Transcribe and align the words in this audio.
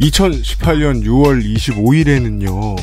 (2018년 0.00 1.02
6월 1.04 1.42
25일에는요) 1.56 2.76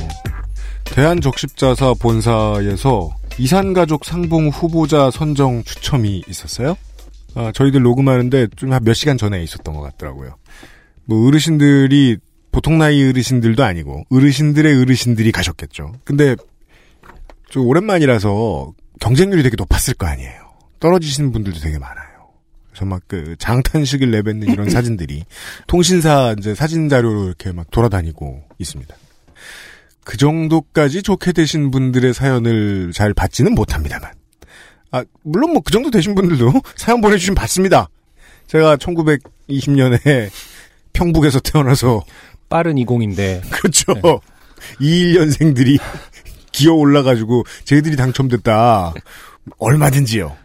대한적십자사 0.86 1.94
본사에서 1.96 3.16
이산가족 3.38 4.06
상봉 4.06 4.50
후보자 4.50 5.10
선정 5.12 5.64
추첨이 5.64 6.24
있었어요. 6.28 6.76
아, 7.36 7.52
저희들 7.52 7.82
녹음하는데 7.82 8.48
좀한몇 8.56 8.96
시간 8.96 9.18
전에 9.18 9.42
있었던 9.44 9.74
것 9.74 9.82
같더라고요. 9.82 10.36
뭐 11.06 11.28
어르신들이 11.28 12.18
보통 12.52 12.78
나이 12.78 13.04
어르신들도 13.10 13.64
아니고 13.64 14.04
어르신들의 14.12 14.82
어르신들이 14.82 15.32
가셨겠죠. 15.32 15.94
근데 16.04 16.36
좀 17.50 17.68
오랜만이라서 17.68 18.74
경쟁률이 19.00 19.44
되게 19.44 19.56
높았을 19.58 19.96
거 19.96 20.06
아니에요. 20.06 20.44
떨어지시는 20.80 21.32
분들도 21.32 21.60
되게 21.60 21.80
많아요. 21.80 22.03
그래서 22.74 22.86
막 22.86 23.02
그 23.08 23.36
장탄식을 23.38 24.10
내뱉는 24.12 24.48
이런 24.52 24.70
사진들이 24.72 25.24
통신사 25.68 26.36
이제 26.40 26.56
사진 26.56 26.90
자료로 26.90 27.26
이렇게 27.28 27.52
막 27.52 27.70
돌아다니고 27.70 28.44
있습니다. 28.58 28.96
그 30.04 30.18
정도까지 30.18 31.04
좋게 31.04 31.32
되신 31.32 31.72
분들의 31.72 32.14
사연을 32.14 32.92
잘 32.94 33.14
받지는 33.14 33.54
못합니다만. 33.56 34.12
아, 34.92 35.04
물론 35.24 35.54
뭐 35.54 35.62
그 35.64 35.72
정도 35.72 35.90
되신 35.92 36.14
분들도 36.16 36.52
사연 36.76 37.02
보내주시면 37.02 37.36
받습니다. 37.36 37.90
제가 38.48 38.78
1920년에 38.78 40.30
평북에서 40.94 41.40
태어나서 41.40 42.04
빠른 42.50 42.76
20인데 42.76 43.42
그렇죠. 43.50 43.94
21년생들이 44.80 45.80
기어 46.52 46.74
올라가지고 46.74 47.44
쟤들이 47.64 47.96
당첨됐다. 47.96 48.94
얼마든지요. 49.58 50.36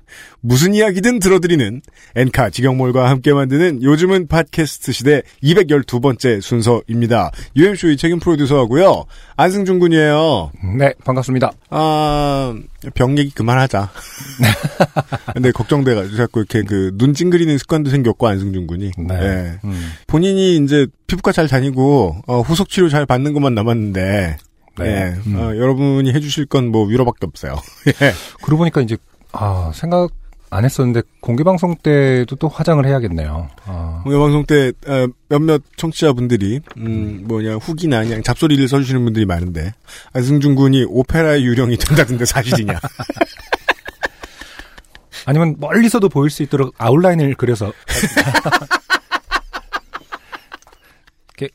무슨 0.40 0.72
이야기든 0.72 1.18
들어드리는 1.18 1.82
엔카 2.14 2.50
직영몰과 2.50 3.10
함께 3.10 3.32
만드는 3.32 3.82
요즘은 3.82 4.28
팟캐스트 4.28 4.92
시대 4.92 5.22
212번째 5.42 6.40
순서입니다. 6.40 7.32
UMC의 7.56 7.96
책임 7.96 8.20
프로듀서하고요. 8.20 9.04
안승준 9.36 9.80
군이에요. 9.80 10.52
네, 10.78 10.94
반갑습니다. 11.04 11.50
아, 11.70 12.54
병 12.94 13.18
얘기 13.18 13.30
그만하자. 13.30 13.90
근데 15.34 15.50
걱정돼가지고 15.50 16.16
자꾸 16.16 16.40
이렇게 16.40 16.62
그 16.62 16.92
눈 16.98 17.14
찡그리는 17.14 17.56
습관도 17.58 17.90
생겼고 17.90 18.26
안승준 18.26 18.66
군이. 18.66 18.90
네. 18.98 19.14
예. 19.14 19.58
음, 19.64 19.90
본인이 20.06 20.56
이제 20.56 20.86
피부과 21.06 21.32
잘 21.32 21.46
다니고 21.48 22.16
어, 22.26 22.40
후속 22.40 22.68
치료 22.68 22.88
잘 22.88 23.06
받는 23.06 23.32
것만 23.34 23.54
남았는데 23.54 24.36
네. 24.78 24.84
예, 24.86 25.14
음. 25.26 25.36
어, 25.36 25.56
여러분이 25.56 26.12
해주실 26.12 26.46
건 26.46 26.66
뭐 26.68 26.86
위로밖에 26.86 27.26
없어요. 27.26 27.56
예. 27.88 28.12
그러고 28.42 28.58
보니까 28.58 28.80
이제 28.80 28.96
아 29.32 29.70
생각 29.74 30.10
안 30.50 30.64
했었는데 30.64 31.02
공개 31.20 31.44
방송 31.44 31.76
때도 31.76 32.36
또 32.36 32.48
화장을 32.48 32.84
해야겠네요. 32.86 33.48
아, 33.66 34.00
공개 34.02 34.16
방송 34.18 34.46
때 34.46 34.72
어, 34.86 35.06
몇몇 35.28 35.62
청취자분들이 35.76 36.60
음, 36.78 37.24
뭐냐 37.26 37.56
후기나 37.56 38.02
그냥 38.02 38.22
잡소리를 38.22 38.66
써주시는 38.66 39.04
분들이 39.04 39.26
많은데 39.26 39.74
안승준 40.14 40.54
군이 40.54 40.86
오페라의 40.88 41.44
유령이 41.44 41.76
된다던데 41.76 42.24
사실이냐? 42.24 42.78
아니면 45.26 45.56
멀리서도 45.58 46.08
보일 46.08 46.30
수 46.30 46.42
있도록 46.42 46.74
아웃라인을 46.78 47.34
그려서 47.34 47.70
이렇게 51.36 51.52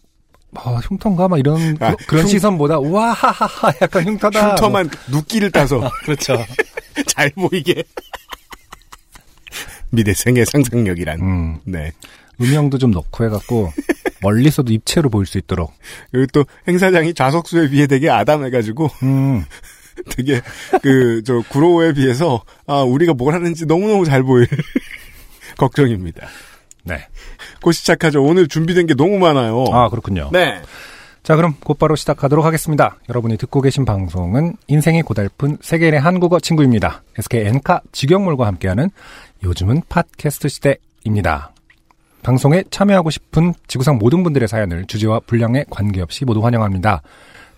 아, 0.56 0.76
흉터인가 0.84 1.28
막 1.28 1.40
이런 1.40 1.78
아, 1.80 1.96
그, 2.08 2.14
런 2.16 2.24
흉- 2.26 2.30
시선보다 2.30 2.80
와하하하 2.80 3.74
약간 3.82 4.04
흉터다. 4.06 4.52
흉터만 4.52 4.90
눕기를 5.10 5.50
따서 5.52 5.80
뭐, 5.80 5.90
그렇죠. 6.06 6.38
잘 7.08 7.32
보이게. 7.32 7.84
미대생의 9.94 10.46
상상력이란. 10.46 11.22
음, 11.22 11.60
네. 11.66 11.92
음영도 12.42 12.78
좀 12.80 12.92
넣고 12.92 13.24
해갖고 13.26 13.72
멀리서도 14.22 14.74
입체로 14.74 15.10
보일 15.10 15.26
수 15.28 15.38
있도록. 15.38 15.72
그리고 16.12 16.28
또 16.34 16.46
행사장이 16.68 17.14
좌석수에 17.14 17.70
비해 17.70 17.88
되게 17.88 18.10
아담해가지고 18.10 18.90
음, 19.04 19.46
되게 20.10 20.42
그 20.82 21.22
저 21.26 21.42
구로에 21.50 21.94
비해서 21.94 22.44
아 22.66 22.82
우리가 22.82 23.14
뭘 23.14 23.34
하는지 23.36 23.66
너무너무 23.66 24.06
잘 24.06 24.24
보일 24.24 24.48
걱정입니다. 25.58 26.28
네. 26.86 27.08
곧 27.62 27.72
시작하죠. 27.72 28.24
오늘 28.24 28.48
준비된 28.48 28.88
게 28.88 28.94
너무 28.96 29.20
많아요. 29.20 29.66
아 29.72 29.90
그렇군요. 29.90 30.30
네. 30.34 30.62
자, 31.24 31.38
그럼 31.38 31.56
곧바로 31.64 31.96
시작하도록 31.96 32.44
하겠습니다. 32.44 32.98
여러분이 33.08 33.38
듣고 33.38 33.62
계신 33.62 33.86
방송은 33.86 34.58
인생이 34.68 35.04
고달픈 35.04 35.58
세계인의 35.62 36.02
한국어 36.02 36.42
친구입니다. 36.42 37.02
SK 37.18 37.46
엔카 37.48 37.80
직영몰과 37.94 38.46
함께하는 38.46 38.90
요즘은 39.42 39.84
팟캐스트 39.88 40.50
시대입니다. 40.50 41.54
방송에 42.24 42.66
참여하고 42.70 43.10
싶은 43.10 43.54
지구상 43.68 44.00
모든 44.00 44.24
분들의 44.24 44.50
사연을 44.50 44.86
주제와 44.86 45.22
분량에 45.22 45.64
관계없이 45.70 46.26
모두 46.26 46.44
환영합니다. 46.44 47.02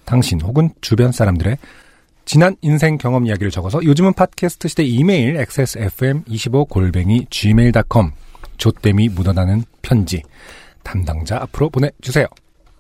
당신 0.05 0.39
혹은 0.41 0.69
주변 0.81 1.11
사람들의 1.11 1.57
지난 2.25 2.55
인생 2.61 2.99
경험 2.99 3.25
이야기를 3.25 3.49
적어서 3.49 3.83
요즘은 3.83 4.13
팟캐스트 4.13 4.67
시대 4.67 4.83
이메일 4.83 5.37
xsfm25골뱅이 5.37 7.31
gmail.com 7.31 8.11
조땜이 8.57 9.09
묻어나는 9.09 9.63
편지 9.81 10.21
담당자 10.83 11.37
앞으로 11.37 11.71
보내주세요. 11.71 12.27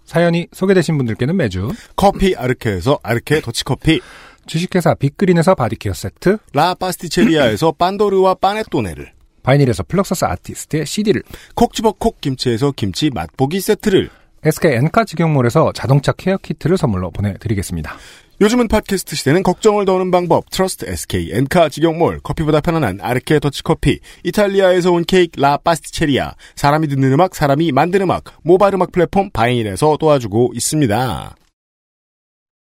사연이 0.05 0.47
소개되신 0.53 0.97
분들께는 0.97 1.35
매주 1.35 1.71
커피 1.95 2.35
아르케에서 2.35 2.99
아르케 3.03 3.41
더치커피, 3.41 4.01
주식회사 4.45 4.93
빅그린에서 4.93 5.55
body 5.55 5.74
care 5.74 5.93
세트, 5.93 6.37
라 6.53 6.75
파스티체리아에서 6.75 7.73
빤도르와 7.73 8.35
파네토네를, 8.35 9.11
바이닐에서 9.43 9.83
플럭서스 9.83 10.25
아티스트의 10.25 10.85
CD를, 10.85 11.23
콕 11.55 11.73
집어 11.73 11.91
콕 11.91 12.21
김치에서 12.21 12.71
김치 12.71 13.09
맛보기 13.09 13.59
세트를, 13.59 14.09
SK 14.43 14.73
엔카 14.73 15.05
직영몰에서 15.05 15.71
자동차 15.73 16.11
care 16.11 16.37
kit를 16.37 16.77
선물로 16.77 17.09
보내드리겠습니다. 17.09 17.97
요즘은 18.41 18.67
팟캐스트 18.67 19.15
시대는 19.15 19.43
걱정을 19.43 19.85
더는 19.85 20.11
방법 20.11 20.49
트러스트 20.49 20.85
SK 20.89 21.29
엔카 21.31 21.69
직영몰 21.69 22.19
커피보다 22.21 22.59
편안한 22.59 22.99
아르케 23.01 23.39
더치커피 23.39 23.99
이탈리아에서 24.25 24.91
온 24.91 25.05
케이크 25.05 25.39
라 25.39 25.55
파스티체리아 25.55 26.33
사람이 26.55 26.89
듣는 26.89 27.13
음악 27.13 27.33
사람이 27.33 27.71
만든 27.71 28.01
음악 28.01 28.25
모바일 28.43 28.73
음악 28.73 28.91
플랫폼 28.91 29.29
바이닐에서 29.31 29.95
도와주고 29.97 30.51
있습니다. 30.53 31.35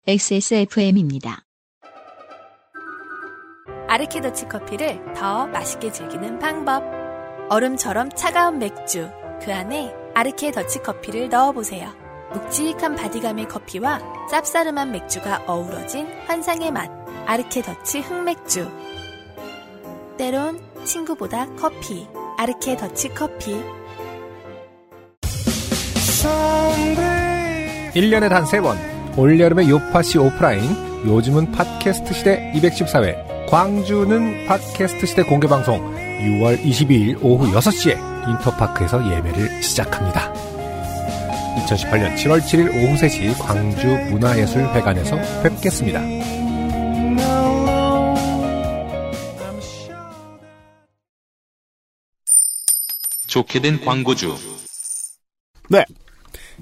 XSFM입니다. 0.07 1.43
아르케 3.89 4.21
더치 4.21 4.45
커피를 4.45 5.01
더 5.13 5.45
맛있게 5.47 5.91
즐기는 5.91 6.39
방법. 6.39 6.83
얼음처럼 7.49 8.09
차가운 8.15 8.59
맥주, 8.59 9.09
그 9.43 9.53
안에 9.53 9.93
아르케 10.13 10.51
더치 10.51 10.79
커피를 10.79 11.29
넣어보세요. 11.29 12.04
묵직한 12.33 12.95
바디감의 12.95 13.47
커피와 13.47 13.99
쌉싸름한 14.31 14.89
맥주가 14.89 15.43
어우러진 15.45 16.07
환상의 16.27 16.71
맛. 16.71 16.89
아르케 17.25 17.61
더치 17.61 18.01
흑맥주. 18.01 18.69
때론 20.17 20.59
친구보다 20.83 21.47
커피. 21.55 22.07
아르케 22.37 22.77
더치 22.77 23.09
커피. 23.09 23.63
1년에 27.95 28.29
단 28.29 28.43
3번, 28.43 28.75
올여름의 29.17 29.69
요파시 29.69 30.17
오프라인, 30.17 30.61
요즘은 31.05 31.51
팟캐스트 31.51 32.13
시대 32.13 32.51
214회, 32.55 33.47
광주는 33.49 34.45
팟캐스트 34.47 35.05
시대 35.05 35.23
공개방송, 35.23 35.79
6월 35.95 36.61
22일 36.61 37.23
오후 37.23 37.45
6시에 37.53 37.95
인터파크에서 38.27 39.09
예매를 39.09 39.63
시작합니다. 39.63 40.33
2018년 41.55 42.15
7월 42.15 42.41
7일 42.41 42.69
오후 42.69 42.95
3시 42.95 43.37
광주 43.39 43.87
문화예술회관에서 43.87 45.17
뵙겠습니다. 45.43 46.01
좋게 53.27 53.59
된 53.59 53.83
광고주. 53.83 54.35
네. 55.69 55.83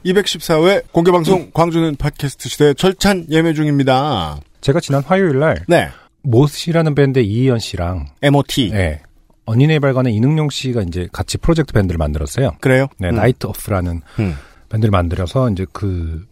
214회 0.05 0.91
공개방송 0.91 1.51
광주는 1.53 1.95
팟캐스트 1.95 2.49
시대 2.49 2.73
절찬 2.73 3.27
예매 3.29 3.53
중입니다. 3.53 4.39
제가 4.61 4.79
지난 4.79 5.03
화요일 5.03 5.39
날 5.39 5.63
네. 5.67 5.89
못이라는 6.23 6.95
밴드 6.95 7.19
이이언 7.19 7.59
씨랑 7.59 8.07
MOT. 8.21 8.71
네, 8.71 9.01
언니네 9.45 9.79
이발관의 9.79 10.15
이능룡 10.15 10.49
씨가 10.49 10.81
이제 10.81 11.07
같이 11.11 11.37
프로젝트 11.37 11.73
밴드를 11.73 11.97
만들었어요. 11.97 12.53
그래요? 12.59 12.87
네, 12.97 13.09
음. 13.09 13.15
나이트 13.15 13.45
오프라는 13.45 14.01
음. 14.19 14.35
밴드를 14.73 14.91
만들어서 14.91 15.49
이제 15.49 15.65
그 15.71 16.25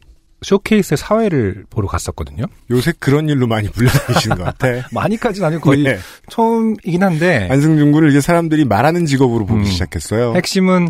쇼케이스 0.44 0.96
사회를 0.96 1.66
보러 1.70 1.88
갔었거든요. 1.88 2.46
요새 2.72 2.92
그런 3.00 3.30
일로 3.30 3.46
많이 3.46 3.70
불려다니시는 3.70 4.38
것 4.38 4.44
같아. 4.44 4.68
많이까지는 4.92 5.48
아니고 5.48 5.62
거의 5.62 5.84
네. 5.84 6.00
처음이긴 6.30 7.04
한데 7.04 7.48
안승준 7.52 7.92
군을 7.92 8.10
이제 8.10 8.22
사람들이 8.22 8.66
말하는 8.66 9.06
직업으로 9.06 9.46
보기 9.46 9.62
음. 9.62 9.66
시작했어요. 9.66 10.34
핵심은 10.36 10.90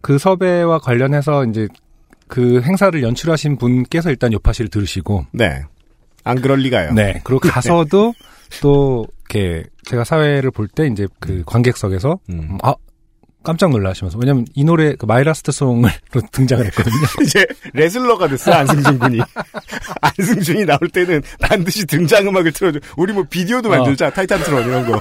그 0.00 0.16
섭외와 0.16 0.78
관련해서 0.78 1.44
이제 1.44 1.68
그 2.28 2.62
행사를 2.62 3.02
연출하신 3.02 3.58
분께서 3.58 4.08
일단 4.10 4.32
요파시를 4.32 4.70
들으시고 4.70 5.26
네. 5.32 5.62
안 6.24 6.40
그럴 6.40 6.60
리가요. 6.60 6.92
네 6.92 7.20
그리고 7.24 7.40
가서도 7.40 8.14
또 8.62 9.06
이렇게 9.30 9.64
제가 9.84 10.04
사회를 10.04 10.50
볼 10.50 10.68
때 10.68 10.86
이제 10.86 11.06
그 11.20 11.42
관객석에서 11.44 12.18
음. 12.30 12.48
음, 12.52 12.58
아 12.62 12.74
깜짝 13.48 13.70
놀라시면서 13.70 14.18
왜냐면 14.18 14.44
이 14.54 14.62
노래 14.62 14.94
그 14.94 15.06
My 15.06 15.21
Last 15.21 15.52
Song으로 15.52 15.88
등장을 16.32 16.66
했거든요. 16.66 16.94
이제 17.24 17.46
레슬러가 17.72 18.28
됐어 18.28 18.52
안승준 18.52 18.98
군이. 18.98 19.20
안승준이 20.02 20.66
나올 20.66 20.80
때는 20.92 21.22
반드시 21.40 21.86
등장 21.86 22.28
음악을 22.28 22.52
틀어줘. 22.52 22.78
우리 22.98 23.14
뭐 23.14 23.24
비디오도 23.24 23.70
어. 23.70 23.72
만들자 23.72 24.10
Titantron 24.10 24.66
이런 24.68 24.86
거. 24.86 25.00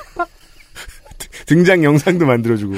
등장 1.46 1.84
영상도 1.84 2.26
만들어주고. 2.26 2.76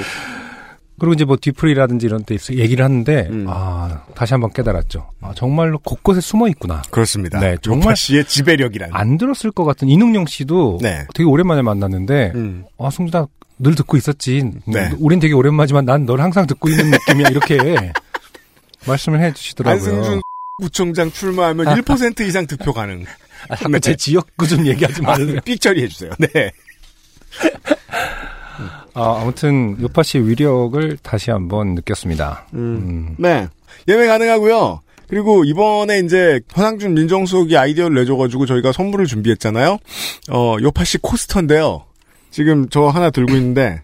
그리고 1.00 1.14
이제 1.14 1.24
뭐 1.24 1.36
뒤풀이라든지 1.36 2.06
이런 2.06 2.24
데 2.24 2.36
얘기를 2.52 2.84
하는데 2.84 3.26
음. 3.30 3.46
아 3.48 4.04
다시 4.14 4.34
한번 4.34 4.52
깨달았죠. 4.52 5.10
아, 5.22 5.32
정말로 5.34 5.78
곳곳에 5.78 6.20
숨어 6.20 6.46
있구나. 6.48 6.82
그렇습니다. 6.90 7.40
네, 7.40 7.56
요파씨의 7.62 8.26
지배력이란. 8.26 8.90
안 8.92 9.16
들었을 9.18 9.50
것 9.50 9.64
같은 9.64 9.88
이능룡 9.88 10.26
씨도 10.26 10.78
네. 10.82 11.06
되게 11.14 11.26
오랜만에 11.26 11.62
만났는데 11.62 12.32
음. 12.34 12.64
아 12.78 12.90
승준아 12.90 13.26
늘 13.58 13.74
듣고 13.74 13.96
있었지. 13.96 14.42
네. 14.66 14.90
우린 14.98 15.18
되게 15.20 15.34
오랜만이지만 15.34 15.84
난 15.86 16.04
널 16.06 16.20
항상 16.20 16.46
듣고 16.46 16.68
있는 16.68 16.90
느낌이야 16.90 17.28
이렇게 17.30 17.58
말씀을 18.86 19.20
해주시더라고요. 19.20 19.76
안승준 19.96 20.20
구청장 20.62 21.10
출마하면 21.10 21.66
1% 21.66 22.20
이상 22.20 22.46
득표 22.46 22.72
가능. 22.74 23.04
아, 23.48 23.78
제 23.80 23.96
지역구 23.96 24.46
좀 24.46 24.66
얘기하지 24.66 25.00
아, 25.04 25.12
말래요. 25.12 25.40
삑 25.44 25.58
처리해주세요. 25.60 26.10
네. 26.18 26.50
아, 28.94 29.20
아무튼 29.20 29.76
요파 29.80 30.02
씨의 30.02 30.28
위력을 30.28 30.98
다시 31.02 31.30
한번 31.30 31.74
느꼈습니다. 31.74 32.46
음. 32.54 33.14
네. 33.18 33.48
예매 33.88 34.06
가능하고요. 34.06 34.80
그리고 35.08 35.44
이번에 35.44 35.98
이제 36.00 36.40
허상준 36.56 36.94
민정수석이 36.94 37.56
아이디어를 37.56 37.96
내줘가지고 37.96 38.46
저희가 38.46 38.72
선물을 38.72 39.06
준비했잖아요. 39.06 39.78
어, 40.30 40.56
요파시 40.60 40.98
coaster인데요. 40.98 41.84
지금 42.30 42.68
저 42.68 42.86
하나 42.86 43.10
들고 43.10 43.34
있는데, 43.34 43.82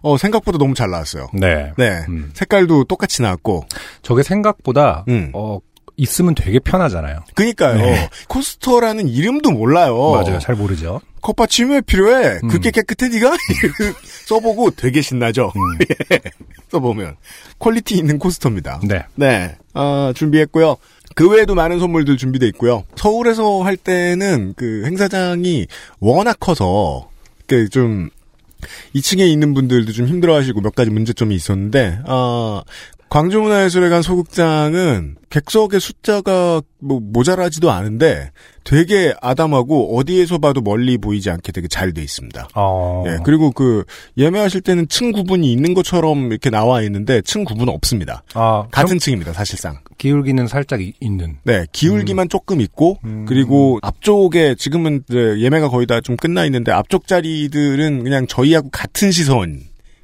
어, 0.00 0.16
생각보다 0.16 0.58
너무 0.58 0.74
잘 0.74 0.90
나왔어요. 0.90 1.26
네. 1.34 1.72
네. 1.76 2.04
음. 2.08 2.30
색깔도 2.34 2.84
똑같이 2.84 3.20
나왔고, 3.22 3.66
저게 4.02 4.22
생각보다 4.22 5.04
음. 5.08 5.30
어 5.34 5.58
있으면 6.00 6.34
되게 6.34 6.58
편하잖아요. 6.58 7.20
그니까요. 7.34 7.76
네. 7.76 8.08
coaster라는 8.28 9.06
이름도 9.08 9.50
몰라요. 9.50 10.12
맞아요. 10.12 10.38
잘 10.38 10.54
모르죠. 10.54 11.00
컵받침 11.20 11.70
왜 11.72 11.82
필요해? 11.82 12.40
음. 12.42 12.48
그게 12.48 12.70
깨끗해, 12.70 13.08
니가? 13.08 13.36
써보고 14.26 14.70
되게 14.70 15.02
신나죠? 15.02 15.52
음. 15.54 16.18
써보면. 16.72 17.16
quality 17.58 17.96
있는 17.98 18.18
coaster입니다. 18.18 18.80
네. 18.84 19.02
네, 19.14 19.56
어, 19.74 20.12
준비했고요. 20.14 20.76
그 21.14 21.28
외에도 21.28 21.54
많은 21.54 21.78
선물들 21.78 22.16
준비돼 22.16 22.46
있고요. 22.48 22.84
서울에서 22.96 23.62
할 23.62 23.76
때는 23.76 24.54
그 24.56 24.82
행사장이 24.86 25.66
워낙 25.98 26.38
커서 26.40 27.10
그좀 27.46 28.08
2층에 28.94 29.28
있는 29.28 29.52
분들도 29.52 29.92
좀 29.92 30.06
힘들어하시고 30.06 30.60
몇 30.62 30.74
가지 30.74 30.90
문제점이 30.90 31.34
있었는데 31.34 31.98
아 32.06 32.62
광주문화예술회관 33.10 34.02
소극장은 34.02 35.16
객석의 35.30 35.80
숫자가 35.80 36.62
뭐 36.78 37.00
모자라지도 37.00 37.70
않은데 37.70 38.30
되게 38.64 39.12
아담하고 39.20 39.96
어디에서 39.98 40.38
봐도 40.38 40.60
멀리 40.60 40.96
보이지 40.96 41.28
않게 41.30 41.50
되게 41.52 41.66
잘 41.68 41.92
돼 41.92 42.02
있습니다. 42.02 42.48
어. 42.54 43.02
예, 43.08 43.18
그리고 43.24 43.50
그 43.50 43.84
예매하실 44.16 44.60
때는 44.60 44.88
층 44.88 45.10
구분이 45.10 45.50
있는 45.52 45.74
것처럼 45.74 46.30
이렇게 46.30 46.50
나와 46.50 46.82
있는데 46.82 47.20
층 47.22 47.44
구분은 47.44 47.72
없습니다. 47.74 48.22
아, 48.34 48.66
같은 48.70 48.90
좀 48.90 48.98
층입니다, 49.00 49.32
사실상. 49.32 49.78
기울기는 49.98 50.46
살짝 50.46 50.80
이- 50.80 50.94
있는. 51.00 51.36
네, 51.42 51.66
기울기만 51.72 52.28
조금 52.28 52.60
있고, 52.60 52.98
음. 53.04 53.24
그리고 53.28 53.78
앞쪽에 53.82 54.54
지금은 54.54 55.02
예매가 55.10 55.68
거의 55.68 55.86
다 55.86 56.00
좀 56.00 56.16
끝나 56.16 56.44
있는데 56.46 56.70
앞쪽 56.72 57.06
자리들은 57.08 58.04
그냥 58.04 58.26
저희하고 58.26 58.70
같은 58.70 59.10
시선 59.10 59.60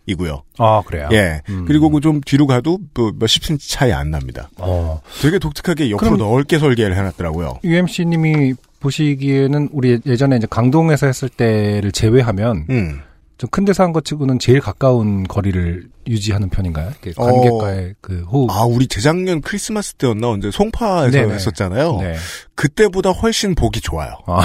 이고요. 0.07 0.43
아, 0.59 0.83
그래요. 0.87 1.09
예. 1.13 1.43
음. 1.49 1.65
그리고 1.67 1.91
그좀 1.91 2.21
뒤로 2.25 2.47
가도 2.47 2.79
뭐 2.95 3.13
몇십 3.19 3.45
센치 3.45 3.69
차이 3.69 3.93
안 3.93 4.11
납니다. 4.11 4.49
어. 4.59 5.01
되게 5.21 5.39
독특하게 5.39 5.91
옆으로 5.91 6.17
넓게 6.17 6.59
설계를 6.59 6.97
해놨더라고요. 6.97 7.59
UMC님이 7.65 8.55
보시기에는 8.81 9.71
우리 9.73 9.99
예전에 10.07 10.37
이제 10.37 10.47
강동에서 10.49 11.07
했을 11.07 11.29
때를 11.29 11.91
제외하면 11.93 12.67
음. 12.71 13.01
좀큰 13.39 13.67
데서 13.67 13.83
한 13.83 13.93
것 13.93 14.05
치고는 14.05 14.39
제일 14.39 14.61
가까운 14.61 15.25
거리를 15.25 15.89
유지하는 16.07 16.49
편인가요? 16.49 16.91
이렇게 17.03 17.13
어. 17.17 17.25
관객과의 17.27 17.95
그 18.01 18.23
호흡. 18.31 18.51
아, 18.51 18.65
우리 18.65 18.87
재작년 18.87 19.43
크리스마스 19.43 19.93
때였나? 19.95 20.29
언제 20.31 20.51
송파에서 20.51 21.11
네네. 21.11 21.35
했었잖아요. 21.35 21.99
네. 22.01 22.15
그때보다 22.55 23.11
훨씬 23.11 23.55
보기 23.55 23.81
좋아요. 23.83 24.13
아, 24.27 24.41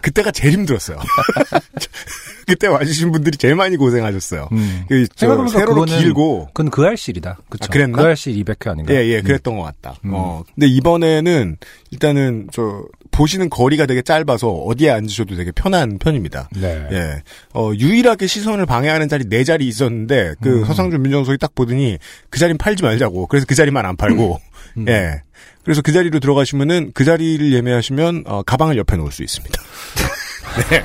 그때가 0.00 0.30
제일 0.30 0.54
힘들었어요. 0.54 0.98
그때 2.46 2.66
와주신 2.66 3.12
분들이 3.12 3.36
제일 3.36 3.54
많이 3.54 3.76
고생하셨어요. 3.76 4.48
음. 4.50 4.84
그, 4.88 5.06
저, 5.14 5.26
생각해보니까 5.26 5.58
세로로 5.58 5.74
그거는 5.82 6.02
길고, 6.02 6.46
그건 6.46 6.70
그 6.70 6.84
알실이다. 6.84 7.38
그쵸. 7.48 7.64
아, 7.64 7.72
그랬나? 7.72 8.02
그 8.02 8.08
알실 8.08 8.34
200회 8.42 8.68
아닌가? 8.68 8.92
예, 8.92 9.06
예, 9.06 9.20
그랬던 9.20 9.56
것 9.56 9.62
같다. 9.62 9.96
음. 10.04 10.10
어. 10.14 10.42
근데 10.54 10.66
이번에는, 10.66 11.56
일단은, 11.92 12.48
저, 12.52 12.84
보시는 13.12 13.50
거리가 13.50 13.86
되게 13.86 14.02
짧아서 14.02 14.50
어디에 14.50 14.90
앉으셔도 14.90 15.36
되게 15.36 15.52
편한 15.52 15.98
편입니다. 15.98 16.48
네. 16.56 16.88
예. 16.90 17.22
어, 17.54 17.72
유일하게 17.74 18.26
시선을 18.26 18.66
방해하는 18.66 19.08
자리 19.08 19.24
네 19.28 19.44
자리 19.44 19.68
있었는데, 19.68 20.34
그 20.40 20.60
음. 20.60 20.64
서상준 20.64 21.02
민정수석이 21.02 21.38
딱 21.38 21.54
보더니, 21.54 21.98
그 22.30 22.38
자리는 22.40 22.58
팔지 22.58 22.82
말자고. 22.82 23.26
그래서 23.28 23.46
그 23.48 23.54
자리만 23.54 23.86
안 23.86 23.96
팔고, 23.96 24.40
음. 24.76 24.86
예. 24.88 25.22
그래서 25.64 25.82
그 25.82 25.92
자리로 25.92 26.20
들어가시면은, 26.20 26.92
그 26.94 27.04
자리를 27.04 27.52
예매하시면, 27.52 28.24
어, 28.26 28.42
가방을 28.42 28.76
옆에 28.78 28.96
놓을 28.96 29.12
수 29.12 29.22
있습니다. 29.22 29.60
네. 30.70 30.84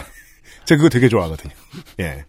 제가 0.66 0.78
그거 0.78 0.90
되게 0.90 1.08
좋아하거든요. 1.10 1.54
예. 2.00 2.26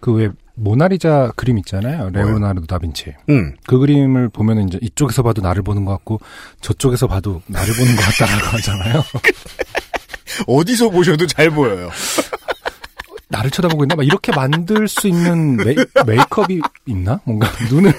그 0.00 0.12
왜 0.12 0.28
모나리자 0.54 1.32
그림 1.36 1.58
있잖아요. 1.58 2.10
레오나르도 2.10 2.66
다빈치. 2.66 3.14
음. 3.30 3.54
그 3.66 3.78
그림을 3.78 4.28
보면 4.28 4.66
이제 4.68 4.78
이쪽에서 4.82 5.22
봐도 5.22 5.40
나를 5.40 5.62
보는 5.62 5.84
것 5.84 5.92
같고 5.92 6.20
저쪽에서 6.60 7.06
봐도 7.06 7.42
나를 7.46 7.72
보는 7.74 7.94
것 7.94 8.02
같다라고 8.02 8.46
하잖아요. 8.58 9.04
어디서 10.48 10.90
보셔도 10.90 11.26
잘 11.28 11.50
보여요. 11.50 11.90
나를 13.28 13.50
쳐다보고 13.50 13.84
있나? 13.84 13.94
막 13.94 14.04
이렇게 14.04 14.32
만들 14.32 14.88
수 14.88 15.06
있는 15.06 15.56
메이, 15.56 15.76
메이크업이 16.06 16.60
있나? 16.86 17.20
뭔가 17.24 17.50
눈을 17.70 17.92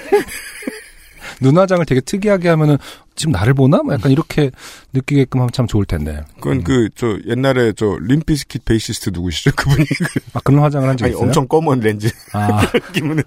눈화장을 1.42 1.86
되게 1.86 2.02
특이하게 2.02 2.50
하면은 2.50 2.78
지금 3.16 3.32
나를 3.34 3.54
보나? 3.54 3.82
막 3.84 3.94
약간 3.94 4.12
이렇게 4.12 4.52
느끼게끔 4.94 5.40
하면 5.42 5.52
참 5.52 5.68
좋을 5.68 5.86
텐데. 5.86 6.24
그건 6.40 6.64
그, 6.64 6.90
저, 6.96 7.18
옛날에 7.28 7.74
저, 7.74 7.98
림피스킷 8.02 8.64
베이시스트 8.66 9.10
누구시죠? 9.14 9.52
그분이 9.56 9.86
그, 10.00 10.20
아 10.34 10.40
그런 10.44 10.62
화장을 10.62 10.88
한 10.88 10.96
적 10.98 11.08
있어요? 11.08 11.22
엄청 11.24 11.48
검은 11.48 11.80
렌즈 11.82 12.10
아, 12.34 12.62
끼면은, 12.94 13.24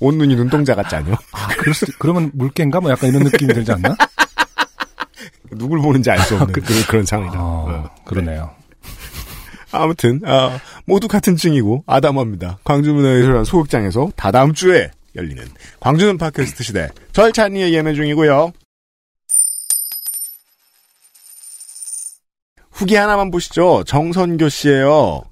온 0.00 0.16
눈이 0.18 0.34
눈동자 0.36 0.74
같지 0.74 0.94
않요? 0.96 1.14
아 1.32 1.48
그럴 1.58 1.74
수, 1.74 1.86
그러면 1.98 2.30
물개인가? 2.34 2.80
뭐 2.80 2.90
약간 2.90 3.10
이런 3.10 3.22
느낌이 3.24 3.52
들지 3.54 3.72
않나? 3.72 3.96
누굴 5.52 5.80
보는지 5.80 6.10
알 6.10 6.18
수 6.20 6.34
없는 6.36 6.52
그, 6.52 6.60
런 6.60 6.82
그런 6.88 7.04
상황이다. 7.04 7.38
아, 7.38 7.42
어. 7.42 7.90
그러네요. 8.04 8.50
아무튼, 9.72 10.20
아, 10.24 10.58
모두 10.84 11.06
같은 11.06 11.36
층이고, 11.36 11.84
아담합니다. 11.86 12.58
광주문화예술관 12.64 13.44
소극장에서 13.44 14.10
다다음 14.16 14.52
주에 14.52 14.90
열리는 15.16 15.44
광주는 15.80 16.16
팟캐스트 16.18 16.62
시대 16.62 16.88
절찬리의 17.12 17.72
예매 17.74 17.94
중이고요. 17.94 18.52
후기 22.70 22.94
하나만 22.94 23.30
보시죠. 23.30 23.84
정선교 23.86 24.48
씨예요. 24.48 25.22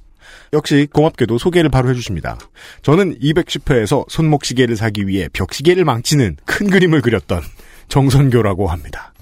역시 0.53 0.87
고맙게도 0.93 1.39
소개를 1.39 1.71
바로 1.71 1.91
해주십니다. 1.91 2.39
저는 2.83 3.19
210회에서 3.21 4.09
손목시계를 4.09 4.77
사기 4.77 5.07
위해 5.07 5.29
벽시계를 5.33 5.85
망치는 5.85 6.37
큰 6.45 6.71
그림을 6.71 7.01
그렸던 7.01 7.43
정선교라고 7.89 8.69
합니다. 8.69 9.13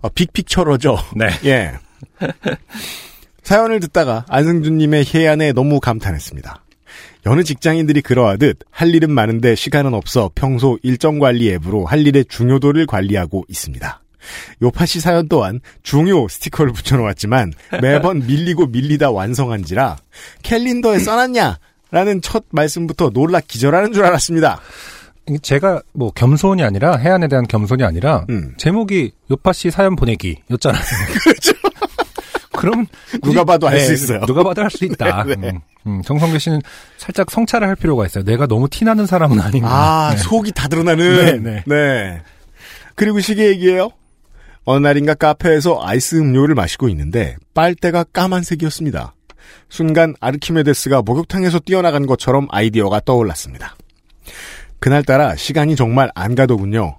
어, 0.00 0.08
빅픽처러죠. 0.08 0.98
네. 1.16 1.28
예. 1.44 1.72
사연을 3.42 3.80
듣다가 3.80 4.24
안승준님의 4.28 5.04
해안에 5.14 5.52
너무 5.52 5.80
감탄했습니다. 5.80 6.63
여느 7.26 7.42
직장인들이 7.42 8.02
그러하듯 8.02 8.58
할 8.70 8.94
일은 8.94 9.10
많은데 9.10 9.54
시간은 9.54 9.94
없어 9.94 10.30
평소 10.34 10.78
일정 10.82 11.18
관리 11.18 11.50
앱으로 11.52 11.86
할 11.86 12.06
일의 12.06 12.24
중요도를 12.26 12.86
관리하고 12.86 13.44
있습니다. 13.48 14.00
요파시 14.62 15.00
사연 15.00 15.28
또한 15.28 15.60
중요 15.82 16.26
스티커를 16.28 16.72
붙여놓았지만 16.72 17.52
매번 17.82 18.20
밀리고 18.26 18.66
밀리다 18.66 19.10
완성한지라 19.10 19.98
캘린더에 20.42 20.98
써놨냐? 20.98 21.58
라는 21.90 22.20
첫 22.22 22.44
말씀부터 22.50 23.10
놀라 23.10 23.40
기절하는 23.40 23.92
줄 23.92 24.04
알았습니다. 24.04 24.60
제가 25.42 25.82
뭐 25.92 26.10
겸손이 26.10 26.62
아니라 26.62 26.96
해안에 26.96 27.28
대한 27.28 27.46
겸손이 27.46 27.82
아니라 27.82 28.26
음. 28.30 28.54
제목이 28.56 29.12
요파 29.30 29.52
씨 29.52 29.70
사연 29.70 29.96
보내기였잖아요. 29.96 30.82
그렇죠. 31.22 31.52
그럼 32.56 32.86
누가 33.22 33.44
봐도 33.44 33.68
알수 33.68 33.88
네, 33.88 33.94
있어요. 33.94 34.20
누가 34.26 34.42
봐도 34.42 34.62
할수 34.62 34.84
있다. 34.84 35.24
네. 35.24 35.34
음, 35.50 35.60
음, 35.86 36.02
정성규 36.02 36.38
씨는 36.38 36.60
살짝 36.96 37.30
성찰을 37.30 37.66
할 37.68 37.76
필요가 37.76 38.06
있어요. 38.06 38.24
내가 38.24 38.46
너무 38.46 38.68
티나는 38.68 39.06
사람은 39.06 39.40
아닌가. 39.40 39.68
아, 39.68 40.10
네. 40.10 40.16
속이 40.18 40.52
다 40.52 40.68
드러나는. 40.68 41.24
네, 41.24 41.32
네. 41.38 41.64
네. 41.66 42.22
그리고 42.94 43.20
시계 43.20 43.48
얘기예요. 43.48 43.90
어느 44.64 44.86
날인가 44.86 45.14
카페에서 45.14 45.80
아이스 45.82 46.16
음료를 46.16 46.54
마시고 46.54 46.88
있는데 46.88 47.36
빨대가 47.52 48.04
까만색이었습니다. 48.04 49.14
순간 49.68 50.14
아르키메데스가 50.20 51.02
목욕탕에서 51.02 51.58
뛰어나간 51.60 52.06
것처럼 52.06 52.46
아이디어가 52.50 53.00
떠올랐습니다. 53.00 53.76
그날따라 54.78 55.36
시간이 55.36 55.76
정말 55.76 56.10
안 56.14 56.34
가더군요. 56.34 56.98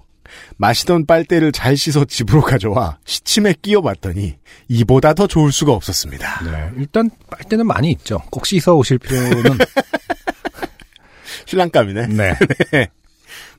마시던 0.56 1.06
빨대를 1.06 1.52
잘 1.52 1.76
씻어 1.76 2.04
집으로 2.04 2.40
가져와 2.42 2.98
시침에 3.04 3.54
끼워봤더니 3.60 4.36
이보다 4.68 5.14
더 5.14 5.26
좋을 5.26 5.52
수가 5.52 5.72
없었습니다. 5.72 6.44
네, 6.44 6.70
일단 6.78 7.10
빨대는 7.30 7.66
많이 7.66 7.90
있죠. 7.92 8.18
꼭 8.30 8.46
씻어 8.46 8.74
오실 8.74 8.98
필요는 8.98 9.58
신랑감이네. 11.46 12.06
네. 12.08 12.88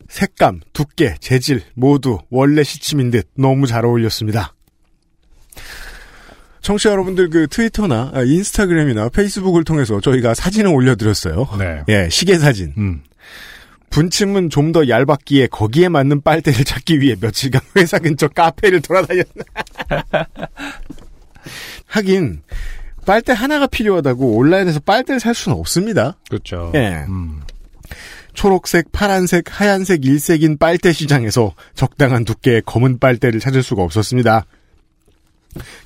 색감, 0.10 0.62
두께, 0.74 1.16
재질 1.20 1.62
모두 1.74 2.20
원래 2.30 2.64
시침인 2.64 3.12
듯 3.12 3.28
너무 3.36 3.68
잘 3.68 3.86
어울렸습니다. 3.86 4.54
청취자 6.62 6.92
여러분들 6.92 7.30
그 7.30 7.48
트위터나 7.48 8.12
아, 8.14 8.22
인스타그램이나 8.24 9.10
페이스북을 9.10 9.64
통해서 9.64 10.02
저희가 10.02 10.34
사진을 10.34 10.72
올려드렸어요. 10.72 11.48
네. 11.58 11.84
예, 11.88 12.10
시계 12.10 12.38
사진. 12.38 12.74
음. 12.78 13.04
분침은 13.90 14.50
좀 14.50 14.72
더 14.72 14.88
얇았기에 14.90 15.48
거기에 15.48 15.88
맞는 15.90 16.22
빨대를 16.22 16.66
찾기 16.66 17.00
위해 17.00 17.16
며칠간 17.20 17.62
회사 17.78 18.00
근처 18.00 18.28
카페를 18.28 18.82
돌아다녔나. 18.82 19.26
하긴 21.88 22.42
빨대 23.06 23.32
하나가 23.32 23.68
필요하다고 23.68 24.36
온라인에서 24.36 24.82
빨대를 24.82 25.22
살 25.22 25.34
수는 25.34 25.58
없습니다. 25.58 26.18
그렇죠. 26.30 26.72
예. 26.76 27.06
음. 27.08 27.42
초록색, 28.34 28.92
파란색, 28.92 29.46
하얀색 29.48 30.06
일색인 30.06 30.58
빨대 30.58 30.92
시장에서 30.92 31.56
적당한 31.74 32.26
두께의 32.26 32.62
검은 32.66 33.00
빨대를 33.00 33.40
찾을 33.40 33.64
수가 33.64 33.82
없었습니다. 33.84 34.46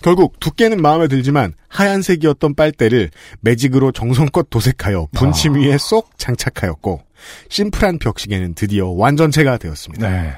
결국 0.01 0.39
두께는 0.39 0.81
마음에 0.81 1.07
들지만 1.07 1.53
하얀색이었던 1.69 2.55
빨대를 2.55 3.11
매직으로 3.39 3.91
정성껏 3.93 4.49
도색하여 4.49 5.07
분침 5.13 5.55
위에 5.55 5.77
쏙 5.77 6.17
장착하였고 6.17 7.03
심플한 7.49 7.99
벽시계는 7.99 8.53
드디어 8.55 8.89
완전체가 8.89 9.57
되었습니다. 9.57 10.09
네. 10.09 10.33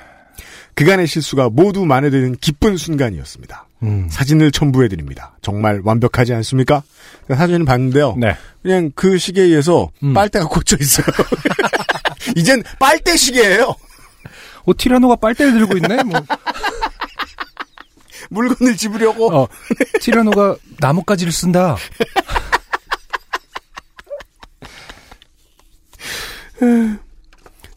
그간의 0.76 1.08
실수가 1.08 1.50
모두 1.50 1.86
만회되는 1.86 2.38
기쁜 2.38 2.78
순간이었습니다. 2.78 3.68
음. 3.84 4.08
사진을 4.10 4.52
첨부해드립니다. 4.52 5.38
정말 5.42 5.82
완벽하지 5.84 6.34
않습니까? 6.34 6.84
사진을 7.28 7.66
봤는데요. 7.66 8.16
네. 8.18 8.36
그냥 8.62 8.92
그 8.96 9.18
시계에서 9.18 9.92
음. 10.04 10.14
빨대가 10.14 10.48
꽂혀 10.48 10.78
있어요. 10.80 11.06
이젠 12.36 12.64
빨대 12.80 13.16
시계예요. 13.16 13.76
어, 14.66 14.72
티라노가 14.78 15.18
빨대를 15.18 15.54
들고 15.54 15.78
있네? 15.78 16.04
뭐, 16.04 16.20
물건을 18.30 18.78
집으려고. 18.78 19.36
어, 19.36 19.48
티라노가 20.00 20.56
나뭇가지를 20.80 21.32
쓴다. 21.32 21.76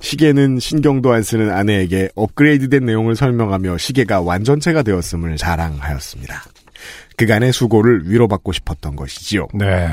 시계는 0.00 0.58
신경도 0.58 1.12
안 1.12 1.22
쓰는 1.22 1.50
아내에게 1.50 2.10
업그레이드된 2.14 2.84
내용을 2.84 3.16
설명하며 3.16 3.78
시계가 3.78 4.20
완전체가 4.20 4.82
되었음을 4.82 5.36
자랑하였습니다. 5.36 6.42
그간의 7.16 7.52
수고를 7.52 8.02
위로받고 8.10 8.52
싶었던 8.52 8.94
것이지요. 8.94 9.48
네. 9.54 9.88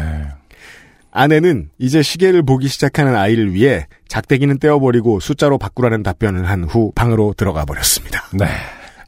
아내는 1.12 1.70
이제 1.78 2.02
시계를 2.02 2.44
보기 2.44 2.68
시작하는 2.68 3.16
아이를 3.16 3.54
위해 3.54 3.88
작대기는 4.08 4.58
떼어버리고 4.60 5.20
숫자로 5.20 5.58
바꾸라는 5.58 6.04
답변을 6.04 6.50
한 6.50 6.64
후 6.66 6.92
방으로 6.96 7.34
들어가 7.38 7.66
버렸습니다. 7.66 8.26
네. 8.34 8.46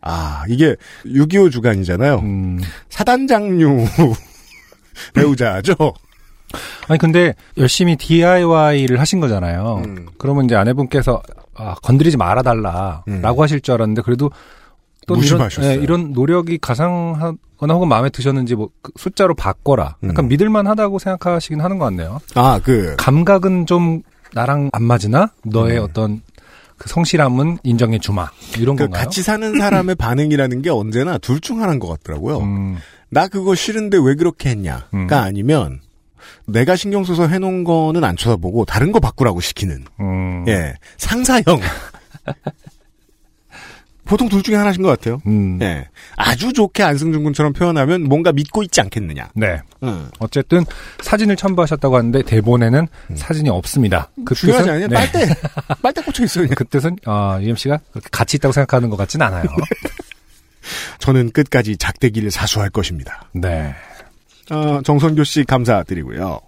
아, 0.02 0.44
이게 0.48 0.76
6.25 1.06 1.52
주간이잖아요. 1.52 2.20
음. 2.20 2.62
사단장류 2.90 3.86
배우자죠. 5.14 5.76
아니, 6.88 6.98
근데 7.00 7.34
열심히 7.58 7.96
DIY를 7.96 9.00
하신 9.00 9.20
거잖아요. 9.20 9.82
음. 9.86 10.06
그러면 10.18 10.46
이제 10.46 10.56
아내분께서, 10.56 11.22
아, 11.56 11.76
건드리지 11.84 12.18
말아 12.18 12.42
달라. 12.42 13.04
음. 13.08 13.22
라고 13.22 13.44
하실 13.44 13.62
줄 13.62 13.74
알았는데, 13.76 14.02
그래도 14.02 14.30
또. 15.08 15.16
이런, 15.18 15.50
예, 15.62 15.76
이런 15.76 16.12
노력이 16.14 16.58
가상하거나 16.60 17.74
혹은 17.74 17.88
마음에 17.88 18.10
드셨는지 18.10 18.56
뭐, 18.56 18.70
그 18.82 18.92
숫자로 18.98 19.36
바꿔라. 19.36 19.98
약간 20.04 20.26
음. 20.26 20.28
믿을만 20.30 20.68
하다고 20.68 21.00
생각하시긴 21.00 21.62
하는 21.62 21.78
것 21.78 21.86
같네요. 21.86 22.20
아, 22.36 22.60
그, 22.64 22.96
감각은 22.98 23.66
좀 23.68 24.02
나랑 24.34 24.70
안 24.74 24.84
맞으나 24.84 25.32
너의 25.44 25.78
음. 25.80 25.84
어떤 25.84 26.22
그 26.78 26.90
성실함은 26.90 27.60
인정해 27.64 28.00
주마 28.00 28.30
이런 28.58 28.76
그 28.76 28.84
건가요? 28.84 29.04
같이 29.06 29.22
사는 29.24 29.58
사람의 29.58 29.96
반응이라는 29.96 30.62
게 30.62 30.70
언제나 30.70 31.18
둘 31.18 31.40
중 31.40 31.62
하나인 31.62 31.80
것 31.80 31.88
같더라고요. 31.88 32.40
음, 32.40 32.78
나 33.10 33.30
그거 33.30 33.56
싫은데 33.56 33.98
왜 34.04 34.16
그렇게 34.16 34.50
했냐가 34.50 34.84
음. 34.94 35.08
아니면 35.10 35.80
내가 36.48 36.76
신경 36.76 37.04
써서 37.04 37.28
해놓은 37.28 37.64
거는 37.64 38.04
안 38.04 38.16
쳐다보고 38.16 38.66
다른 38.66 38.92
거 38.92 39.00
바꾸라고 39.00 39.42
시키는 39.42 39.86
음, 40.00 40.46
예 40.48 40.76
상사형 40.98 41.60
보통 44.06 44.30
둘 44.30 44.44
중에 44.44 44.56
하나신 44.56 44.84
것 44.84 44.90
같아요. 44.90 45.20
음, 45.26 45.60
예 45.62 45.88
아주 46.16 46.54
좋게 46.54 46.84
안승준 46.84 47.24
군처럼 47.24 47.54
표현하면 47.54 48.04
뭔가 48.04 48.32
믿고 48.32 48.62
있지 48.62 48.80
않겠느냐. 48.82 49.30
네. 49.34 49.60
응. 49.84 50.08
어쨌든 50.20 50.64
사진을 51.02 51.36
첨부하셨다고 51.36 51.98
하는데 51.98 52.22
대본에는 52.22 52.88
사진이 53.16 53.50
없습니다. 53.50 54.12
그 54.24 54.34
음. 54.34 54.36
중요하지 54.36 54.70
않냐? 54.70 54.88
네. 54.88 54.96
빨대 54.96 55.28
빨대 55.82 56.02
꽂혀 56.02 56.24
있어요. 56.24 56.48
그 56.56 56.66
뜻은 56.66 56.98
어, 57.08 57.40
유엠 57.42 57.56
씨가 57.56 57.80
가치 58.12 58.38
있다고 58.38 58.52
생각하는 58.52 58.90
것 58.90 58.98
같진 58.98 59.22
않아요. 59.24 59.46
저는 61.00 61.32
끝까지 61.32 61.78
작대기를 61.78 62.32
사수할 62.32 62.70
것입니다. 62.70 63.30
네. 63.34 63.74
어, 64.52 64.82
정선교 64.84 65.24
씨 65.24 65.44
감사드리고요. 65.44 66.40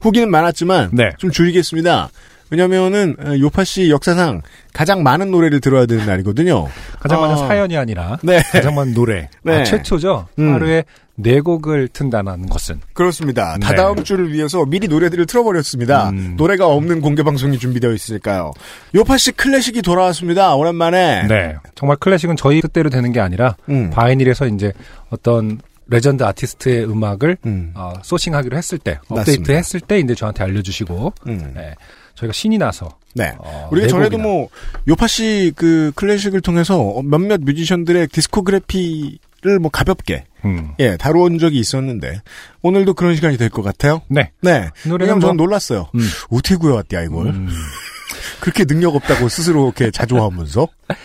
후기는 0.00 0.30
많았지만 0.30 0.90
네. 0.92 1.10
좀 1.18 1.30
줄이겠습니다. 1.30 2.10
왜냐면은 2.50 3.16
어, 3.18 3.36
요파씨 3.38 3.90
역사상 3.90 4.42
가장 4.72 5.02
많은 5.02 5.30
노래를 5.30 5.60
들어야 5.60 5.86
되는 5.86 6.06
날이거든요. 6.06 6.68
가장 7.00 7.20
많은 7.20 7.34
어, 7.34 7.38
사연이 7.38 7.76
아니라 7.76 8.18
네. 8.22 8.40
가장 8.52 8.74
많은 8.74 8.94
노래. 8.94 9.28
네. 9.42 9.60
아, 9.60 9.64
최초죠. 9.64 10.28
음. 10.38 10.54
하루에 10.54 10.84
네 11.16 11.40
곡을 11.40 11.88
튼다는 11.88 12.46
것은 12.46 12.80
그렇습니다. 12.92 13.56
네. 13.58 13.66
다다음 13.66 14.04
주를 14.04 14.32
위해서 14.32 14.64
미리 14.66 14.86
노래들을 14.86 15.26
틀어버렸습니다. 15.26 16.10
음. 16.10 16.34
노래가 16.36 16.68
없는 16.68 17.00
공개 17.00 17.22
방송이 17.22 17.58
준비되어 17.58 17.92
있으니까요. 17.92 18.52
요파씨 18.94 19.32
클래식이 19.32 19.82
돌아왔습니다. 19.82 20.54
오랜만에. 20.54 21.26
네. 21.26 21.56
정말 21.74 21.96
클래식은 21.96 22.36
저희 22.36 22.60
뜻대로 22.60 22.90
되는 22.90 23.10
게 23.12 23.20
아니라 23.20 23.56
음. 23.70 23.90
바이닐에서 23.90 24.46
이제 24.46 24.72
어떤 25.10 25.58
레전드 25.88 26.24
아티스트의 26.24 26.84
음악을 26.90 27.38
음. 27.46 27.72
어, 27.74 27.92
sourcing하기로 28.02 28.56
했을 28.56 28.78
때 28.78 28.98
업데이트. 29.08 29.52
했을 29.52 29.80
때 29.80 29.98
이제 30.00 30.14
저한테 30.14 30.42
알려주시고 30.44 31.12
음. 31.28 31.52
네. 31.54 31.74
저희가 32.16 32.32
신이 32.32 32.58
나서 32.58 32.88
네. 33.14 33.34
어, 33.38 33.68
우리가 33.70 33.86
네 33.86 33.90
전에도. 33.90 34.18
뭐 34.18 34.48
요파 34.88 35.06
씨 35.06 35.52
그 35.54 35.92
클래식을 35.94 36.40
통해서 36.40 37.00
몇몇 37.04 37.40
뮤지션들의 37.42 38.08
discography를 38.08 39.58
뭐 39.60 39.70
가볍게 39.70 40.24
음. 40.44 40.72
예 40.78 40.96
다뤄온 40.96 41.38
적이 41.38 41.58
있었는데 41.60 42.20
오늘도 42.62 42.94
그런 42.94 43.14
시간이 43.14 43.36
될 43.36 43.48
것 43.50 43.62
같아요. 43.62 44.02
네. 44.08 44.30
네. 44.40 44.70
왜냐면 44.84 45.18
뭐- 45.18 45.20
저는 45.20 45.36
놀랐어요. 45.36 45.88
음. 45.94 46.00
어떻게 46.30 46.56
구해왔대야 46.56 47.02
이걸. 47.02 47.26
음. 47.28 47.48
그렇게 48.40 48.64
능력 48.64 48.94
없다고 48.96 49.28
스스로 49.28 49.64
이렇게 49.66 49.90
자조하면서. 49.90 50.68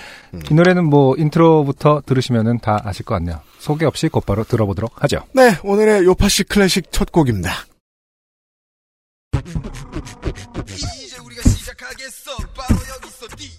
이 0.49 0.53
노래는 0.53 0.85
뭐 0.85 1.15
intro부터 1.17 2.01
들으시면은 2.05 2.59
다 2.59 2.81
아실 2.83 3.05
것 3.05 3.15
같네요. 3.15 3.41
소개 3.59 3.85
없이 3.85 4.07
곧바로 4.07 4.43
들어보도록 4.43 5.03
하죠. 5.03 5.25
네, 5.33 5.57
오늘의 5.63 6.05
요파씨 6.05 6.43
클래식 6.45 6.91
첫 6.91 7.11
곡입니다. 7.11 7.51
이제 10.67 11.17
우리가 11.17 11.41
시작하겠어 11.49 12.37
바로 12.55 12.75
여기서 12.75 13.27
D 13.35 13.45
E 13.45 13.49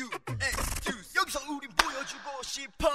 U 0.00 0.08
S 0.40 0.80
듀스 0.82 1.18
여기서 1.18 1.40
우리 1.50 1.66
보여주고 1.68 2.42
싶어 2.42 2.88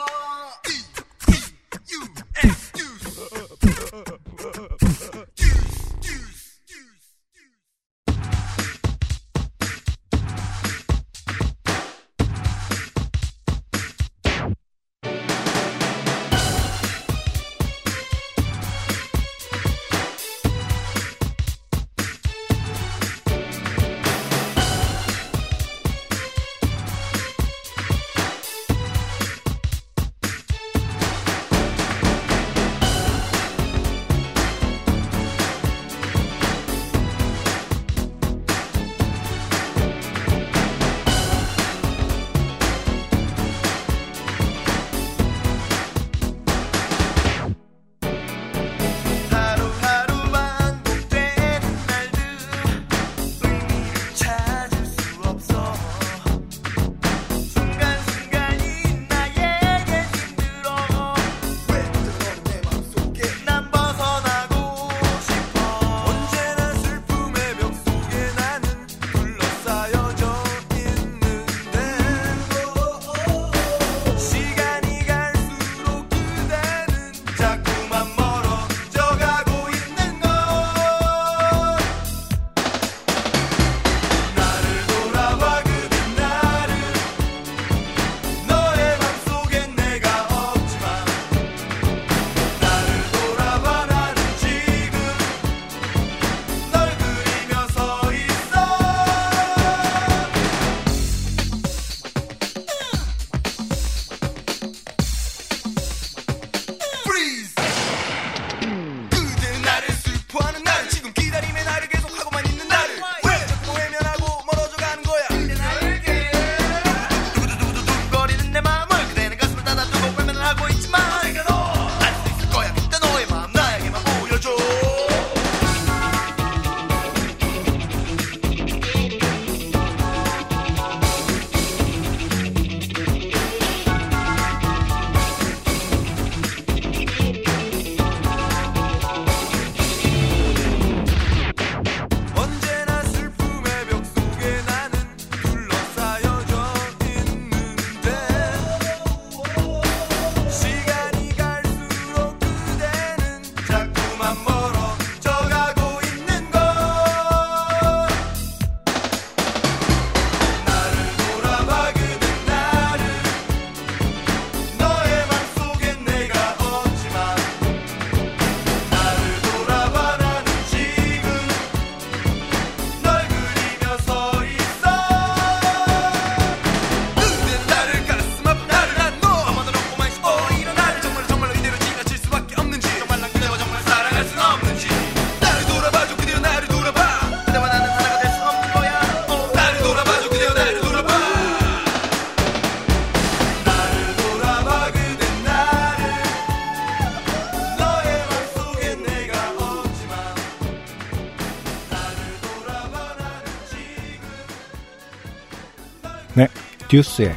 듀스의 206.99 207.33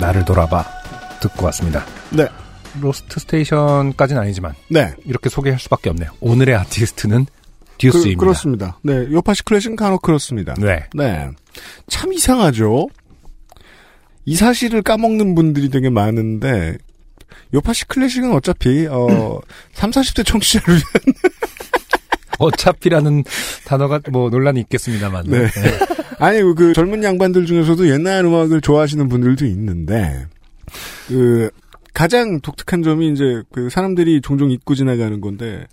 나를 0.00 0.24
돌아봐 0.24 0.64
듣고 1.20 1.44
왔습니다. 1.46 1.84
네. 2.10 2.26
고스트 2.80 3.20
스테이션까지는 3.20 4.20
아니지만 4.20 4.54
네. 4.70 4.94
이렇게 5.04 5.28
소개할 5.28 5.58
수밖에 5.58 5.90
없네요. 5.90 6.10
오늘의 6.20 6.54
아티스트는 6.54 7.26
그, 7.26 7.78
듀스입니다. 7.78 8.18
그 8.20 8.24
렇습니다. 8.24 8.78
네. 8.82 9.06
요파씨 9.10 9.42
클래식은 9.44 9.76
간혹 9.76 10.02
그렇습니다. 10.02 10.54
네. 10.58 10.86
네. 10.94 11.28
참 11.88 12.12
이상하죠? 12.12 12.88
이 14.24 14.34
사실을 14.34 14.82
까먹는 14.82 15.34
분들이 15.34 15.68
되게 15.68 15.88
많은데, 15.88 16.78
요파씨 17.54 17.86
클래식은 17.86 18.32
어차피, 18.32 18.86
어, 18.86 19.40
3, 19.72 19.90
40대 19.90 20.26
청취자를 20.26 20.74
위한, 20.74 20.84
어차피라는 22.38 23.24
단어가 23.66 24.00
뭐 24.10 24.30
논란이 24.30 24.60
있겠습니다만. 24.60 25.26
네. 25.28 25.48
아니, 26.18 26.40
그 26.54 26.72
젊은 26.72 27.02
양반들 27.02 27.46
중에서도 27.46 27.88
옛날 27.90 28.24
음악을 28.24 28.60
좋아하시는 28.60 29.08
분들도 29.08 29.44
있는데, 29.46 30.26
그, 31.08 31.50
가장 31.94 32.40
독특한 32.40 32.82
점이 32.82 33.10
이제 33.12 33.42
그 33.52 33.70
사람들이 33.70 34.20
종종 34.20 34.50
잊고 34.50 34.74
지나가는 34.74 35.20
건데, 35.20 35.66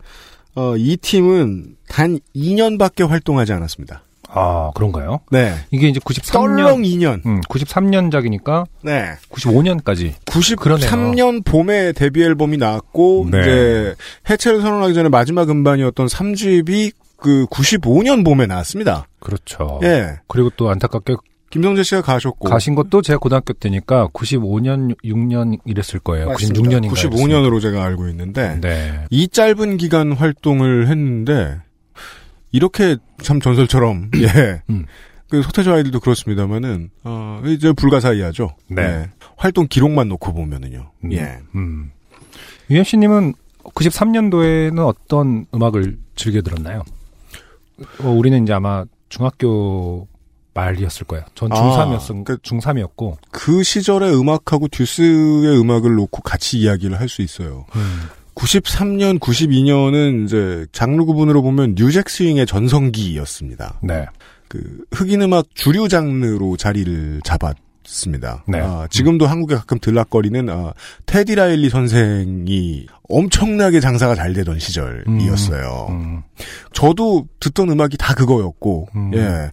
어, 0.56 0.76
이 0.78 0.98
팀은 0.98 1.76
단 1.88 2.20
2년밖에 2.36 3.08
활동하지 3.08 3.54
않았습니다. 3.54 4.04
아, 4.36 4.72
그런가요? 4.74 5.20
네. 5.32 5.54
이게 5.70 5.88
이제 5.90 6.00
93년. 6.00 6.32
떨렁 6.32 6.82
2년. 6.82 7.24
음, 7.26 7.42
93년작이니까 7.42 8.66
네. 8.82 9.12
95년까지. 9.30 10.14
93년 10.26 11.46
봄에 11.46 11.92
데뷔 11.92 12.24
앨범이 12.24 12.58
나왔고 12.58 13.28
네. 13.32 13.42
이제 13.42 13.96
해체를 14.30 14.62
선언하기 14.62 14.96
전에 14.96 15.10
마지막 15.10 15.50
음반이었던 15.50 16.08
3집이 16.08 16.94
그 17.24 17.46
95년 17.46 18.24
봄에 18.26 18.46
나왔습니다. 18.46 19.08
그렇죠. 19.20 19.80
예. 19.82 20.20
그리고 20.28 20.52
또 20.58 20.70
안타깝게 20.70 21.16
김성재 21.50 21.84
씨가 21.84 22.02
가셨고 22.02 22.50
가신 22.50 22.76
것도 22.76 23.02
제가 23.02 23.20
고등학교 23.20 23.54
때니까 23.54 24.08
95년, 24.08 24.96
6년 25.04 25.60
이랬을 25.66 26.00
거예요. 26.04 26.28
96년인가. 26.30 26.90
95년으로 26.90 27.62
제가 27.62 27.84
알고 27.84 28.08
있는데 28.10 28.60
네. 28.60 29.06
이 29.10 29.28
짧은 29.28 29.78
기간 29.78 30.12
활동을 30.12 30.88
했는데 30.88 31.62
이렇게 32.52 32.98
참 33.22 33.40
전설처럼 33.40 34.12
예. 34.18 34.62
음. 34.70 34.86
그 35.30 35.42
서태지 35.42 35.70
아이들도 35.70 36.00
그렇습니다만은 36.00 36.90
어 37.04 37.42
이제 37.46 37.72
불가사의하죠. 37.72 38.56
네. 38.68 39.10
활동 39.38 39.68
기록만 39.68 40.10
놓고 40.10 40.34
보면은요. 40.34 40.92
음. 41.06 41.14
예. 41.14 41.40
음. 41.56 41.92
UMC님은 42.70 43.34
93년도에는 43.64 44.86
어떤 44.86 45.46
음악을 45.54 45.98
즐겨 46.16 46.42
들었나요? 46.42 46.84
어, 48.04 48.10
우리는 48.10 48.44
이제 48.44 48.54
아마 48.54 48.86
중학교 49.10 50.08
말이었을 50.54 51.06
거예요. 51.08 51.26
전 51.36 51.52
아, 51.52 51.56
중3이었, 51.56 52.24
그- 52.26 52.38
중3이었고. 52.38 53.18
그 53.32 53.64
시절의 53.64 54.16
음악하고 54.20 54.68
듀스의 54.68 55.60
음악을 55.60 55.96
놓고 55.96 56.22
같이 56.22 56.60
이야기를 56.60 57.00
할 57.00 57.10
수 57.10 57.22
있어요. 57.24 57.66
93년, 58.36 59.20
92년은 59.20 60.26
이제 60.26 60.66
장르 60.72 61.06
구분으로 61.06 61.42
보면 61.42 61.76
뉴잭 61.76 62.10
스윙의 62.10 62.46
전성기였습니다. 62.48 63.80
네. 63.84 64.06
그 64.48 64.84
흑인 64.92 65.22
음악 65.24 65.46
주류 65.56 65.88
장르로 65.88 66.58
자리를 66.58 67.22
잡았 67.24 67.56
습니다. 67.86 68.44
네. 68.48 68.60
아, 68.60 68.88
지금도 68.90 69.26
한국에 69.28 69.56
가끔 69.56 69.80
들락거리는 69.80 70.50
아, 70.50 70.74
테디 71.06 71.36
라일리 71.36 71.70
선생이 71.70 72.88
엄청나게 73.10 73.80
장사가 73.80 74.16
잘 74.16 74.34
되던 74.34 74.60
시절이었어요. 74.60 75.88
음, 75.90 76.22
저도 76.74 77.28
듣던 77.40 77.70
음악이 77.70 77.98
다 77.98 78.14
그거였고, 78.14 78.88
음. 78.96 79.12
예. 79.14 79.52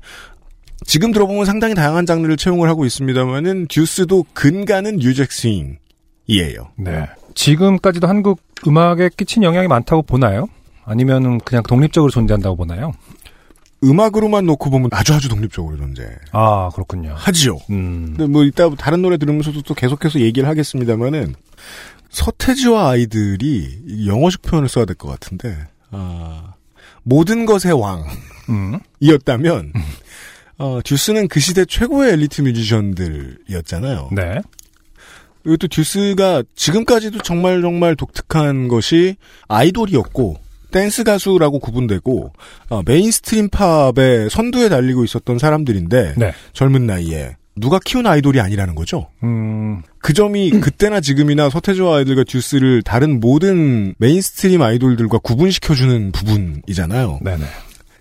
지금 0.87 1.13
들어보면 1.13 1.45
상당히 1.45 1.75
다양한 1.75 2.07
장르를 2.07 2.37
채용을 2.37 2.69
하고 2.69 2.87
있습니다만은 2.87 3.67
듀스도 3.69 4.25
근간은 4.33 4.97
뉴잭 4.97 5.31
스윙이에요. 5.31 6.69
네. 6.79 7.07
지금까지도 7.35 8.09
한국 8.09 8.41
음악에 8.67 9.11
끼친 9.17 9.43
영향이 9.43 9.69
많다고 9.69 10.03
보나요? 10.03 10.47
아니면은 10.85 11.39
그냥 11.39 11.63
독립적으로 11.63 12.11
존재한다고 12.11 12.57
보나요? 12.57 12.93
음악으로만 13.83 14.45
놓고 14.47 14.71
보면 14.71 14.91
아주 14.93 15.15
아주 15.15 15.29
독립적으로 15.29 15.77
존재하지요. 15.77 16.19
아, 16.33 16.69
그렇군요. 16.75 17.11
네. 17.11 17.15
음. 17.71 18.15
근데 18.17 18.27
뭐 18.27 18.45
이따 18.45 18.69
다른 18.71 19.01
노래 19.03 19.17
들으면서도 19.17 19.63
또 19.63 19.75
계속해서 19.75 20.21
얘기를 20.21 20.49
하겠습니다만은 20.49 21.35
서태지와 22.11 22.91
아이들이 22.91 23.79
이 23.87 24.09
영어식 24.09 24.43
표현을 24.43 24.69
써야 24.69 24.85
될 24.85 24.97
것 24.97 25.09
같은데 25.09 25.57
아, 25.91 26.55
모든 27.03 27.47
것의 27.47 27.73
음. 28.49 28.79
왕이었다면 29.01 29.73
어, 30.59 30.81
듀스는 30.85 31.29
그 31.29 31.41
시대 31.41 31.65
최고의 31.65 32.13
엘리트 32.13 32.43
뮤지션들이었잖아요. 32.43 34.11
네. 34.13 34.41
이것도 35.47 35.69
듀스가 35.69 36.43
지금까지도 36.55 37.23
정말 37.23 37.63
정말 37.63 37.97
독특한 37.97 38.69
것이 38.69 39.17
아이돌이었고 39.49 40.37
댄스 40.71 41.05
가수라고 41.05 41.59
구분되고 41.59 42.33
어, 42.71 42.83
mainstream 42.85 43.49
팝의 43.51 44.31
선두에 44.31 44.69
달리고 44.69 45.05
있었던 45.05 45.39
사람들인데 45.39 46.15
네. 46.17 46.33
젊은 46.53 46.87
나이에 46.87 47.37
누가 47.57 47.79
키운 47.85 48.07
아이돌이 48.07 48.41
아니라는 48.41 48.75
거죠. 48.75 49.09
음, 49.23 49.83
그 49.99 50.13
점이 50.15 50.51
그때나 50.61 51.01
지금이나 51.01 51.51
서태지와 51.51 51.99
아이들과 51.99 52.25
듀스를 52.25 52.83
다른 52.83 53.21
모든 53.21 53.95
mainstream 53.99 54.63
아이돌들과 54.63 55.19
구분시켜주는 55.19 56.13
부분이잖아요. 56.13 57.21
네네. 57.23 57.45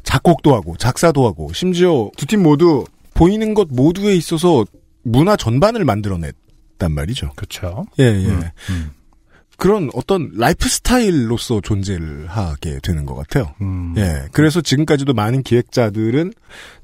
작곡도 0.04 0.56
하고 0.56 0.76
작사도 0.78 1.28
하고 1.28 1.52
심지어 1.54 2.10
두 2.18 2.26
팀 2.26 2.42
모두 2.44 2.86
보이는 3.14 3.54
것 3.54 3.68
모두에 3.70 4.16
있어서 4.16 4.66
문화 5.04 5.36
전반을 5.36 5.84
만들어냈단 5.84 6.92
말이죠. 6.92 7.32
그렇죠. 7.36 7.86
예, 8.00 8.04
예. 8.06 8.26
음, 8.28 8.44
음, 8.70 8.92
그런 9.60 9.90
어떤 9.94 10.32
라이프 10.36 10.70
스타일로서 10.70 11.60
존재를 11.62 12.28
하게 12.28 12.80
되는 12.82 13.06
것 13.06 13.14
같아요. 13.14 13.54
음. 13.62 13.94
예. 13.98 14.24
그래서 14.32 14.62
지금까지도 14.62 15.14
많은 15.14 15.44
기획자들은 15.44 16.34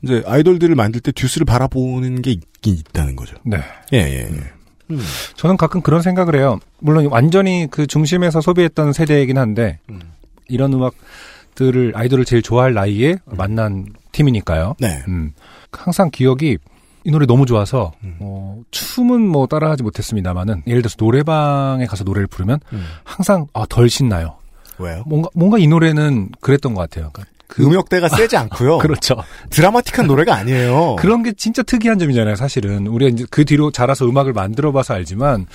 이제 0.03 0.21
아이돌들을 0.27 0.75
만들 0.75 0.99
때 0.99 1.13
듀스를 1.13 1.45
바라보는 1.45 2.21
게 2.21 2.31
있긴 2.31 2.75
있다는 2.75 3.15
거죠. 3.15 3.37
네. 3.45 3.57
예, 3.93 3.99
예, 3.99 4.29
예. 4.29 4.43
음. 4.91 4.99
저는 5.35 5.55
가끔 5.55 5.81
그런 5.81 6.01
생각을 6.01 6.35
해요. 6.35 6.59
물론 6.79 7.07
완전히 7.07 7.67
그 7.71 7.87
중심에서 7.87 8.41
소비했던 8.41 8.91
세대이긴 8.91 9.37
한데 9.37 9.79
음. 9.89 10.01
이런 10.49 10.73
음악들을 10.73 11.93
아이돌을 11.95 12.25
제일 12.25 12.41
좋아할 12.41 12.73
나이에 12.73 13.15
만난 13.25 13.85
팀이니까요. 14.11 14.75
네. 14.81 15.01
음. 15.07 15.31
항상 15.71 16.11
기억이 16.11 16.57
이 17.05 17.11
노래 17.11 17.27
너무 17.27 17.45
좋아서 17.45 17.93
음. 18.03 18.17
어, 18.19 18.61
춤은 18.71 19.21
뭐 19.21 19.45
따라하지 19.45 19.83
못했습니다만은 19.83 20.63
예를 20.65 20.81
들어서 20.81 20.95
노래방에 20.99 21.85
가서 21.85 22.03
노래를 22.03 22.27
부르면 22.27 22.59
음. 22.73 22.85
항상 23.03 23.47
아, 23.53 23.65
덜 23.69 23.89
신나요. 23.89 24.37
왜요? 24.79 25.03
뭔가 25.05 25.29
뭔가 25.35 25.57
이 25.59 25.67
노래는 25.67 26.31
그랬던 26.41 26.73
것 26.73 26.81
같아요. 26.81 27.11
그러니까 27.13 27.31
그 27.47 27.63
음역대가 27.63 28.09
세지 28.09 28.35
않고요. 28.37 28.79
그렇죠. 28.81 29.15
드라마틱한 29.51 30.07
노래가 30.07 30.35
아니에요. 30.35 30.95
그런 30.99 31.21
게 31.21 31.31
진짜 31.33 31.61
특이한 31.61 31.99
점이잖아요, 31.99 32.35
사실은. 32.35 32.87
우리가 32.87 33.11
이제 33.11 33.25
그 33.29 33.45
뒤로 33.45 33.71
자라서 33.71 34.05
음악을 34.07 34.33
만들어 34.33 34.71
봐서 34.71 34.95
알지만, 34.95 35.45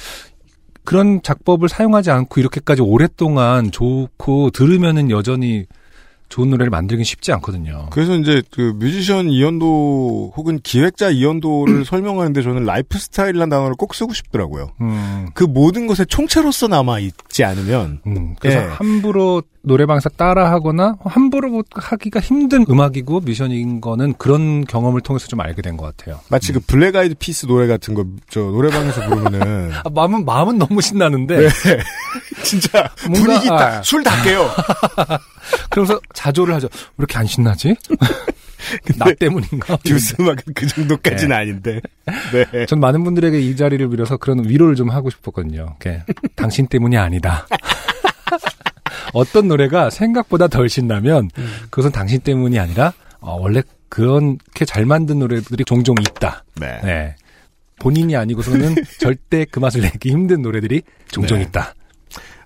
그런 0.84 1.20
작법을 1.22 1.68
사용하지 1.68 2.10
않고 2.12 2.40
이렇게까지 2.40 2.82
오랫동안 2.82 3.70
좋고, 3.70 4.50
들으면은 4.50 5.10
여전히 5.10 5.66
좋은 6.30 6.48
노래를 6.48 6.70
만들긴 6.70 7.04
쉽지 7.04 7.32
않거든요. 7.32 7.88
그래서 7.90 8.16
이제 8.16 8.42
그 8.50 8.72
뮤지션 8.76 9.28
이현도 9.28 10.32
혹은 10.36 10.60
기획자 10.62 11.10
이현도를 11.10 11.84
설명하는데 11.84 12.40
저는 12.40 12.64
라이프 12.64 12.98
스타일이라는 12.98 13.50
단어를 13.50 13.74
꼭 13.76 13.94
쓰고 13.94 14.14
싶더라고요. 14.14 14.70
음, 14.80 15.26
그 15.34 15.44
모든 15.44 15.88
것의 15.88 16.06
총체로서 16.08 16.68
남아 16.68 17.00
있지 17.00 17.44
않으면 17.44 18.00
음. 18.06 18.36
그래서 18.38 18.62
예. 18.62 18.64
함부로 18.64 19.42
노래방에서 19.62 20.08
따라하거나 20.10 20.96
함부로 21.04 21.48
뭐 21.50 21.62
하기가 21.74 22.20
힘든 22.20 22.64
음악이고 22.68 23.20
뮤지션인 23.20 23.80
거는 23.80 24.14
그런 24.14 24.64
경험을 24.64 25.00
통해서 25.02 25.26
좀 25.28 25.40
알게 25.40 25.60
된 25.62 25.76
것 25.76 25.94
같아요. 25.96 26.20
마치 26.30 26.52
그 26.52 26.60
블랙 26.60 26.96
아이드 26.96 27.14
피스 27.18 27.46
노래 27.46 27.66
같은 27.66 27.94
거 27.94 28.04
저 28.30 28.40
노래방에서 28.40 29.02
부르면은 29.08 29.70
아, 29.84 29.90
마음은 29.90 30.24
마음은 30.24 30.58
너무 30.58 30.80
신나는데 30.80 31.36
네. 31.36 31.48
진짜 32.42 32.90
뭔가- 33.06 33.20
분위기 33.26 33.50
아. 33.50 33.56
다 33.56 33.75
술 33.75 34.04
다 34.04 34.22
깨요. 34.22 34.48
그러면서 35.70 36.00
자조를 36.14 36.54
하죠. 36.54 36.68
왜 36.72 36.78
이렇게 36.98 37.18
안 37.18 37.26
신나지? 37.26 37.76
나 38.98 39.06
때문인가? 39.18 39.76
듀스 39.84 40.16
음악은 40.20 40.36
그 40.54 40.66
정도까지는 40.66 41.34
아닌데. 41.36 41.80
네. 42.52 42.66
전 42.66 42.78
많은 42.80 43.04
분들에게 43.04 43.40
이 43.40 43.56
자리를 43.56 43.88
빌어서 43.88 44.16
그런 44.16 44.46
위로를 44.48 44.74
좀 44.74 44.90
하고 44.90 45.10
싶었거든요. 45.10 45.76
당신 46.36 46.66
때문이 46.66 46.96
아니다. 46.96 47.46
어떤 49.12 49.48
노래가 49.48 49.90
생각보다 49.90 50.48
덜 50.48 50.68
신나면 50.68 51.30
그것은 51.70 51.92
당신 51.92 52.20
때문이 52.20 52.58
아니라 52.58 52.92
어, 53.20 53.36
원래 53.40 53.62
그렇게 53.88 54.64
잘 54.64 54.86
만든 54.86 55.18
노래들이 55.18 55.64
종종 55.64 55.96
있다. 56.00 56.44
네. 56.60 56.80
네. 56.82 57.16
본인이 57.78 58.16
아니고서는 58.16 58.76
절대 58.98 59.44
그 59.44 59.58
맛을 59.58 59.80
내기 59.80 60.10
힘든 60.10 60.42
노래들이 60.42 60.82
종종 61.08 61.38
네. 61.38 61.44
있다. 61.44 61.74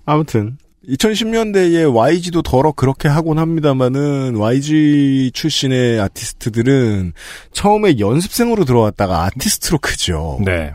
아무튼 0.07 0.59
2010년대에 0.89 1.93
YG도 1.95 2.43
더러 2.43 2.73
그렇게 2.73 3.09
하곤 3.09 3.39
합니다만은 3.39 4.37
YG 4.37 5.31
출신의 5.33 6.01
아티스트들은 6.01 7.13
처음에 7.53 7.99
연습생으로 7.99 8.65
들어왔다가 8.65 9.25
아티스트로 9.25 9.79
크죠. 9.79 10.41
네. 10.45 10.75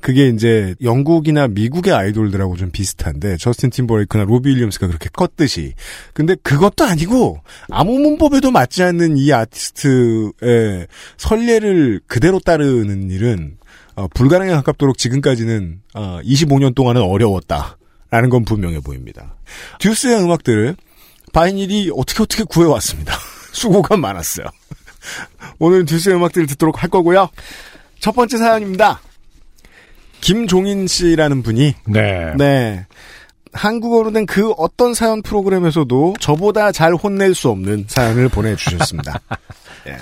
그게 0.00 0.28
이제 0.28 0.74
영국이나 0.82 1.46
미국의 1.48 1.92
아이돌들하고 1.92 2.56
좀 2.56 2.70
비슷한데 2.70 3.36
저스틴 3.36 3.70
팀버레이크나 3.70 4.24
로비 4.24 4.48
윌리엄스가 4.48 4.86
그렇게 4.86 5.08
컸듯이 5.12 5.74
근데 6.14 6.36
그것도 6.42 6.84
아니고 6.84 7.40
아무 7.68 7.98
문법에도 7.98 8.50
맞지 8.50 8.82
않는 8.82 9.18
이 9.18 9.32
아티스트의 9.32 10.86
선례를 11.18 12.00
그대로 12.06 12.40
따르는 12.40 13.10
일은 13.10 13.58
어, 13.96 14.08
불가능에 14.08 14.50
가깝도록 14.52 14.96
지금까지는 14.96 15.82
어, 15.94 16.20
25년 16.24 16.74
동안은 16.74 17.02
어려웠다라는 17.02 18.30
건 18.30 18.44
분명해 18.44 18.80
보입니다. 18.80 19.34
듀스의 19.80 20.22
음악들을 20.22 20.76
바이닐이 21.32 21.90
어떻게 21.94 22.22
어떻게 22.22 22.44
구해왔습니다. 22.44 23.14
수고가 23.52 23.96
많았어요. 23.96 24.46
오늘 25.58 25.84
듀스의 25.84 26.16
음악들을 26.16 26.46
듣도록 26.46 26.82
할 26.82 26.88
거고요. 26.88 27.28
첫 27.98 28.12
번째 28.12 28.38
사연입니다. 28.38 29.00
김종인 30.20 30.86
씨라는 30.86 31.42
분이 31.42 31.74
네. 31.86 32.32
네. 32.36 32.86
한국어로 33.52 34.12
된 34.12 34.26
그 34.26 34.52
어떤 34.52 34.94
사연 34.94 35.22
프로그램에서도 35.22 36.14
저보다 36.20 36.70
잘 36.72 36.94
혼낼 36.94 37.34
수 37.34 37.48
없는 37.48 37.86
사연을 37.88 38.28
보내주셨습니다. 38.28 39.20
예. 39.88 39.96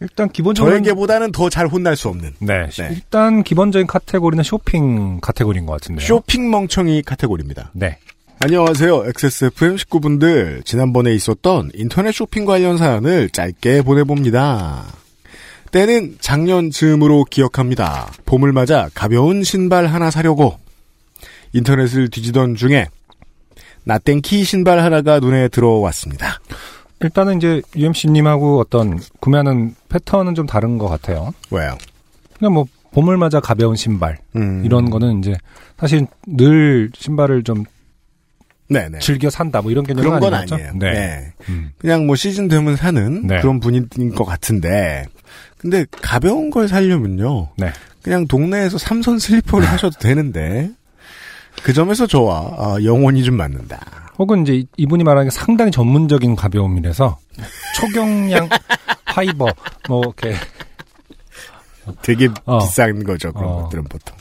일단 0.00 0.28
기본적으로 0.30 0.72
저에게보다는 0.74 1.32
더 1.32 1.48
잘 1.50 1.66
혼날 1.66 1.96
수 1.96 2.08
없는 2.08 2.32
네. 2.38 2.68
네. 2.70 2.88
일단 2.90 3.42
기본적인 3.44 3.86
카테고리는 3.86 4.42
쇼핑 4.42 5.20
카테고리인 5.20 5.66
것 5.66 5.72
같은데요. 5.74 6.06
쇼핑 6.06 6.50
멍청이 6.50 7.02
카테고리입니다. 7.02 7.70
네. 7.74 7.98
안녕하세요. 8.40 9.04
XSFM 9.06 9.76
식구분들. 9.76 10.62
지난번에 10.64 11.14
있었던 11.14 11.70
인터넷 11.74 12.10
쇼핑 12.12 12.44
관련 12.44 12.76
사연을 12.78 13.28
짧게 13.30 13.82
보내봅니다. 13.82 14.84
때는 15.72 16.16
작년 16.20 16.70
즈음으로 16.70 17.24
기억합니다. 17.24 18.12
봄을 18.26 18.52
맞아 18.52 18.90
가벼운 18.94 19.42
신발 19.42 19.86
하나 19.86 20.10
사려고 20.10 20.58
인터넷을 21.54 22.08
뒤지던 22.10 22.56
중에 22.56 22.86
나땡키 23.84 24.44
신발 24.44 24.80
하나가 24.80 25.18
눈에 25.18 25.48
들어왔습니다. 25.48 26.40
일단은 27.00 27.38
이제 27.38 27.62
UMC님하고 27.74 28.60
어떤 28.60 29.00
구매하는 29.20 29.74
패턴은 29.88 30.34
좀 30.34 30.46
다른 30.46 30.78
것 30.78 30.88
같아요. 30.88 31.32
왜요? 31.50 31.76
그냥 32.38 32.52
뭐 32.52 32.66
봄을 32.92 33.16
맞아 33.16 33.40
가벼운 33.40 33.74
신발 33.74 34.18
음. 34.36 34.62
이런 34.64 34.90
거는 34.90 35.18
이제 35.20 35.34
사실 35.78 36.06
늘 36.26 36.90
신발을 36.94 37.42
좀 37.44 37.64
네네. 38.68 39.00
즐겨 39.00 39.30
산다 39.30 39.62
뭐 39.62 39.70
이런 39.70 39.84
개념은 39.84 40.04
그런 40.04 40.20
건 40.20 40.34
아니겠죠? 40.34 40.54
아니에요. 40.54 40.72
네. 40.74 40.92
네. 40.92 41.32
음. 41.48 41.72
그냥 41.78 42.06
뭐 42.06 42.14
시즌 42.14 42.46
되면 42.48 42.76
사는 42.76 43.26
네. 43.26 43.40
그런 43.40 43.58
분인 43.58 43.88
것 44.14 44.24
같은데 44.24 45.06
근데 45.62 45.86
가벼운 45.90 46.50
걸 46.50 46.68
사려면요. 46.68 47.50
네. 47.56 47.72
그냥 48.02 48.26
동네에서 48.26 48.78
삼선 48.78 49.18
슬리퍼를 49.20 49.66
하셔도 49.66 49.96
되는데 50.00 50.70
그 51.62 51.72
점에서 51.72 52.06
저와 52.06 52.40
아, 52.58 52.76
영혼이 52.82 53.22
좀 53.22 53.36
맞는다. 53.36 53.80
혹은 54.18 54.42
이제 54.42 54.54
이- 54.54 54.66
이분이 54.76 55.04
말하는 55.04 55.30
게 55.30 55.30
상당히 55.30 55.70
전문적인 55.70 56.34
가벼움이라서 56.34 57.16
초경량 57.76 58.48
파이버 59.06 59.46
뭐 59.88 60.00
이렇게 60.02 60.34
되게 62.02 62.28
어. 62.44 62.58
비싼 62.58 63.04
거죠. 63.04 63.32
그런 63.32 63.48
어. 63.52 63.62
것들은 63.62 63.84
보통. 63.84 64.16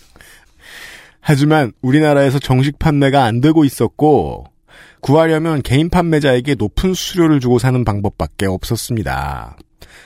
하지만 1.20 1.72
우리나라에서 1.82 2.40
정식 2.40 2.78
판매가 2.80 3.24
안 3.24 3.42
되고 3.42 3.64
있었고 3.66 4.46
구하려면 5.02 5.62
개인 5.64 5.90
판매자에게 5.90 6.56
높은 6.56 6.94
수수료를 6.94 7.40
주고 7.40 7.58
사는 7.58 7.84
방법밖에 7.84 8.46
없었습니다. 8.46 9.58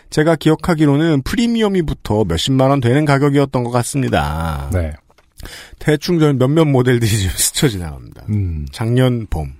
제가 0.09 0.35
기억하기로는 0.35 1.21
프리미엄이 1.23 1.81
붙어 1.83 2.23
몇십만 2.25 2.69
원 2.69 2.79
되는 2.81 3.05
가격이었던 3.05 3.63
것 3.63 3.71
같습니다. 3.71 4.69
네. 4.73 4.93
대충 5.79 6.19
전 6.19 6.37
몇몇 6.37 6.65
모델들이 6.65 7.09
지금 7.09 7.33
스쳐 7.35 7.67
지나갑니다. 7.67 8.23
음. 8.29 8.65
작년 8.71 9.27
봄. 9.29 9.53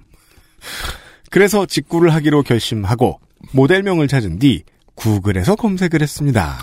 그래서 1.29 1.65
직구를 1.65 2.13
하기로 2.13 2.43
결심하고 2.43 3.19
모델명을 3.51 4.07
찾은 4.07 4.39
뒤 4.39 4.63
구글에서 4.95 5.55
검색을 5.55 6.01
했습니다. 6.01 6.57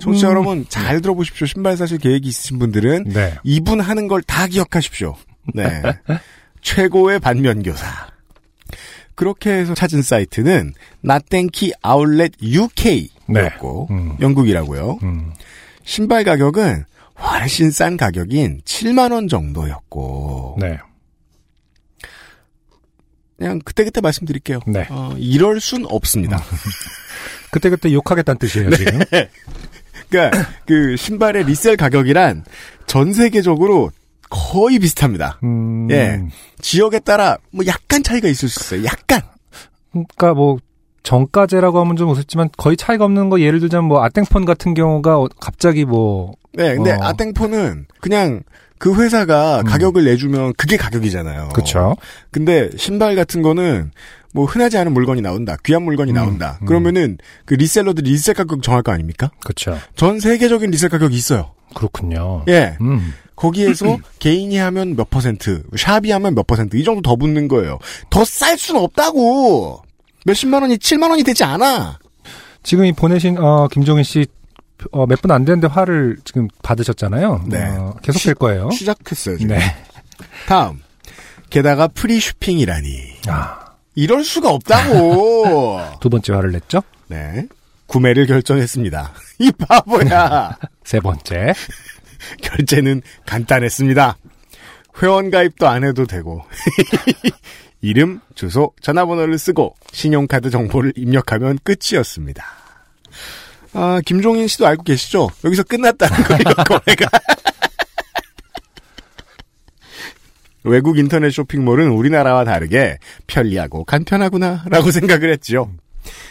청취자 0.00 0.28
음. 0.28 0.30
여러분 0.30 0.66
잘 0.68 1.00
들어보십시오. 1.00 1.46
신발 1.46 1.76
사실 1.76 1.98
계획이 1.98 2.28
있으신 2.28 2.58
분들은 2.58 3.04
네. 3.04 3.34
이분 3.44 3.80
하는 3.80 4.08
걸 4.08 4.20
다 4.22 4.46
기억하십시오. 4.46 5.14
네. 5.54 5.82
최고의 6.62 7.20
반면교사. 7.20 8.08
그렇게 9.14 9.52
해서 9.52 9.74
찾은 9.74 10.02
사이트는 10.02 10.74
나땡키 11.00 11.72
아울렛 11.82 12.32
UK였고 12.42 13.88
음. 13.90 14.16
영국이라고요. 14.20 14.98
음. 15.02 15.32
신발 15.84 16.24
가격은 16.24 16.84
훨씬 17.20 17.70
싼 17.70 17.96
가격인 17.96 18.62
7만 18.64 19.12
원 19.12 19.28
정도였고 19.28 20.58
네. 20.60 20.78
그냥 23.36 23.60
그때그때 23.64 24.00
말씀드릴게요. 24.00 24.60
네. 24.66 24.86
어, 24.90 25.14
이럴 25.18 25.60
순 25.60 25.84
없습니다. 25.86 26.42
그때그때 27.50 27.92
욕하겠다는 27.92 28.38
뜻이에요, 28.38 28.70
네. 28.70 28.76
지금. 28.76 29.00
그러니까 30.08 30.48
그 30.66 30.96
신발의 30.96 31.44
리셀 31.44 31.76
가격이란 31.76 32.44
전 32.86 33.12
세계적으로 33.12 33.90
거의 34.34 34.78
비슷합니다. 34.80 35.38
음. 35.44 35.88
예. 35.90 36.20
지역에 36.60 36.98
따라 36.98 37.38
뭐 37.52 37.64
약간 37.66 38.02
차이가 38.02 38.26
있을 38.28 38.48
수 38.48 38.74
있어요. 38.76 38.84
약간. 38.86 39.20
그러니까 39.92 40.34
뭐 40.34 40.58
정가제라고 41.04 41.78
하면 41.80 41.96
좀 41.96 42.10
우습지만 42.10 42.48
거의 42.56 42.76
차이가 42.76 43.04
없는 43.04 43.28
거 43.30 43.40
예를 43.40 43.60
들자면 43.60 43.86
뭐 43.88 44.02
아땡폰 44.02 44.44
같은 44.44 44.74
경우가 44.74 45.18
어- 45.20 45.28
갑자기 45.40 45.84
뭐 45.84 46.32
네, 46.54 46.74
근데 46.74 46.92
어. 46.92 46.98
아땡폰은 47.00 47.86
그냥 48.00 48.42
그 48.78 49.00
회사가 49.00 49.60
음. 49.60 49.64
가격을 49.64 50.04
내주면 50.04 50.52
그게 50.56 50.76
가격이잖아요. 50.76 51.50
그쵸 51.54 51.96
근데 52.30 52.70
신발 52.76 53.14
같은 53.14 53.42
거는 53.42 53.92
뭐 54.32 54.46
흔하지 54.46 54.78
않은 54.78 54.92
물건이 54.92 55.20
나온다. 55.20 55.56
귀한 55.62 55.82
물건이 55.84 56.10
음, 56.12 56.14
나온다. 56.16 56.58
음. 56.62 56.66
그러면은 56.66 57.18
그 57.44 57.54
reseller들이 57.54 58.10
resell 58.10 58.34
가격 58.34 58.62
정할 58.62 58.82
거 58.82 58.90
아닙니까? 58.90 59.30
그쵸 59.44 59.78
전 59.94 60.18
세계적인 60.18 60.70
resell 60.70 60.88
가격이 60.88 61.14
있어요. 61.16 61.52
그렇군요. 61.74 62.44
예. 62.48 62.76
음. 62.80 63.12
거기에서 63.36 63.98
개인이 64.20 64.56
하면 64.56 64.96
몇 64.96 65.10
퍼센트, 65.10 65.62
shop이 65.76 66.10
하면 66.12 66.34
몇 66.34 66.46
퍼센트, 66.46 66.76
이 66.76 66.84
정도 66.84 67.02
더 67.02 67.16
붙는 67.16 67.48
거예요. 67.48 67.78
더 68.10 68.24
쌀 68.24 68.56
수는 68.58 68.80
없다고! 68.80 69.82
몇십만 70.26 70.62
원이 70.62 70.76
7만 70.78 71.10
원이 71.10 71.22
되지 71.24 71.44
않아! 71.44 71.98
지금 72.62 72.86
이 72.86 72.92
보내신 72.92 73.36
어, 73.38 73.68
김종인 73.68 74.04
씨 74.04 74.26
어, 74.92 75.06
몇 75.06 75.20
분 75.22 75.35
안 75.35 75.44
됐는데 75.44 75.66
화를 75.68 76.16
지금 76.24 76.48
받으셨잖아요. 76.62 77.44
네. 77.46 77.64
어, 77.76 77.94
계속 78.02 78.20
될 78.22 78.34
거예요. 78.34 78.70
시작했어요, 78.70 79.36
지금. 79.38 79.56
네. 79.56 79.60
다음. 80.46 80.80
게다가 81.50 81.88
free 81.88 82.18
shipping이라니. 82.20 82.88
아, 83.28 83.58
이럴 83.94 84.24
수가 84.24 84.50
없다고! 84.50 85.80
두 86.00 86.08
번째 86.10 86.32
화를 86.32 86.52
냈죠. 86.52 86.82
네. 87.08 87.46
구매를 87.86 88.26
결정했습니다. 88.26 89.12
이 89.40 89.52
바보야! 89.52 90.56
세 90.84 91.00
번째. 91.00 91.54
결제는 92.42 93.02
간단했습니다. 93.26 94.16
회원 95.02 95.30
가입도 95.30 95.66
안 95.66 95.84
해도 95.84 96.06
되고 96.06 96.44
이름, 97.80 98.20
주소, 98.34 98.72
전화번호를 98.80 99.38
쓰고 99.38 99.74
신용카드 99.92 100.50
정보를 100.50 100.92
입력하면 100.96 101.58
끝이었습니다. 101.62 102.44
아, 103.74 104.00
김종인 104.06 104.46
씨도 104.48 104.66
알고 104.66 104.84
계시죠? 104.84 105.28
여기서 105.44 105.64
끝났다는 105.64 106.16
거예요, 106.24 106.44
거래가. 106.66 107.08
외국 110.62 110.96
인터넷 110.96 111.30
쇼핑몰은 111.30 111.88
우리나라와 111.88 112.44
다르게 112.44 112.98
편리하고 113.26 113.84
간편하구나라고 113.84 114.90
생각을 114.90 115.30
했죠. 115.30 115.70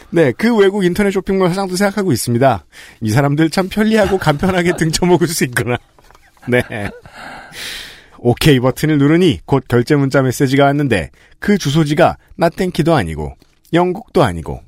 네, 0.09 0.31
그 0.31 0.55
외국 0.55 0.85
인터넷 0.85 1.11
쇼핑몰 1.11 1.49
사장도 1.49 1.75
생각하고 1.75 2.11
있습니다. 2.11 2.65
이 3.01 3.09
사람들 3.09 3.49
참 3.49 3.69
편리하고 3.69 4.17
간편하게 4.17 4.75
등쳐먹을 4.77 5.27
수 5.27 5.43
있구나. 5.43 5.77
네. 6.47 6.61
오케이 8.19 8.59
버튼을 8.59 8.97
누르니 8.97 9.39
곧 9.45 9.65
결제 9.67 9.95
문자 9.95 10.21
메시지가 10.21 10.65
왔는데 10.65 11.11
그 11.39 11.57
주소지가 11.57 12.17
나땡키도 12.35 12.93
아니고 12.93 13.35
영국도 13.73 14.23
아니고 14.23 14.61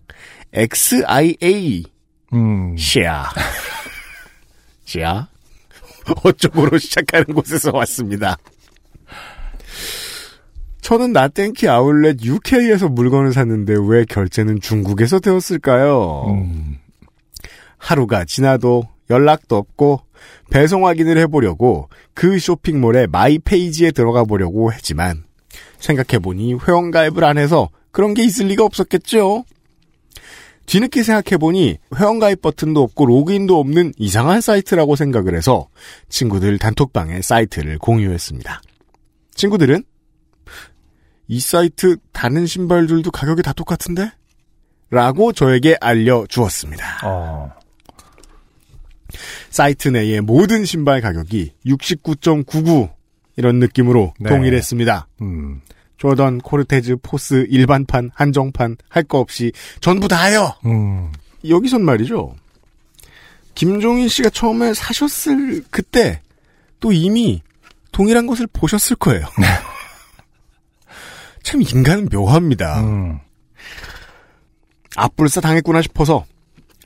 XIA 0.53 1.83
음. 2.33 2.75
시아 2.77 3.29
시아 4.83 5.27
어쩌고로 6.23 6.77
시작하는 6.77 7.25
곳에서 7.27 7.71
왔습니다. 7.73 8.37
저는 10.85 11.13
나땡키 11.13 11.67
아울렛 11.67 12.21
UK에서 12.23 12.89
물건을 12.89 13.33
샀는데 13.33 13.73
왜 13.87 14.05
결제는 14.05 14.61
중국에서 14.61 15.19
되었을까요? 15.19 16.25
음. 16.27 16.77
하루가 17.79 18.23
지나도 18.23 18.83
연락도 19.09 19.55
없고 19.55 20.01
배송 20.51 20.85
확인을 20.85 21.17
해보려고 21.17 21.89
그 22.13 22.37
쇼핑몰의 22.37 23.07
my 23.07 23.39
page에 23.39 23.89
들어가 23.89 24.25
보려고 24.25 24.71
했지만 24.71 25.23
생각해보니 25.79 26.53
회원가입을 26.53 27.23
안 27.23 27.39
해서 27.39 27.69
그런 27.89 28.13
게 28.13 28.23
있을 28.23 28.45
리가 28.45 28.63
없었겠죠. 28.63 29.43
뒤늦게 30.67 31.01
생각해보니 31.01 31.79
회원가입 31.95 32.43
버튼도 32.43 32.83
없고 32.83 33.07
로그인도 33.07 33.59
없는 33.59 33.93
이상한 33.97 34.39
사이트라고 34.39 34.95
생각을 34.95 35.35
해서 35.35 35.67
친구들 36.09 36.59
단톡방에 36.59 37.23
사이트를 37.23 37.79
공유했습니다. 37.79 38.61
친구들은 39.33 39.83
이 41.27 41.39
사이트 41.39 41.97
다른 42.11 42.45
신발들도 42.45 43.09
가격이 43.11 43.41
다 43.41 43.53
똑같은데? 43.53 44.11
라고 44.89 45.33
저에게 45.33 45.77
알려주었습니다. 45.81 46.99
어. 47.03 47.51
사이트 49.49 49.87
내의 49.89 50.21
모든 50.21 50.65
신발 50.65 51.01
가격이 51.01 51.53
69.99 51.65 52.91
이런 53.37 53.59
느낌으로 53.59 54.13
네. 54.19 54.29
동일했습니다. 54.29 55.07
음. 55.21 55.61
조던, 55.97 56.39
코르테즈, 56.39 56.97
포스, 57.01 57.45
일반판, 57.49 58.11
한정판 58.13 58.77
할 58.89 59.03
거 59.03 59.19
없이 59.19 59.51
전부 59.79 60.07
다요. 60.07 60.53
음. 60.65 61.11
여기선 61.47 61.83
말이죠. 61.83 62.35
김종인 63.55 64.07
씨가 64.09 64.29
처음에 64.29 64.73
사셨을 64.73 65.63
그때 65.71 66.21
또 66.81 66.91
이미 66.91 67.41
동일한 67.91 68.27
것을 68.27 68.47
보셨을 68.51 68.97
거예요. 68.97 69.25
참 71.45 71.61
인간은 71.61 72.09
묘합니다. 72.11 72.81
음. 72.81 73.19
앞불싸 74.95 75.41
당했구나 75.41 75.83
싶어서 75.83 76.25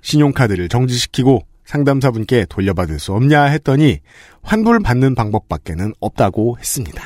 신용카드를 0.01 0.67
정지시키고 0.67 1.45
상담사분께 1.63 2.45
돌려받을 2.49 2.99
수 2.99 3.13
없냐 3.13 3.43
했더니 3.43 3.99
환불 4.43 4.81
받는 4.81 5.15
방법밖에는 5.15 5.93
없다고 6.01 6.57
했습니다. 6.59 7.01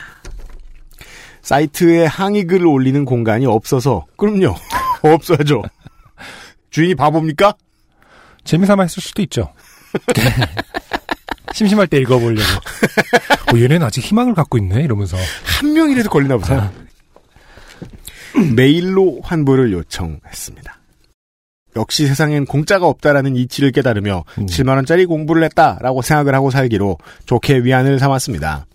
사이트에 1.43 2.05
항의 2.05 2.45
글을 2.45 2.65
올리는 2.65 3.05
공간이 3.05 3.45
없어서 3.45 4.07
그럼요. 4.17 4.55
없어야죠. 5.03 5.61
주인이 6.71 6.95
바보입니까? 6.95 7.53
재미삼아 8.45 8.83
했을 8.83 9.03
수도 9.03 9.21
있죠. 9.23 9.53
심심할 11.53 11.85
때 11.85 11.97
읽어보려고. 11.97 12.41
어, 13.53 13.57
얘네는 13.57 13.83
아직 13.83 14.01
희망을 14.01 14.33
갖고 14.33 14.57
있네, 14.57 14.81
이러면서. 14.83 15.17
한 15.43 15.73
명이라도 15.73 16.09
걸리나 16.09 16.37
보다. 16.37 16.71
메일로 18.55 19.21
환불을 19.23 19.71
요청했습니다. 19.71 20.79
역시 21.75 22.07
세상엔 22.07 22.45
공짜가 22.45 22.87
없다라는 22.87 23.35
이치를 23.35 23.71
깨달으며 23.71 24.23
음. 24.37 24.45
7만원짜리 24.45 25.07
공부를 25.07 25.43
했다라고 25.43 26.01
생각을 26.01 26.35
하고 26.35 26.51
살기로 26.51 26.97
좋게 27.25 27.59
위안을 27.59 27.99
삼았습니다. 27.99 28.65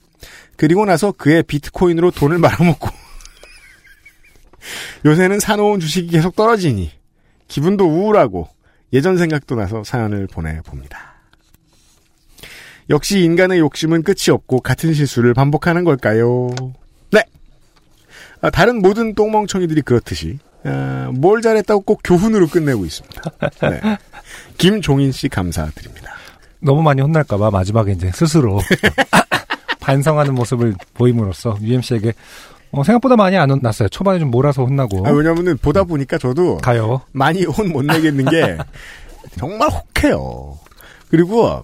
그리고 0.56 0.84
나서 0.84 1.12
그의 1.12 1.44
비트코인으로 1.44 2.10
돈을 2.10 2.38
말아먹고 2.38 2.88
요새는 5.04 5.38
사놓은 5.38 5.78
주식이 5.78 6.08
계속 6.08 6.34
떨어지니 6.34 6.90
기분도 7.46 7.86
우울하고 7.86 8.48
예전 8.92 9.16
생각도 9.16 9.54
나서 9.54 9.84
사연을 9.84 10.26
보내봅니다. 10.26 11.14
역시 12.90 13.20
인간의 13.20 13.58
욕심은 13.58 14.02
끝이 14.02 14.32
없고 14.32 14.60
같은 14.60 14.94
실수를 14.94 15.34
반복하는 15.34 15.84
걸까요? 15.84 16.48
네. 17.12 17.22
아, 18.40 18.50
다른 18.50 18.78
모든 18.80 19.14
똥멍청이들이 19.14 19.82
그렇듯이 19.82 20.38
아, 20.64 21.10
뭘 21.14 21.40
잘했다고 21.42 21.82
꼭 21.82 22.00
교훈으로 22.04 22.46
끝내고 22.48 22.84
있습니다. 22.84 23.22
네. 23.62 23.80
김종인 24.58 25.12
씨 25.12 25.28
감사드립니다. 25.28 26.12
너무 26.60 26.82
많이 26.82 27.00
혼날까봐 27.00 27.50
마지막에 27.50 27.92
이제 27.92 28.10
스스로 28.12 28.60
반성하는 29.80 30.34
모습을 30.34 30.74
보임으로써 30.94 31.56
UMC에게 31.60 32.12
어, 32.70 32.84
생각보다 32.84 33.16
많이 33.16 33.36
안 33.38 33.50
혼났어요. 33.50 33.88
초반에 33.88 34.18
좀 34.18 34.30
몰아서 34.30 34.64
혼나고. 34.64 35.06
아, 35.06 35.10
왜냐면은 35.10 35.56
보다 35.56 35.84
보니까 35.84 36.18
저도 36.18 36.58
가요. 36.58 37.00
많이 37.12 37.44
혼 37.44 37.68
못 37.72 37.82
내겠는 37.84 38.26
게 38.26 38.58
정말 39.38 39.70
혹해요. 39.70 40.58
그리고 41.08 41.62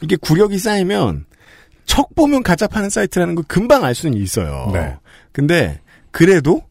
이게 0.00 0.16
구력이 0.16 0.58
쌓이면 0.58 1.26
척 1.84 2.14
보면 2.14 2.42
가짜 2.42 2.66
파는 2.66 2.88
사이트라는 2.88 3.34
걸 3.34 3.44
금방 3.48 3.84
알 3.84 3.94
수는 3.94 4.16
있어요. 4.16 4.70
네. 4.72 4.96
근데 5.32 5.80
그래도 6.10 6.62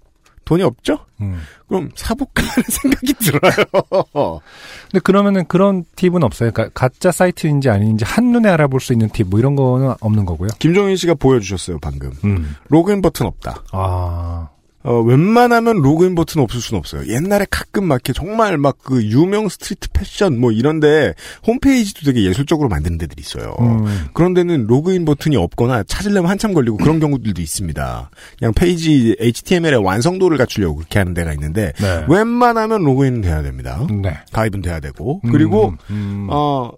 돈이 0.46 0.64
없죠? 0.64 1.06
음. 1.22 1.40
그럼 1.68 1.90
사볼까 1.96 2.42
하는 2.42 2.64
생각이 2.70 3.14
들어요. 3.14 4.42
근데 4.90 5.00
그러면은 5.04 5.46
그런 5.48 5.86
팁은 5.96 6.24
없어요. 6.24 6.50
그러니까 6.52 6.74
가짜 6.74 7.12
사이트인지 7.12 7.70
아닌지 7.70 8.04
한눈에 8.04 8.50
알아볼 8.50 8.80
수 8.80 8.92
있는 8.94 9.10
팁, 9.10 9.28
뭐 9.28 9.40
이런 9.40 9.56
거는 9.56 9.94
없는 10.00 10.26
거고요. 10.26 10.50
김종인 10.58 10.96
씨가 10.96 11.14
보여주셨어요, 11.14 11.78
방금. 11.80 12.12
음. 12.24 12.56
로그인 12.70 13.02
버튼 13.02 13.28
없다. 13.28 13.64
아. 13.72 14.50
어, 14.84 15.00
웬만하면 15.02 15.82
로그인 15.82 16.16
버튼 16.16 16.42
없을 16.42 16.62
수는 16.62 16.80
없어요. 16.80 17.08
옛날에 17.08 17.46
가끔 17.50 17.86
막 17.86 17.96
이렇게 17.96 18.14
정말 18.14 18.58
막 18.58 18.80
그 18.90 19.04
유명 19.04 19.50
street 19.50 19.90
fashion 19.94 20.40
뭐 20.40 20.52
이런데 20.52 21.14
홈페이지도 21.46 22.06
되게 22.06 22.24
예술적으로 22.24 22.70
만드는 22.70 22.98
데들이 22.98 23.22
있어요. 23.22 23.56
음. 23.60 23.86
그런 24.14 24.34
데는 24.34 24.66
로그인 24.66 25.06
버튼이 25.06 25.36
없거나 25.36 25.84
찾으려면 25.84 26.32
한참 26.32 26.54
걸리고 26.54 26.78
그런 26.78 27.00
경우들도 27.00 27.40
있습니다. 27.40 28.10
그냥 28.40 28.54
페이지 28.56 29.16
HTML의 29.20 29.84
완성도를 29.84 30.40
갖추려고 30.40 30.78
그렇게 30.78 30.98
하는 30.98 31.14
데가 31.14 31.34
있는데 31.34 31.74
네. 31.78 32.06
웬만하면 32.08 32.84
로그인은 32.84 33.22
돼야 33.22 33.44
됩니다. 33.44 33.86
네. 34.02 34.18
가입은 34.32 34.64
돼야 34.64 34.80
되고 34.80 35.22
그리고 35.30 35.76
음. 35.92 36.28
어 36.32 36.72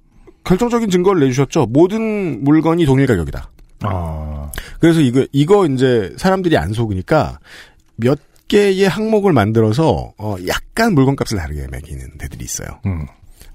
결정적인 0.43 0.89
증거를 0.89 1.21
내주셨죠. 1.21 1.67
모든 1.67 2.43
물건이 2.43 2.85
동일 2.85 3.07
가격이다. 3.07 3.51
아. 3.83 4.51
그래서 4.79 4.99
이거 4.99 5.25
이거 5.31 5.65
이제 5.65 6.13
사람들이 6.17 6.57
안 6.57 6.73
속으니까 6.73 7.39
몇 8.01 8.19
개의 8.47 8.87
항목을 8.89 9.31
만들어서 9.31 10.13
어 10.17 10.35
약간 10.47 10.93
물건값을 10.93 11.37
다르게 11.37 11.67
매기는 11.71 12.17
데들이 12.17 12.43
있어요. 12.43 12.67
음. 12.85 13.05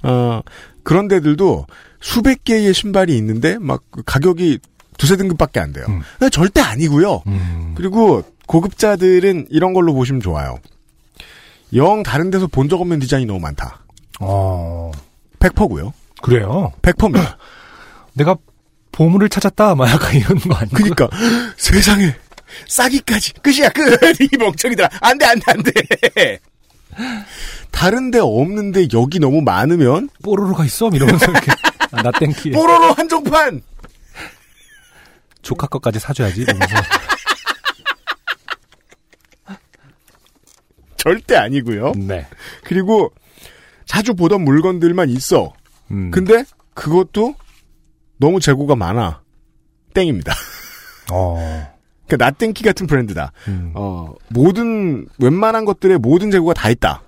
어 0.02 0.40
그런 0.82 1.08
데들도 1.08 1.66
수백 2.00 2.44
개의 2.44 2.72
신발이 2.72 3.14
있는데 3.18 3.58
막그 3.58 4.02
가격이 4.06 4.58
두세 4.96 5.16
등급밖에 5.16 5.60
안 5.60 5.72
돼요. 5.72 5.84
음. 5.88 6.02
절대 6.30 6.60
아니고요. 6.62 7.22
음. 7.26 7.74
그리고 7.76 8.22
고급자들은 8.46 9.48
이런 9.50 9.74
걸로 9.74 9.92
보시면 9.92 10.22
좋아요. 10.22 10.58
영 11.74 12.02
다른 12.02 12.30
데서 12.30 12.46
본 12.46 12.68
적 12.68 12.80
없는 12.80 13.00
디자인이 13.00 13.26
너무 13.26 13.40
많다. 13.40 13.84
어. 14.20 14.90
100%고요. 15.40 15.92
그래요. 16.22 16.72
100%입니다. 16.82 17.36
내가 18.14 18.36
보물을 18.92 19.28
찾았다, 19.28 19.74
막 19.74 19.90
약간 19.90 20.14
이런 20.14 20.38
거 20.38 20.54
아니고. 20.54 20.76
그니까 20.76 21.08
세상에 21.58 22.14
싸기까지 22.68 23.34
끝이야 23.34 23.68
끝 23.70 23.82
이 24.20 24.28
멍청이들아 24.38 24.88
안돼 25.00 25.24
안돼 25.26 25.44
안돼 25.46 26.40
다른데 27.70 28.18
없는데 28.20 28.88
여기 28.94 29.18
너무 29.18 29.42
많으면 29.42 30.08
뽀로로가 30.22 30.64
있어? 30.64 30.88
이러면서 30.88 31.30
이렇게. 31.30 31.52
아, 31.90 32.02
나 32.02 32.10
땡키. 32.10 32.52
뽀로로 32.52 32.92
한정판 32.94 33.62
조카 35.42 35.66
것까지 35.66 35.98
사줘야지. 35.98 36.42
이러면서. 36.42 36.74
절대 40.96 41.36
아니고요 41.36 41.92
네. 41.96 42.26
그리고 42.64 43.12
자주 43.84 44.14
보던 44.14 44.42
물건들만 44.42 45.08
있어 45.10 45.52
음. 45.92 46.10
근데 46.10 46.44
그것도 46.74 47.36
너무 48.16 48.40
재고가 48.40 48.74
많아 48.74 49.22
땡입니다 49.94 50.34
어. 51.12 51.75
그러니까 52.06 52.24
나땡키 52.24 52.62
같은 52.64 52.86
브랜드다 52.86 53.32
음. 53.48 53.72
어 53.74 54.14
모든 54.28 55.06
웬만한 55.18 55.64
것들의 55.64 55.98
모든 55.98 56.30
재고가 56.30 56.54
다 56.54 56.70
있다 56.70 57.02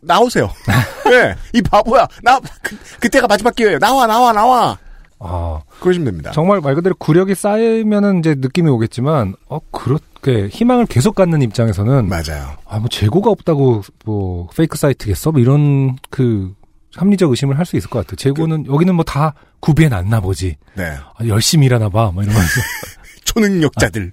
나오세요 0.00 0.50
네, 1.08 1.34
이 1.52 1.62
바보야 1.62 2.06
나 2.22 2.40
그, 2.62 2.76
그때가 3.00 3.26
마지막 3.26 3.54
기회예요 3.54 3.78
나와 3.78 4.06
나와 4.06 4.32
나와 4.32 4.78
아. 5.18 5.60
그러시면 5.80 6.06
됩니다 6.06 6.32
정말 6.32 6.60
말 6.60 6.74
그대로 6.74 6.94
구력이 6.96 7.34
쌓이면은 7.36 8.18
이제 8.18 8.34
느낌이 8.36 8.68
오겠지만, 8.70 9.34
어, 9.48 9.60
그렇게 9.70 10.48
희망을 10.48 10.86
계속 10.86 11.14
갖는 11.14 11.42
입장에서는, 11.42 12.08
맞아요 12.08 12.56
아, 12.66 12.80
뭐 12.80 12.88
재고가 12.88 13.30
없다고, 13.30 13.82
뭐, 14.04 14.48
페이크 14.56 14.76
사이트겠어? 14.76 15.30
뭐 15.30 15.40
이런, 15.40 15.96
그, 16.10 16.52
합리적 16.96 17.30
의심을 17.30 17.56
할 17.56 17.64
수 17.66 17.76
있을 17.76 17.88
것 17.88 18.00
같아요. 18.00 18.16
재고는, 18.16 18.66
여기는 18.66 18.94
뭐 18.96 19.04
다 19.04 19.34
구비해 19.60 19.88
놨나 19.88 20.20
보지. 20.20 20.56
네 20.74 20.90
아, 20.90 21.26
열심히 21.26 21.66
일하나 21.66 21.88
봐. 21.88 22.10
뭐 22.12 22.24
이러면서. 22.24 22.60
초능력자들 23.24 24.12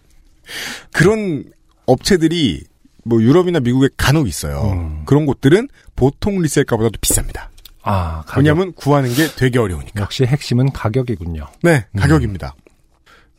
그런 0.91 1.45
업체들이 1.85 2.63
뭐 3.05 3.21
유럽이나 3.21 3.59
미국에 3.59 3.89
간혹 3.97 4.27
있어요. 4.27 4.71
음. 4.73 5.03
그런 5.05 5.25
곳들은 5.25 5.67
보통 5.95 6.41
리셀가보다도 6.41 6.99
비쌉니다. 6.99 7.47
아, 7.81 8.23
가격. 8.25 8.37
왜냐하면 8.37 8.73
구하는 8.73 9.13
게 9.13 9.27
되게 9.35 9.57
어려우니까. 9.57 10.01
역시 10.01 10.25
핵심은 10.25 10.71
가격이군요. 10.73 11.47
네, 11.63 11.85
음. 11.91 11.99
가격입니다. 11.99 12.55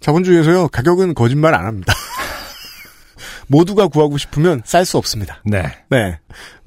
자본주의에서요 0.01 0.69
가격은 0.69 1.15
거짓말 1.15 1.55
안 1.55 1.67
합니다. 1.67 1.93
모두가 3.49 3.89
구하고 3.89 4.17
싶으면 4.17 4.63
쌀 4.65 4.85
수 4.85 4.97
없습니다. 4.97 5.43
네. 5.45 5.63
네, 5.91 6.19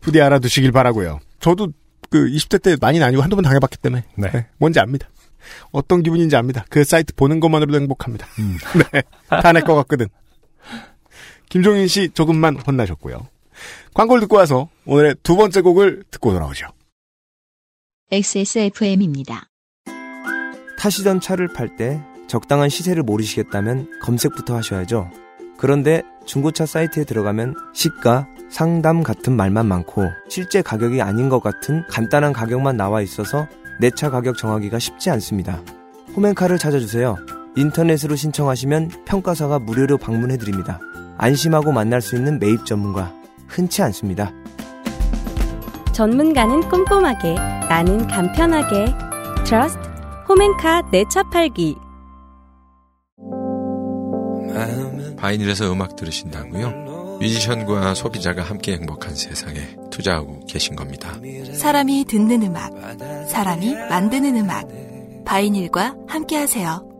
부디 0.01 0.21
알아두시길 0.21 0.71
바라고요. 0.71 1.19
저도 1.39 1.69
그 2.09 2.27
20대 2.27 2.61
때 2.61 2.77
많이는 2.79 3.05
아니고 3.05 3.23
한두 3.23 3.35
번 3.35 3.43
당해봤기 3.43 3.77
때문에 3.77 4.03
네. 4.17 4.31
네, 4.31 4.47
뭔지 4.57 4.79
압니다. 4.79 5.09
어떤 5.71 6.03
기분인지 6.03 6.35
압니다. 6.35 6.65
그 6.69 6.83
사이트 6.83 7.13
보는 7.15 7.39
것만으로도 7.39 7.77
행복합니다. 7.79 8.27
음. 8.39 8.57
네, 8.93 9.01
다내것 9.29 9.75
같거든. 9.75 10.07
김종인 11.53 11.87
씨 11.87 12.09
조금만 12.09 12.57
혼나셨고요. 12.57 13.27
광고를 13.93 14.21
듣고 14.21 14.37
와서 14.37 14.69
오늘의 14.87 15.17
두 15.21 15.35
번째 15.35 15.61
곡을 15.61 16.03
듣고 16.09 16.31
돌아오죠. 16.31 16.65
XSFM입니다. 18.11 19.43
타시던 20.79 21.21
차를 21.21 21.49
팔 21.53 21.75
때 21.75 22.01
적당한 22.27 22.69
시세를 22.69 23.03
모르시겠다면 23.03 23.99
검색부터 24.01 24.55
하셔야죠. 24.55 25.11
그런데 25.59 26.01
중고차 26.25 26.65
사이트에 26.65 27.03
들어가면 27.03 27.53
시가, 27.75 28.27
상담 28.49 29.03
같은 29.03 29.35
말만 29.35 29.67
많고 29.67 30.09
실제 30.29 30.63
가격이 30.63 31.03
아닌 31.03 31.29
것 31.29 31.39
같은 31.39 31.83
간단한 31.87 32.33
가격만 32.33 32.77
나와 32.77 33.03
있어서 33.03 33.47
내 33.79 33.91
차 33.91 34.09
가격 34.09 34.39
정하기가 34.39 34.79
쉽지 34.79 35.11
않습니다. 35.11 35.61
홈앤카를 36.15 36.57
찾아주세요. 36.57 37.15
인터넷으로 37.55 38.15
신청하시면 38.15 39.05
평가사가 39.05 39.59
무료로 39.59 39.99
방문해드립니다. 39.99 40.79
안심하고 41.17 41.71
만날 41.71 42.01
수 42.01 42.15
있는 42.15 42.39
매입 42.39 42.65
전문가 42.65 43.13
흔치 43.47 43.81
않습니다. 43.83 44.31
전문가는 45.93 46.67
꼼꼼하게, 46.69 47.35
나는 47.69 48.07
간편하게. 48.07 48.85
트러스트 49.45 49.79
홈앤카 50.27 50.89
내차 50.91 51.23
팔기. 51.29 51.75
vinyl에서 55.17 55.71
음악 55.71 55.95
들으신다고요? 55.95 57.17
뮤지션과 57.19 57.93
소비자가 57.93 58.41
함께 58.41 58.73
행복한 58.73 59.15
세상에 59.15 59.75
투자하고 59.91 60.45
계신 60.47 60.75
겁니다. 60.75 61.13
사람이 61.53 62.05
듣는 62.05 62.41
음악, 62.43 62.71
사람이 63.29 63.75
만드는 63.75 64.35
음악. 64.37 64.67
바이닐과 65.25 65.95
함께하세요. 66.07 66.92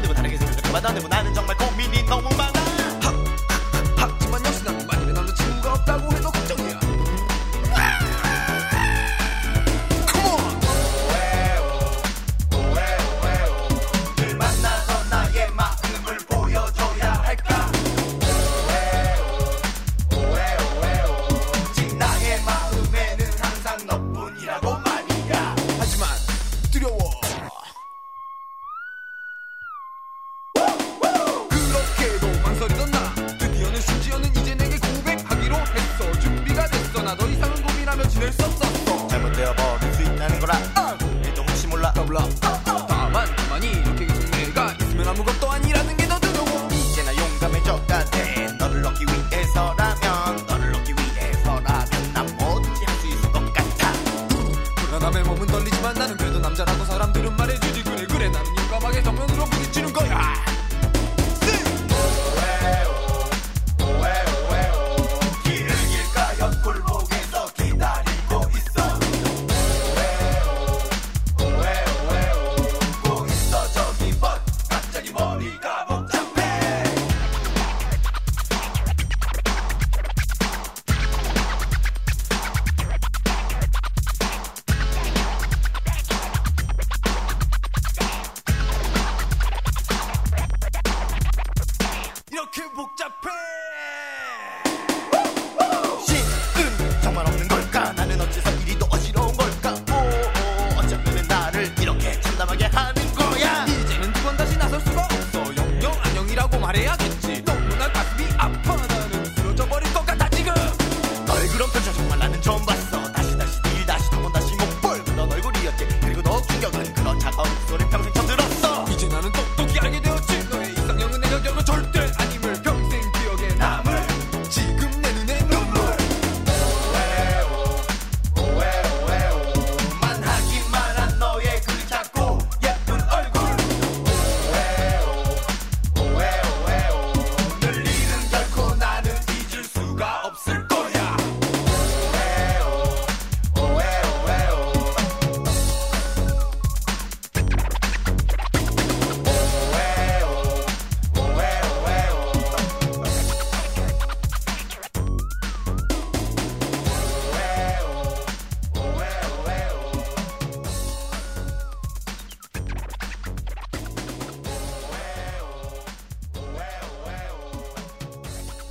해봐도 0.00 0.02
안 0.02 0.02
되고 0.02 0.14
다르게 0.14 0.36
생각을 0.38 0.66
해봐도 0.66 0.88
안 0.88 0.94
되고 0.94 1.08
나는 1.08 1.34
정말 1.34 1.56
고민이 1.56 2.04
너무 2.06 2.28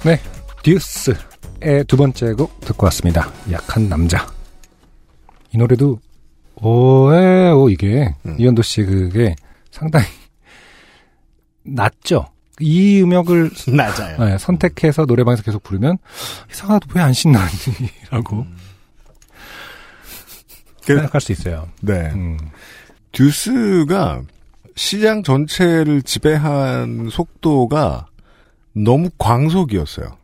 네, 0.06 0.20
듀스의 0.64 1.84
두 1.88 1.98
번째 1.98 2.34
곡 2.34 2.60
듣고 2.62 2.86
왔습니다. 2.86 3.32
약한 3.52 3.90
남자. 3.90 4.26
이 5.54 5.58
노래도 5.58 6.00
오에오 6.56 7.70
이게 7.70 8.14
음. 8.26 8.36
이현도 8.40 8.62
씨 8.62 8.84
그게 8.84 9.36
상당히 9.72 10.06
낮죠. 11.64 12.26
이 12.62 13.02
음역을 13.02 13.52
낮아요. 13.76 14.24
네, 14.26 14.38
선택해서 14.38 15.06
노래방에서 15.06 15.44
계속 15.44 15.64
부르면 15.64 15.98
이상하다 16.52 16.88
왜안 16.94 17.14
신나지라고 17.14 18.46
그- 20.86 20.86
생각할 20.96 21.22
수 21.22 21.32
있어요. 21.32 21.68
네. 21.82 22.12
음. 22.14 22.38
듀스가 23.12 24.22
시장 24.76 25.24
전체를 25.24 26.04
지배한 26.04 27.10
속도가 27.12 28.08
너무 28.84 29.10
광속이었어요. 29.18 30.18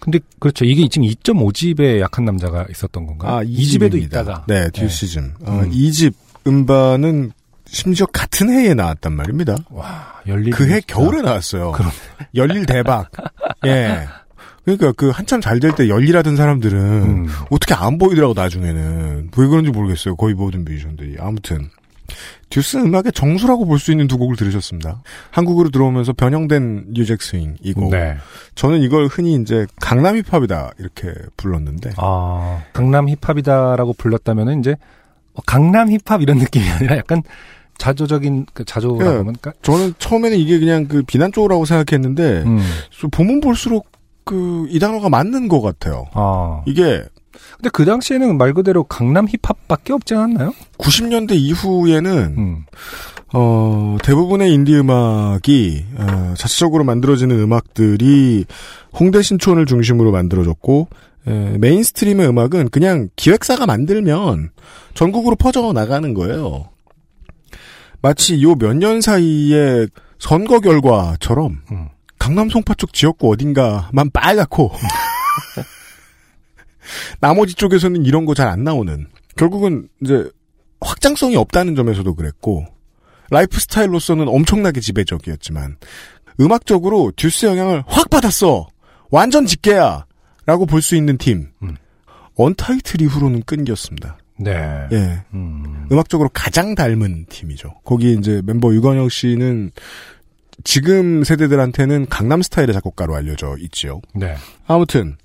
근데 0.00 0.18
그렇죠. 0.38 0.64
이게 0.66 0.86
지금 0.88 1.06
2.5집에 1.08 2.00
약한 2.00 2.24
남자가 2.26 2.66
있었던 2.70 3.06
건가요? 3.06 3.36
아, 3.36 3.42
이 3.42 3.64
집에도 3.64 3.96
집입니다. 3.96 4.20
있다가. 4.20 4.44
네, 4.46 4.68
듀시즘. 4.70 5.32
어, 5.46 5.60
음. 5.64 5.70
이집 5.72 6.14
음반은 6.46 7.32
심지어 7.66 8.04
같은 8.06 8.50
해에 8.50 8.74
나왔단 8.74 9.14
말입니다. 9.14 9.56
와, 9.70 10.14
열릴 10.26 10.52
그해 10.52 10.80
진짜. 10.80 10.94
겨울에 10.94 11.22
나왔어요. 11.22 11.72
그럼. 11.72 11.90
열일 12.34 12.66
대박. 12.66 13.10
예. 13.64 14.06
그러니까 14.64 14.92
그 14.92 15.08
한참 15.10 15.40
잘 15.40 15.58
될 15.58 15.72
때 15.74 15.88
열일하던 15.88 16.36
사람들은 16.36 16.78
음. 17.02 17.26
어떻게 17.50 17.72
안 17.74 17.96
보이더라고 17.98 18.34
나중에는 18.34 19.30
왜 19.36 19.46
그런지 19.46 19.70
모르겠어요. 19.70 20.16
거의 20.16 20.34
모든 20.34 20.64
뮤지션들이 20.64 21.16
아무튼 21.18 21.70
듀스 22.50 22.76
음악의 22.78 23.12
정수라고 23.12 23.66
볼 23.66 23.78
수 23.78 23.90
있는 23.90 24.06
두 24.06 24.18
곡을 24.18 24.36
들으셨습니다. 24.36 25.02
한국으로 25.30 25.70
들어오면서 25.70 26.12
변형된 26.12 26.86
뉴잭 26.92 27.20
스윙 27.22 27.56
이곡. 27.62 27.90
네. 27.90 28.16
저는 28.54 28.80
이걸 28.82 29.06
흔히 29.06 29.34
이제 29.34 29.66
강남 29.80 30.16
힙합이다 30.16 30.72
이렇게 30.78 31.12
불렀는데 31.36 31.92
아, 31.96 32.62
강남 32.72 33.08
힙합이다라고 33.08 33.94
불렀다면은 33.94 34.60
이제 34.60 34.76
어, 35.34 35.40
강남 35.46 35.90
힙합 35.90 36.22
이런 36.22 36.38
느낌이 36.38 36.68
아니라 36.68 36.96
약간 36.96 37.22
자조적인 37.78 38.46
그 38.52 38.64
자조라고 38.64 39.02
예. 39.02 39.06
하면 39.06 39.34
그러니까 39.40 39.52
저는 39.62 39.94
처음에는 39.98 40.36
이게 40.38 40.58
그냥 40.58 40.86
그 40.86 41.02
비난 41.02 41.32
쪽이라고 41.32 41.64
생각했는데 41.64 42.42
음. 42.44 42.60
좀 42.90 43.10
보면 43.10 43.40
볼수록 43.40 43.90
그 44.24 44.66
이 44.70 44.78
단어가 44.78 45.08
맞는 45.08 45.48
것 45.48 45.60
같아요. 45.60 46.04
아. 46.12 46.62
이게 46.66 47.02
근데 47.56 47.70
그 47.72 47.84
당시에는 47.84 48.36
말 48.38 48.52
그대로 48.54 48.84
강남 48.84 49.26
힙합밖에 49.28 49.92
없지 49.92 50.14
않았나요? 50.14 50.52
90년대 50.78 51.32
이후에는 51.32 52.34
음. 52.38 52.64
어, 53.34 53.96
대부분의 54.02 54.52
인디 54.52 54.74
음악이 54.76 55.84
어, 55.96 56.34
자체적으로 56.36 56.84
만들어지는 56.84 57.38
음악들이 57.40 58.44
홍대 58.98 59.22
신촌을 59.22 59.66
중심으로 59.66 60.10
만들어졌고 60.12 60.88
에, 61.28 61.56
mainstream의 61.58 62.28
음악은 62.28 62.68
그냥 62.70 63.08
기획사가 63.16 63.64
만들면 63.66 64.50
전국으로 64.94 65.36
퍼져 65.36 65.72
나가는 65.72 66.12
거예요. 66.14 66.68
마치 68.02 68.42
요 68.42 68.54
몇 68.56 68.74
년 68.74 69.00
사이에 69.00 69.86
선거 70.18 70.60
결과처럼 70.60 71.60
음. 71.70 71.88
강남 72.18 72.48
송파 72.50 72.74
쪽 72.74 72.92
지역구 72.92 73.30
어딘가만 73.32 74.10
빨갛고 74.12 74.72
나머지 77.20 77.54
쪽에서는 77.54 78.04
이런 78.04 78.24
거 78.26 78.34
잘 78.34 78.48
안 78.48 78.64
나오는 78.64 79.06
결국은 79.36 79.88
이제 80.02 80.28
확장성이 80.80 81.36
없다는 81.36 81.74
점에서도 81.76 82.14
그랬고 82.14 82.66
라이프 83.30 83.58
스타일로서는 83.60 84.28
엄청나게 84.28 84.80
지배적이었지만 84.80 85.76
음악적으로 86.40 87.12
듀스 87.16 87.46
영향을 87.46 87.82
확 87.86 88.10
받았어 88.10 88.68
완전 89.10 89.46
직계야 89.46 90.06
라고 90.46 90.66
볼 90.66 90.82
수 90.82 90.96
있는 90.96 91.16
팀 91.18 91.48
음. 91.62 91.76
언타이틀 92.36 93.00
이후로는 93.02 93.42
끊기었습니다 93.44 94.18
네. 94.38 94.50
예 94.90 95.22
음. 95.34 95.86
음악적으로 95.92 96.30
가장 96.32 96.74
닮은 96.74 97.26
팀이죠 97.28 97.74
거기 97.84 98.14
이제 98.14 98.42
멤버 98.44 98.74
유건혁 98.74 99.12
씨는 99.12 99.70
지금 100.64 101.24
세대들한테는 101.24 102.06
강남 102.08 102.42
스타일의 102.42 102.72
작곡가로 102.74 103.14
알려져 103.14 103.56
있지요 103.60 104.00
네. 104.14 104.34
아무튼 104.66 105.16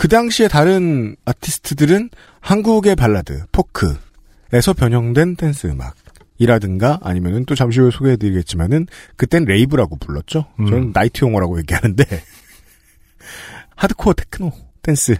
그 0.00 0.08
당시에 0.08 0.48
다른 0.48 1.14
아티스트들은 1.26 2.08
한국의 2.40 2.96
발라드, 2.96 3.44
포크에서 3.52 4.72
변형된 4.74 5.36
댄스 5.36 5.66
음악 5.66 5.94
이라든가 6.38 6.98
아니면은 7.02 7.44
또 7.44 7.54
잠시 7.54 7.80
후에 7.80 7.90
소개해드리겠지만은 7.90 8.86
그땐 9.16 9.44
rave라고 9.44 9.96
불렀죠. 9.96 10.46
음. 10.58 10.66
저는 10.68 10.92
나이트 10.94 11.22
용어라고 11.22 11.58
얘기하는데 11.58 12.02
하드코어 13.76 14.14
테크노 14.14 14.52
댄스 14.80 15.16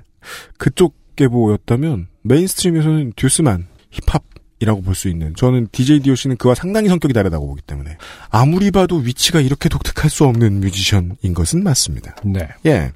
그쪽 0.56 0.96
계보였다면 1.14 2.06
mainstream에서는 2.22 3.12
듀스만 3.16 3.66
힙합 3.90 4.24
이라고 4.60 4.80
볼 4.80 4.94
수 4.94 5.08
있는 5.08 5.34
저는 5.34 5.68
DJ 5.72 6.00
DOC는 6.00 6.38
그와 6.38 6.54
상당히 6.54 6.88
성격이 6.88 7.12
다르다고 7.12 7.46
보기 7.46 7.60
때문에 7.62 7.98
아무리 8.30 8.70
봐도 8.70 8.96
위치가 8.96 9.40
이렇게 9.40 9.68
독특할 9.68 10.08
수 10.10 10.24
없는 10.24 10.60
뮤지션인 10.60 11.34
것은 11.34 11.62
맞습니다. 11.62 12.16
네. 12.24 12.48
예. 12.64 12.92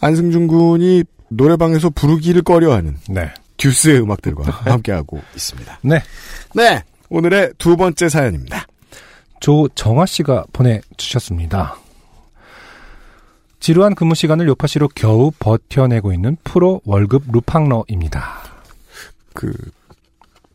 안승준 0.00 0.46
군이 0.46 1.04
노래방에서 1.28 1.90
부르기를 1.90 2.42
꺼려하는 2.42 2.96
네. 3.08 3.32
듀스의 3.56 4.00
음악들과 4.00 4.50
함께하고 4.70 5.20
있습니다. 5.34 5.80
네. 5.82 6.02
네. 6.54 6.82
오늘의 7.10 7.52
두 7.58 7.76
번째 7.76 8.08
사연입니다. 8.08 8.66
조정화 9.40 10.06
씨가 10.06 10.44
보내주셨습니다. 10.52 11.76
지루한 13.60 13.94
근무 13.94 14.14
시간을 14.14 14.46
요파시로 14.48 14.88
겨우 14.94 15.32
버텨내고 15.38 16.12
있는 16.12 16.36
프로 16.44 16.80
월급 16.84 17.24
루팡러입니다. 17.32 18.42
그 19.34 19.52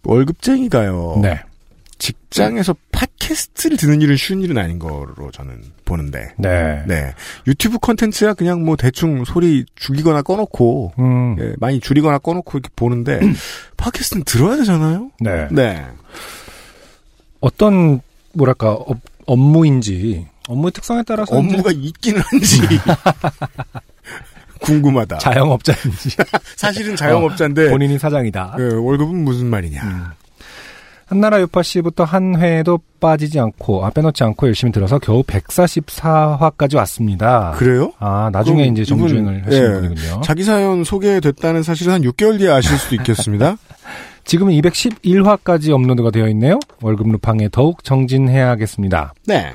월급쟁이가요. 0.03 1.19
네. 1.21 1.41
직장에서 1.97 2.75
팟캐스트를 3.23 3.77
듣는 3.77 4.01
일은 4.01 4.15
쉬운 4.17 4.41
일은 4.41 4.57
아닌 4.57 4.79
거로 4.79 5.31
저는 5.31 5.61
보는데. 5.85 6.33
네. 6.37 6.83
네. 6.87 7.13
유튜브 7.47 7.77
컨텐츠야 7.79 8.33
그냥 8.33 8.63
뭐 8.63 8.75
대충 8.75 9.23
소리 9.25 9.65
죽이거나 9.75 10.21
꺼놓고 10.21 10.93
음. 10.99 11.37
예, 11.39 11.53
많이 11.59 11.79
줄이거나 11.79 12.19
꺼놓고 12.19 12.57
이렇게 12.57 12.69
보는데 12.75 13.19
팟캐스트는 13.77 14.23
들어야 14.25 14.57
되잖아요. 14.57 15.11
네. 15.19 15.47
네. 15.51 15.85
어떤 17.39 18.01
뭐랄까 18.33 18.73
업, 18.73 18.97
업무인지 19.25 20.27
업무의 20.47 20.71
특성에 20.71 21.03
따라서 21.05 21.35
업무가 21.35 21.71
있기는 21.71 22.21
한지 22.21 22.61
궁금하다. 24.59 25.17
자영업자인지 25.17 26.09
사실은 26.55 26.95
자영업자인데 26.95 27.69
본인이 27.69 27.97
사장이다. 27.99 28.57
예, 28.59 28.63
월급은 28.75 29.15
무슨 29.23 29.47
말이냐. 29.47 29.83
음. 29.83 30.22
한나라 31.13 31.39
요파시부터 31.41 32.05
한 32.05 32.39
회에도 32.39 32.79
빠지지 32.99 33.39
않고 33.39 33.85
아 33.85 33.91
빼놓지 33.91 34.23
않고 34.23 34.47
열심히 34.47 34.71
들어서 34.71 34.97
겨우 34.97 35.21
144화까지 35.21 36.75
왔습니다. 36.77 37.51
그래요? 37.55 37.93
아 37.99 38.31
나중에 38.33 38.63
이제 38.63 38.83
정주행을 38.83 39.45
하시는 39.45 39.75
예, 39.75 39.79
분이군요. 39.89 40.21
자기 40.21 40.43
사연 40.43 40.83
소개됐다는 40.83 41.61
사실은 41.61 41.93
한 41.93 42.01
6개월 42.01 42.39
뒤에 42.39 42.49
아실 42.49 42.75
수도 42.79 42.95
있겠습니다. 42.95 43.57
지금은 44.25 44.53
211화까지 44.53 45.69
업로드가 45.69 46.09
되어 46.09 46.27
있네요. 46.29 46.59
월급 46.81 47.11
루팡에 47.11 47.49
더욱 47.51 47.83
정진해야겠습니다. 47.83 49.13
네. 49.27 49.51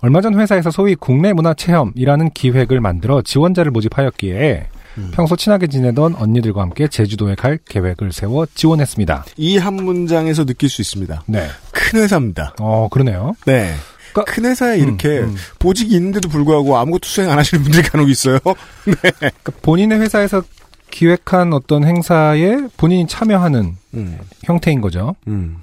얼마 0.00 0.22
전 0.22 0.40
회사에서 0.40 0.70
소위 0.70 0.94
국내 0.94 1.34
문화 1.34 1.52
체험이라는 1.52 2.30
기획을 2.30 2.80
만들어 2.80 3.20
지원자를 3.20 3.70
모집하였기에 3.70 4.66
음. 4.98 5.10
평소 5.14 5.36
친하게 5.36 5.66
지내던 5.68 6.14
언니들과 6.16 6.62
함께 6.62 6.88
제주도에 6.88 7.34
갈 7.34 7.58
계획을 7.68 8.12
세워 8.12 8.46
지원했습니다. 8.54 9.24
이 9.36 9.56
한 9.58 9.74
문장에서 9.74 10.44
느낄 10.44 10.68
수 10.68 10.80
있습니다. 10.82 11.22
네. 11.26 11.48
큰 11.72 12.00
회사입니다. 12.00 12.54
어, 12.60 12.88
그러네요. 12.90 13.34
네. 13.46 13.74
그러니까- 14.12 14.32
큰 14.34 14.44
회사에 14.44 14.78
이렇게 14.78 15.20
음, 15.20 15.24
음. 15.30 15.36
보직이 15.58 15.94
있는데도 15.96 16.28
불구하고 16.28 16.76
아무것도 16.76 17.06
수행 17.08 17.30
안 17.30 17.38
하시는 17.38 17.62
분들이 17.62 17.82
간혹 17.82 18.10
있어요. 18.10 18.38
그러니까 18.84 19.52
본인의 19.62 20.00
회사에서 20.00 20.42
기획한 20.90 21.52
어떤 21.54 21.84
행사에 21.84 22.56
본인이 22.76 23.06
참여하는 23.06 23.76
음. 23.94 24.18
형태인 24.44 24.80
거죠. 24.82 25.14
음. 25.28 25.58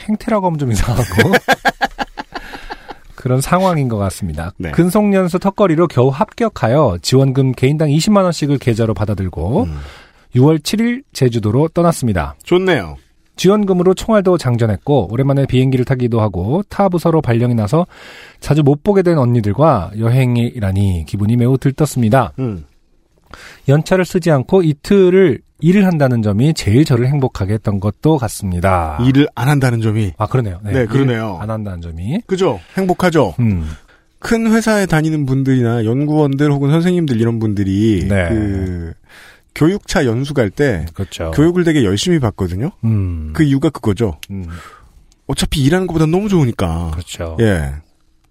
행태라고 0.00 0.46
하면 0.46 0.58
좀 0.58 0.72
이상하고. 0.72 1.04
그런 3.24 3.40
상황인 3.40 3.88
것 3.88 3.96
같습니다. 3.96 4.52
네. 4.58 4.70
근속연수 4.72 5.38
턱걸이로 5.38 5.88
겨우 5.88 6.10
합격하여 6.10 6.98
지원금 7.00 7.52
개인당 7.52 7.88
20만 7.88 8.22
원씩을 8.24 8.58
계좌로 8.58 8.92
받아들고 8.92 9.62
음. 9.62 9.78
6월 10.34 10.58
7일 10.58 11.04
제주도로 11.14 11.68
떠났습니다. 11.68 12.34
좋네요. 12.42 12.96
지원금으로 13.36 13.94
총알도 13.94 14.36
장전했고 14.36 15.08
오랜만에 15.10 15.46
비행기를 15.46 15.86
타기도 15.86 16.20
하고 16.20 16.62
타 16.68 16.90
부서로 16.90 17.22
발령이 17.22 17.54
나서 17.54 17.86
자주 18.40 18.62
못 18.62 18.82
보게 18.82 19.00
된 19.00 19.16
언니들과 19.16 19.92
여행이라니 19.98 21.06
기분이 21.06 21.36
매우 21.38 21.56
들떴습니다. 21.56 22.32
음. 22.38 22.66
연차를 23.68 24.04
쓰지 24.04 24.32
않고 24.32 24.64
이틀을 24.64 25.40
일을 25.60 25.86
한다는 25.86 26.22
점이 26.22 26.52
제일 26.54 26.84
저를 26.84 27.06
행복하게 27.08 27.54
했던 27.54 27.80
것도 27.80 28.18
같습니다. 28.18 28.98
일을 29.06 29.28
안 29.34 29.48
한다는 29.48 29.80
점이 29.80 30.12
아 30.18 30.26
그러네요. 30.26 30.60
네, 30.64 30.86
그러네요. 30.86 31.36
일안 31.38 31.50
한다는 31.50 31.80
점이. 31.80 32.20
그죠? 32.26 32.60
행복하죠. 32.76 33.34
음. 33.40 33.68
큰 34.18 34.50
회사에 34.52 34.86
다니는 34.86 35.26
분들이나 35.26 35.84
연구원들 35.84 36.50
혹은 36.50 36.70
선생님들 36.70 37.20
이런 37.20 37.38
분들이 37.38 38.06
네. 38.08 38.28
그 38.28 38.92
교육차 39.54 40.06
연수 40.06 40.34
갈 40.34 40.50
때 40.50 40.86
그렇죠. 40.94 41.30
교육을 41.32 41.64
되게 41.64 41.84
열심히 41.84 42.18
받거든요. 42.18 42.70
음. 42.84 43.30
그 43.34 43.42
이유가 43.44 43.70
그거죠. 43.70 44.18
음. 44.30 44.46
어차피 45.26 45.62
일하는 45.62 45.86
것보다 45.86 46.06
너무 46.06 46.28
좋으니까. 46.28 46.90
그렇죠. 46.92 47.36
예. 47.40 47.72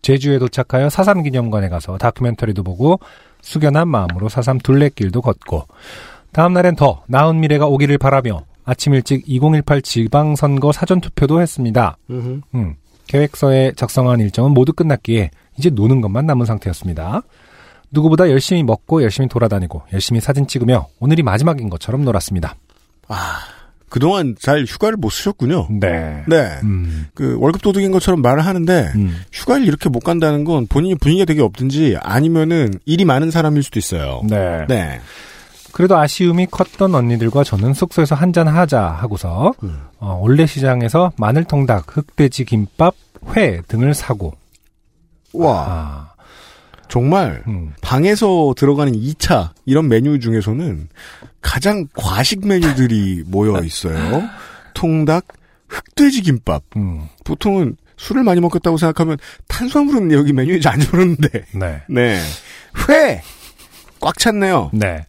제주에 0.01 0.37
도착하여 0.37 0.89
사삼 0.89 1.23
기념관에 1.23 1.69
가서 1.69 1.97
다큐멘터리도 1.97 2.63
보고 2.63 2.99
숙연한 3.41 3.87
마음으로 3.87 4.27
사삼 4.29 4.57
둘레길도 4.59 5.21
걷고 5.21 5.65
다음 6.33 6.53
날엔 6.53 6.75
더 6.75 7.03
나은 7.07 7.39
미래가 7.39 7.67
오기를 7.67 7.97
바라며 7.97 8.41
아침 8.65 8.93
일찍 8.93 9.23
2018 9.27 9.81
지방선거 9.81 10.71
사전투표도 10.71 11.41
했습니다. 11.41 11.97
음. 12.09 12.75
계획서에 13.07 13.73
작성한 13.75 14.19
일정은 14.19 14.51
모두 14.51 14.73
끝났기에 14.73 15.29
이제 15.57 15.69
노는 15.69 16.01
것만 16.01 16.25
남은 16.25 16.45
상태였습니다. 16.45 17.21
누구보다 17.91 18.29
열심히 18.29 18.63
먹고 18.63 19.03
열심히 19.03 19.29
돌아다니고 19.29 19.83
열심히 19.93 20.19
사진 20.19 20.47
찍으며 20.47 20.87
오늘이 20.99 21.21
마지막인 21.21 21.69
것처럼 21.69 22.03
놀았습니다. 22.03 22.55
아, 23.07 23.39
그동안 23.89 24.35
잘 24.39 24.63
휴가를 24.63 24.97
못 24.97 25.11
쓰셨군요. 25.11 25.67
네. 25.69 26.23
네. 26.27 26.49
음, 26.63 27.05
그 27.13 27.37
월급 27.39 27.61
도둑인 27.61 27.91
것처럼 27.91 28.23
말을 28.23 28.43
하는데 28.43 28.91
음. 28.95 29.21
휴가를 29.31 29.67
이렇게 29.67 29.89
못 29.89 29.99
간다는 29.99 30.43
건 30.45 30.65
본인이 30.65 30.95
분위기가 30.95 31.25
되게 31.25 31.41
없든지 31.41 31.97
아니면은 32.01 32.73
일이 32.85 33.05
많은 33.05 33.29
사람일 33.29 33.61
수도 33.61 33.77
있어요. 33.77 34.23
네. 34.27 34.65
네. 34.67 34.99
그래도 35.73 35.97
아쉬움이 35.97 36.47
컸던 36.51 36.93
언니들과 36.93 37.43
저는 37.43 37.73
숙소에서 37.73 38.15
한잔 38.15 38.47
하자 38.47 38.81
하고서 38.81 39.53
음. 39.63 39.81
어, 39.97 40.19
올레 40.21 40.45
시장에서 40.45 41.11
마늘통닭, 41.17 41.97
흑돼지 41.97 42.45
김밥, 42.45 42.95
회 43.35 43.61
등을 43.67 43.93
사고 43.93 44.33
와, 45.33 45.65
아, 45.67 46.13
정말 46.87 47.43
음, 47.47 47.73
방에서 47.81 48.53
들어가는 48.55 48.93
2차 48.93 49.49
이런 49.65 49.87
메뉴 49.87 50.19
중에서는 50.19 50.89
가장 51.41 51.87
과식 51.95 52.47
메뉴들이 52.47 53.23
모여 53.27 53.59
있어요. 53.63 54.29
통닭, 54.75 55.25
흑돼지 55.67 56.21
김밥. 56.21 56.61
음, 56.77 57.07
보통은 57.23 57.77
술을 57.97 58.23
많이 58.23 58.41
먹겠다고 58.41 58.77
생각하면 58.77 59.17
탄수화물은 59.47 60.11
여기 60.11 60.33
메뉴에 60.33 60.59
안 60.65 60.79
오르는데. 60.81 61.45
네. 61.55 61.81
네. 61.89 62.19
회! 62.89 63.21
꽉 63.99 64.19
찼네요. 64.19 64.69
네. 64.73 65.07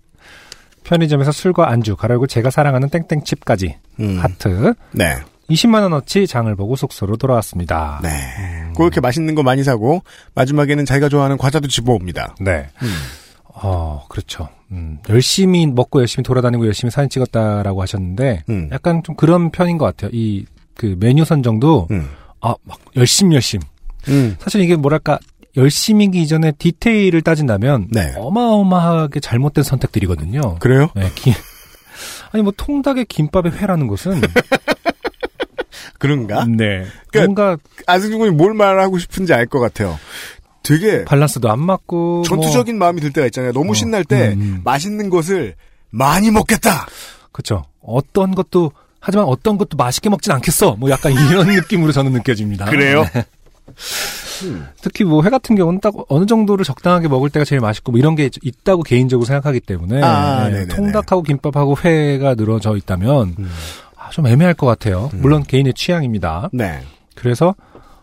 편의점에서 0.84 1.32
술과 1.32 1.70
안주, 1.70 1.96
가로고 1.96 2.26
제가 2.26 2.50
사랑하는 2.50 2.88
땡땡칩까지 2.90 3.76
음. 4.00 4.18
하트 4.20 4.74
네. 4.92 5.16
20만 5.50 5.82
원어치 5.82 6.26
장을 6.26 6.54
보고 6.56 6.76
숙소로 6.76 7.16
돌아왔습니다. 7.16 8.00
네. 8.02 8.10
그렇게 8.76 9.00
맛있는 9.00 9.34
거 9.34 9.42
많이 9.42 9.62
사고 9.62 10.02
마지막에는 10.34 10.84
자기가 10.84 11.08
좋아하는 11.08 11.36
과자도 11.36 11.68
집어옵니다. 11.68 12.36
네. 12.40 12.68
음. 12.82 12.88
어, 13.56 14.04
그렇죠. 14.08 14.48
음, 14.72 14.98
열심히 15.08 15.66
먹고 15.66 16.00
열심히 16.00 16.24
돌아다니고 16.24 16.66
열심히 16.66 16.90
사진 16.90 17.08
찍었다라고 17.10 17.82
하셨는데 17.82 18.44
음. 18.48 18.68
약간 18.72 19.02
좀 19.02 19.14
그런 19.16 19.50
편인 19.50 19.78
것 19.78 19.84
같아요. 19.84 20.10
이 20.12 20.46
그 20.76 20.96
메뉴 20.98 21.24
선정도 21.24 21.88
음. 21.90 22.08
아, 22.40 22.54
막 22.64 22.78
열심 22.96 23.32
열심. 23.32 23.60
음. 24.08 24.36
사실 24.38 24.60
이게 24.60 24.76
뭐랄까 24.76 25.18
열심이기 25.56 26.20
이전에 26.22 26.52
디테일을 26.52 27.22
따진다면 27.22 27.88
네. 27.90 28.12
어마어마하게 28.16 29.20
잘못된 29.20 29.62
선택들이거든요. 29.64 30.56
그래요? 30.58 30.88
네, 30.94 31.10
기- 31.14 31.32
아니 32.32 32.42
뭐 32.42 32.52
통닭에 32.56 33.04
김밥에 33.04 33.50
회라는 33.50 33.86
것은 33.86 34.20
그런가? 35.98 36.44
네 36.46 36.84
그러니까 37.08 37.18
뭔가 37.42 37.56
아승준 37.86 38.18
군이 38.18 38.30
뭘 38.32 38.54
말하고 38.54 38.98
싶은지 38.98 39.32
알 39.32 39.46
것 39.46 39.60
같아요. 39.60 39.98
되게 40.62 41.04
밸런스도 41.04 41.50
안 41.50 41.60
맞고 41.60 42.22
전투적인 42.26 42.78
마음이 42.78 43.00
들 43.00 43.12
때가 43.12 43.26
있잖아요. 43.26 43.52
너무 43.52 43.72
어, 43.72 43.74
신날 43.74 44.02
때 44.04 44.28
음, 44.32 44.40
음. 44.40 44.60
맛있는 44.64 45.10
것을 45.10 45.54
많이 45.90 46.30
먹겠다. 46.30 46.86
그렇죠. 47.32 47.64
어떤 47.82 48.34
것도 48.34 48.72
하지만 48.98 49.26
어떤 49.26 49.58
것도 49.58 49.76
맛있게 49.76 50.08
먹진 50.08 50.32
않겠어. 50.32 50.76
뭐 50.76 50.90
약간 50.90 51.12
이런 51.12 51.46
느낌으로 51.54 51.92
저는 51.92 52.12
느껴집니다. 52.12 52.64
그래요? 52.66 53.04
네. 53.12 53.24
특히 54.82 55.04
뭐 55.04 55.22
회 55.22 55.30
같은 55.30 55.56
경우는 55.56 55.80
딱 55.80 55.94
어느 56.08 56.26
정도를 56.26 56.64
적당하게 56.64 57.08
먹을 57.08 57.30
때가 57.30 57.44
제일 57.44 57.60
맛있고 57.60 57.92
뭐 57.92 57.98
이런 57.98 58.14
게 58.14 58.28
있다고 58.42 58.82
개인적으로 58.82 59.24
생각하기 59.26 59.60
때문에 59.60 60.02
아, 60.02 60.44
네, 60.48 60.50
네네네. 60.52 60.74
통닭하고 60.74 61.22
김밥하고 61.22 61.76
회가 61.84 62.34
늘어져 62.34 62.76
있다면 62.76 63.36
음. 63.38 63.50
아, 63.96 64.10
좀 64.10 64.26
애매할 64.26 64.54
것 64.54 64.66
같아요. 64.66 65.10
물론 65.14 65.42
개인의 65.44 65.74
취향입니다. 65.74 66.50
네. 66.52 66.82
그래서 67.14 67.54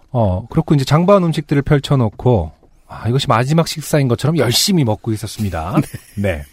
어 0.09 0.47
그렇고 0.49 0.73
이제 0.73 0.83
장바한 0.85 1.23
음식들을 1.25 1.61
펼쳐놓고 1.61 2.51
아, 2.87 3.07
이것이 3.07 3.27
마지막 3.27 3.67
식사인 3.67 4.07
것처럼 4.07 4.37
열심히 4.37 4.83
먹고 4.83 5.11
있었습니다. 5.13 5.75
네. 6.17 6.43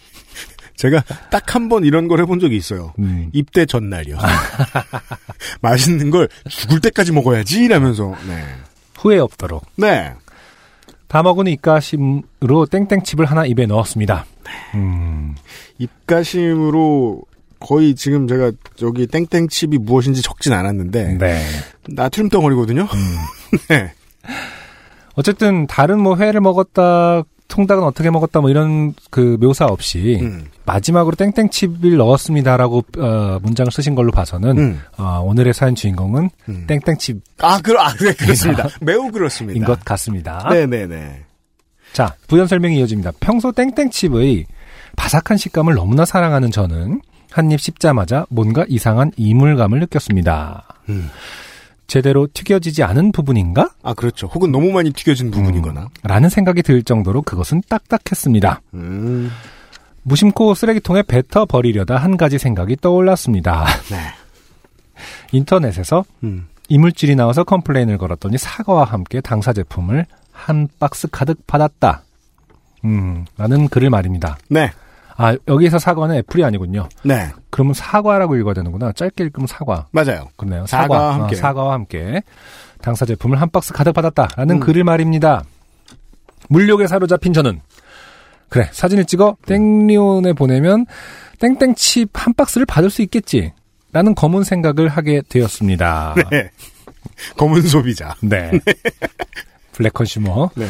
제가 0.77 1.03
딱 1.31 1.55
한 1.57 1.69
번 1.69 1.85
이런 1.85 2.07
걸 2.07 2.21
해본 2.21 2.39
적이 2.39 2.57
있어요. 2.57 2.93
음. 3.01 3.31
입대 3.33 3.67
전날이요. 3.67 4.17
맛있는 5.61 6.11
걸 6.11 6.29
죽을 6.49 6.81
때까지 6.81 7.11
먹어야지 7.13 7.65
이라면서. 7.65 8.15
네. 8.29 8.45
후회 8.99 9.19
없도록. 9.19 9.65
네. 9.77 10.13
다 11.07 11.23
먹은 11.23 11.47
입가심으로 11.47 12.67
땡땡칩을 12.71 13.25
하나 13.25 13.47
입에 13.47 13.67
넣었습니다. 13.67 14.27
음, 14.75 15.35
입가심으로 15.79 17.23
거의 17.61 17.95
지금 17.95 18.29
제가 18.29 18.53
여기 18.83 19.07
땡땡칩이 19.07 19.79
무엇인지 19.79 20.23
적진 20.23 20.53
않았는데 20.53 21.17
네. 21.19 21.43
나트륨 21.89 22.29
덩어리거든요. 22.29 22.87
네. 23.71 23.93
어쨌든 25.15 25.67
다른 25.67 26.01
뭐 26.01 26.17
회를 26.17 26.41
먹었다, 26.41 27.23
통닭은 27.49 27.83
어떻게 27.83 28.11
먹었다 28.11 28.41
뭐 28.41 28.51
이런 28.51 28.95
그 29.11 29.37
묘사 29.41 29.67
없이 29.67 30.19
음. 30.21 30.47
마지막으로 30.65 31.17
땡땡칩을 31.17 31.97
넣었습니다라고 31.97 32.85
어, 32.99 33.39
문장을 33.43 33.73
쓰신 33.73 33.95
걸로 33.95 34.13
봐서는 34.13 34.59
음. 34.59 34.81
어, 34.99 35.23
오늘의 35.25 35.55
사연 35.55 35.75
주인공은 35.75 36.31
음. 36.49 36.67
땡땡칩인 36.67 37.23
아, 37.41 37.59
그, 37.63 37.73
아, 37.79 37.93
네, 37.95 38.13
그렇습니다. 38.13 38.69
매우 38.81 39.11
그렇습니다. 39.11 39.67
것 39.67 39.85
같습니다. 39.85 40.47
네네네. 40.51 41.25
자, 41.95 42.15
부연 42.29 42.47
설명이 42.47 42.79
이어집니다. 42.79 43.13
평소 43.19 43.51
땡땡칩의 43.51 44.45
바삭한 44.97 45.39
식감을 45.39 45.75
너무나 45.75 46.05
사랑하는 46.05 46.51
저는 46.51 47.01
한 47.31 47.53
입 47.53 47.61
씹자마자 47.61 48.27
뭔가 48.31 48.65
이상한 48.69 49.13
이물감을 49.17 49.81
느꼈습니다. 49.81 50.67
음. 51.89 51.91
제대로 51.91 52.29
튀겨지지 52.33 52.83
않은 52.83 53.13
부분인가? 53.13 53.71
아, 53.83 53.95
그렇죠. 53.95 54.27
혹은 54.29 54.53
너무 54.53 54.71
많이 54.71 54.93
튀겨진 54.93 55.31
부분이거나. 55.31 55.89
라는 56.03 56.29
생각이 56.29 56.63
들 56.63 56.83
정도로 56.83 57.23
그것은 57.23 57.63
딱딱했습니다. 57.69 58.61
음. 58.75 59.31
무심코 60.03 60.55
쓰레기통에 60.55 61.03
뱉어 61.03 61.47
버리려다 61.47 61.97
한 61.97 62.17
가지 62.17 62.39
생각이 62.39 62.77
떠올랐습니다. 62.77 63.65
네. 63.91 63.97
인터넷에서 65.33 66.05
음. 66.23 66.47
이물질이 66.69 67.17
나와서 67.17 67.45
complain을 67.45 67.97
걸었더니 67.99 68.37
사과와 68.37 68.85
함께 68.85 69.21
당사 69.21 69.53
제품을 69.53 70.05
한 70.31 70.69
박스 70.79 71.09
가득 71.09 71.47
받았다. 71.47 72.05
음, 72.85 73.25
라는 73.37 73.69
글을 73.69 73.91
말입니다. 73.91 74.39
네. 74.49 74.71
아, 75.21 75.37
여기서 75.49 75.81
사과는 75.81 76.15
apple이 76.17 76.45
아니군요. 76.45 76.89
네. 77.03 77.29
그러면 77.51 77.75
사과라고 77.75 78.37
읽어야 78.37 78.55
되는구나. 78.55 78.93
짧게 78.93 79.25
읽으면 79.25 79.49
사과. 79.49 79.89
맞아요. 79.91 80.29
그렇네요. 80.37 80.65
사과와 80.67 81.13
사과, 81.13 81.15
함께. 81.15 81.35
어, 81.35 81.39
사과와 81.39 81.73
함께 81.75 82.23
당사 82.81 83.05
제품을 83.05 83.41
한 83.41 83.51
박스 83.51 83.73
가득 83.73 83.93
받았다라는 83.95 84.57
음. 84.57 84.61
글을 84.61 84.85
말입니다. 84.85 85.43
물욕에 86.49 86.87
사로잡힌 86.87 87.33
저는 87.33 87.61
그래 88.49 88.69
사진을 88.71 89.07
찍어 89.07 89.37
땡리온에 89.45 90.35
보내면 90.35 90.87
땡땡칩 91.41 92.11
한 92.15 92.33
박스를 92.35 92.65
받을 92.65 92.89
수 92.89 93.03
있겠지라는 93.03 94.15
검은 94.17 94.45
생각을 94.45 94.89
하게 94.89 95.23
되었습니다. 95.29 96.15
네. 96.31 96.51
검은 97.37 97.63
소비자. 97.63 98.15
네. 98.23 98.53
black 99.79 99.93
consumer 99.95 100.51
네. 100.57 100.67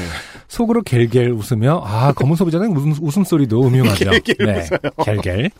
속으로 0.48 0.82
갤갤 0.82 1.30
웃으며 1.30 1.82
아 1.82 2.12
검은 2.12 2.36
소비자는 2.36 2.76
웃음, 2.76 2.94
웃음소리도 3.00 3.66
음흉하죠. 3.66 4.10
갤갤 4.10 4.36
네, 4.38 4.66
웃어요. 4.98 5.20
갤갤. 5.22 5.50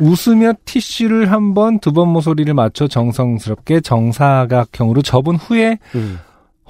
웃으며 0.00 0.52
티슈를 0.64 1.30
한 1.32 1.54
번, 1.54 1.80
두 1.80 1.92
번 1.92 2.08
모서리를 2.08 2.52
맞춰 2.54 2.86
정성스럽게 2.86 3.80
정사각형으로 3.80 5.02
접은 5.02 5.36
후에 5.36 5.78
음. 5.96 6.18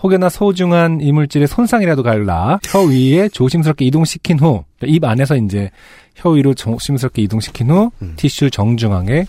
혹여나 0.03 0.29
소중한 0.31 1.01
이물질의 1.01 1.47
손상이라도 1.47 2.03
갈라 2.03 2.59
혀 2.65 2.81
위에 2.81 3.29
조심스럽게 3.29 3.85
이동시킨 3.85 4.39
후 4.41 4.65
입 4.85 5.05
안에서 5.05 5.37
이제 5.37 5.71
혀 6.17 6.31
위로 6.31 6.55
조심스럽게 6.55 7.23
이동시킨 7.23 7.71
후 7.71 7.91
음. 8.01 8.15
티슈 8.17 8.51
정중앙에 8.51 9.27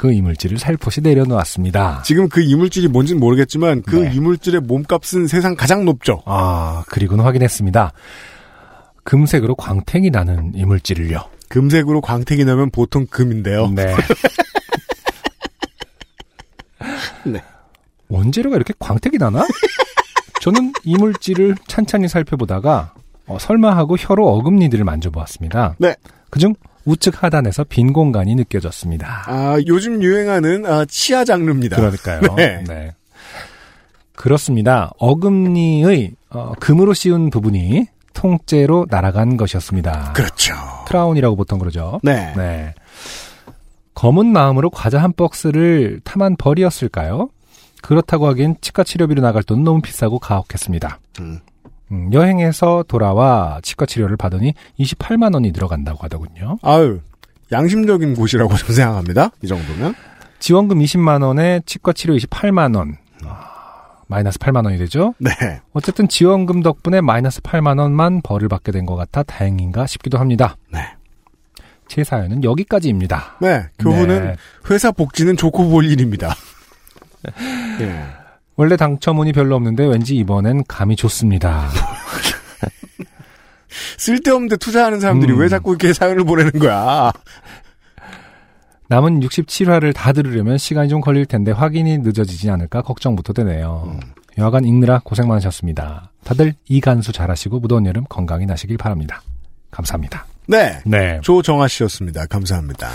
그 0.00 0.14
이물질을 0.14 0.58
살포시 0.58 1.02
내려놓았습니다. 1.02 2.00
지금 2.06 2.30
그 2.30 2.40
이물질이 2.40 2.88
뭔지는 2.88 3.20
모르겠지만 3.20 3.82
그 3.82 3.96
네. 3.96 4.12
이물질의 4.14 4.62
몸값은 4.62 5.26
세상 5.26 5.56
가장 5.56 5.84
높죠. 5.84 6.22
아 6.24 6.82
그리고는 6.88 7.22
확인했습니다. 7.22 7.92
금색으로 9.04 9.56
광택이 9.56 10.10
나는 10.10 10.52
이물질을요. 10.54 11.22
금색으로 11.50 12.00
광택이 12.00 12.46
나면 12.46 12.70
보통 12.70 13.04
금인데요. 13.10 13.68
네. 13.72 13.94
네. 17.26 17.42
원재료가 18.08 18.56
이렇게 18.56 18.72
광택이 18.78 19.18
나나? 19.18 19.46
저는 20.40 20.72
이물질을 20.82 21.56
찬찬히 21.68 22.08
살펴보다가 22.08 22.94
어, 23.26 23.36
설마 23.38 23.76
하고 23.76 23.98
혀로 23.98 24.26
어금니들을 24.28 24.82
만져보았습니다. 24.82 25.76
네. 25.78 25.94
그중 26.30 26.54
우측 26.84 27.22
하단에서 27.22 27.64
빈 27.64 27.92
공간이 27.92 28.34
느껴졌습니다. 28.34 29.24
아, 29.26 29.58
요즘 29.66 30.02
유행하는 30.02 30.66
아, 30.66 30.84
치아 30.86 31.24
장르입니다. 31.24 31.76
그러니까요. 31.76 32.20
네. 32.36 32.64
네. 32.66 32.92
그렇습니다. 34.14 34.90
어금니의 34.98 36.12
어, 36.30 36.52
금으로 36.60 36.94
씌운 36.94 37.30
부분이 37.30 37.86
통째로 38.12 38.86
날아간 38.90 39.36
것이었습니다. 39.36 40.12
그렇죠. 40.12 40.54
크라운이라고 40.86 41.36
보통 41.36 41.58
그러죠. 41.58 42.00
네. 42.02 42.32
네. 42.36 42.74
검은 43.94 44.26
마음으로 44.26 44.70
과자 44.70 45.02
한 45.02 45.12
박스를 45.12 46.00
탐한 46.04 46.36
벌이었을까요? 46.36 47.28
그렇다고 47.82 48.26
하기엔 48.28 48.56
치과 48.60 48.84
치료비로 48.84 49.22
나갈 49.22 49.42
돈 49.42 49.64
너무 49.64 49.80
비싸고 49.80 50.18
가혹했습니다. 50.18 50.98
음. 51.20 51.40
음, 51.92 52.12
여행에서 52.12 52.84
돌아와 52.86 53.58
치과 53.62 53.86
치료를 53.86 54.16
받으니 54.16 54.54
28만 54.78 55.34
원이 55.34 55.52
들어간다고 55.52 55.98
하더군요. 56.04 56.58
아유, 56.62 57.00
양심적인 57.52 58.14
곳이라고 58.14 58.54
저는 58.56 58.74
생각합니다. 58.74 59.30
이 59.42 59.46
정도면. 59.46 59.94
지원금 60.38 60.78
20만 60.78 61.22
원에 61.22 61.60
치과 61.66 61.92
치료 61.92 62.14
28만 62.14 62.76
원. 62.76 62.96
아, 63.24 63.46
마이너스 64.06 64.38
8만 64.38 64.64
원이 64.64 64.78
되죠? 64.78 65.14
네. 65.18 65.30
어쨌든 65.72 66.08
지원금 66.08 66.62
덕분에 66.62 67.00
마이너스 67.00 67.40
8만 67.42 67.78
원만 67.78 68.22
벌을 68.22 68.48
받게 68.48 68.72
된 68.72 68.86
것 68.86 68.96
같아 68.96 69.22
다행인가 69.22 69.86
싶기도 69.86 70.18
합니다. 70.18 70.56
네. 70.72 70.80
제 71.88 72.04
사연은 72.04 72.44
여기까지입니다. 72.44 73.36
네. 73.40 73.64
교훈은 73.80 74.24
네. 74.28 74.36
회사 74.70 74.92
복지는 74.92 75.36
좋고 75.36 75.68
볼 75.68 75.84
일입니다. 75.84 76.34
예. 77.80 78.19
원래 78.60 78.76
당첨운이 78.76 79.32
별로 79.32 79.56
없는데 79.56 79.86
왠지 79.86 80.14
이번엔 80.16 80.64
감이 80.68 80.94
좋습니다. 80.94 81.70
쓸데없는데 83.96 84.58
투자하는 84.58 85.00
사람들이 85.00 85.32
음. 85.32 85.38
왜 85.38 85.48
자꾸 85.48 85.70
이렇게 85.70 85.94
사연을 85.94 86.24
보내는 86.24 86.50
거야? 86.58 87.10
남은 88.88 89.20
67화를 89.20 89.94
다 89.94 90.12
들으려면 90.12 90.58
시간이 90.58 90.90
좀 90.90 91.00
걸릴 91.00 91.24
텐데 91.24 91.52
확인이 91.52 91.96
늦어지지 91.96 92.50
않을까 92.50 92.82
걱정부터 92.82 93.32
되네요. 93.32 93.94
음. 93.94 94.00
여하간 94.36 94.66
읽느라 94.66 95.00
고생 95.02 95.26
많으셨습니다. 95.26 96.10
다들 96.22 96.52
이간수 96.68 97.12
잘하시고 97.12 97.60
무더운 97.60 97.86
여름 97.86 98.04
건강히 98.10 98.44
나시길 98.44 98.76
바랍니다. 98.76 99.22
감사합니다. 99.70 100.26
네. 100.48 100.80
네. 100.84 101.18
조정아 101.22 101.66
씨였습니다. 101.66 102.26
감사합니다. 102.26 102.90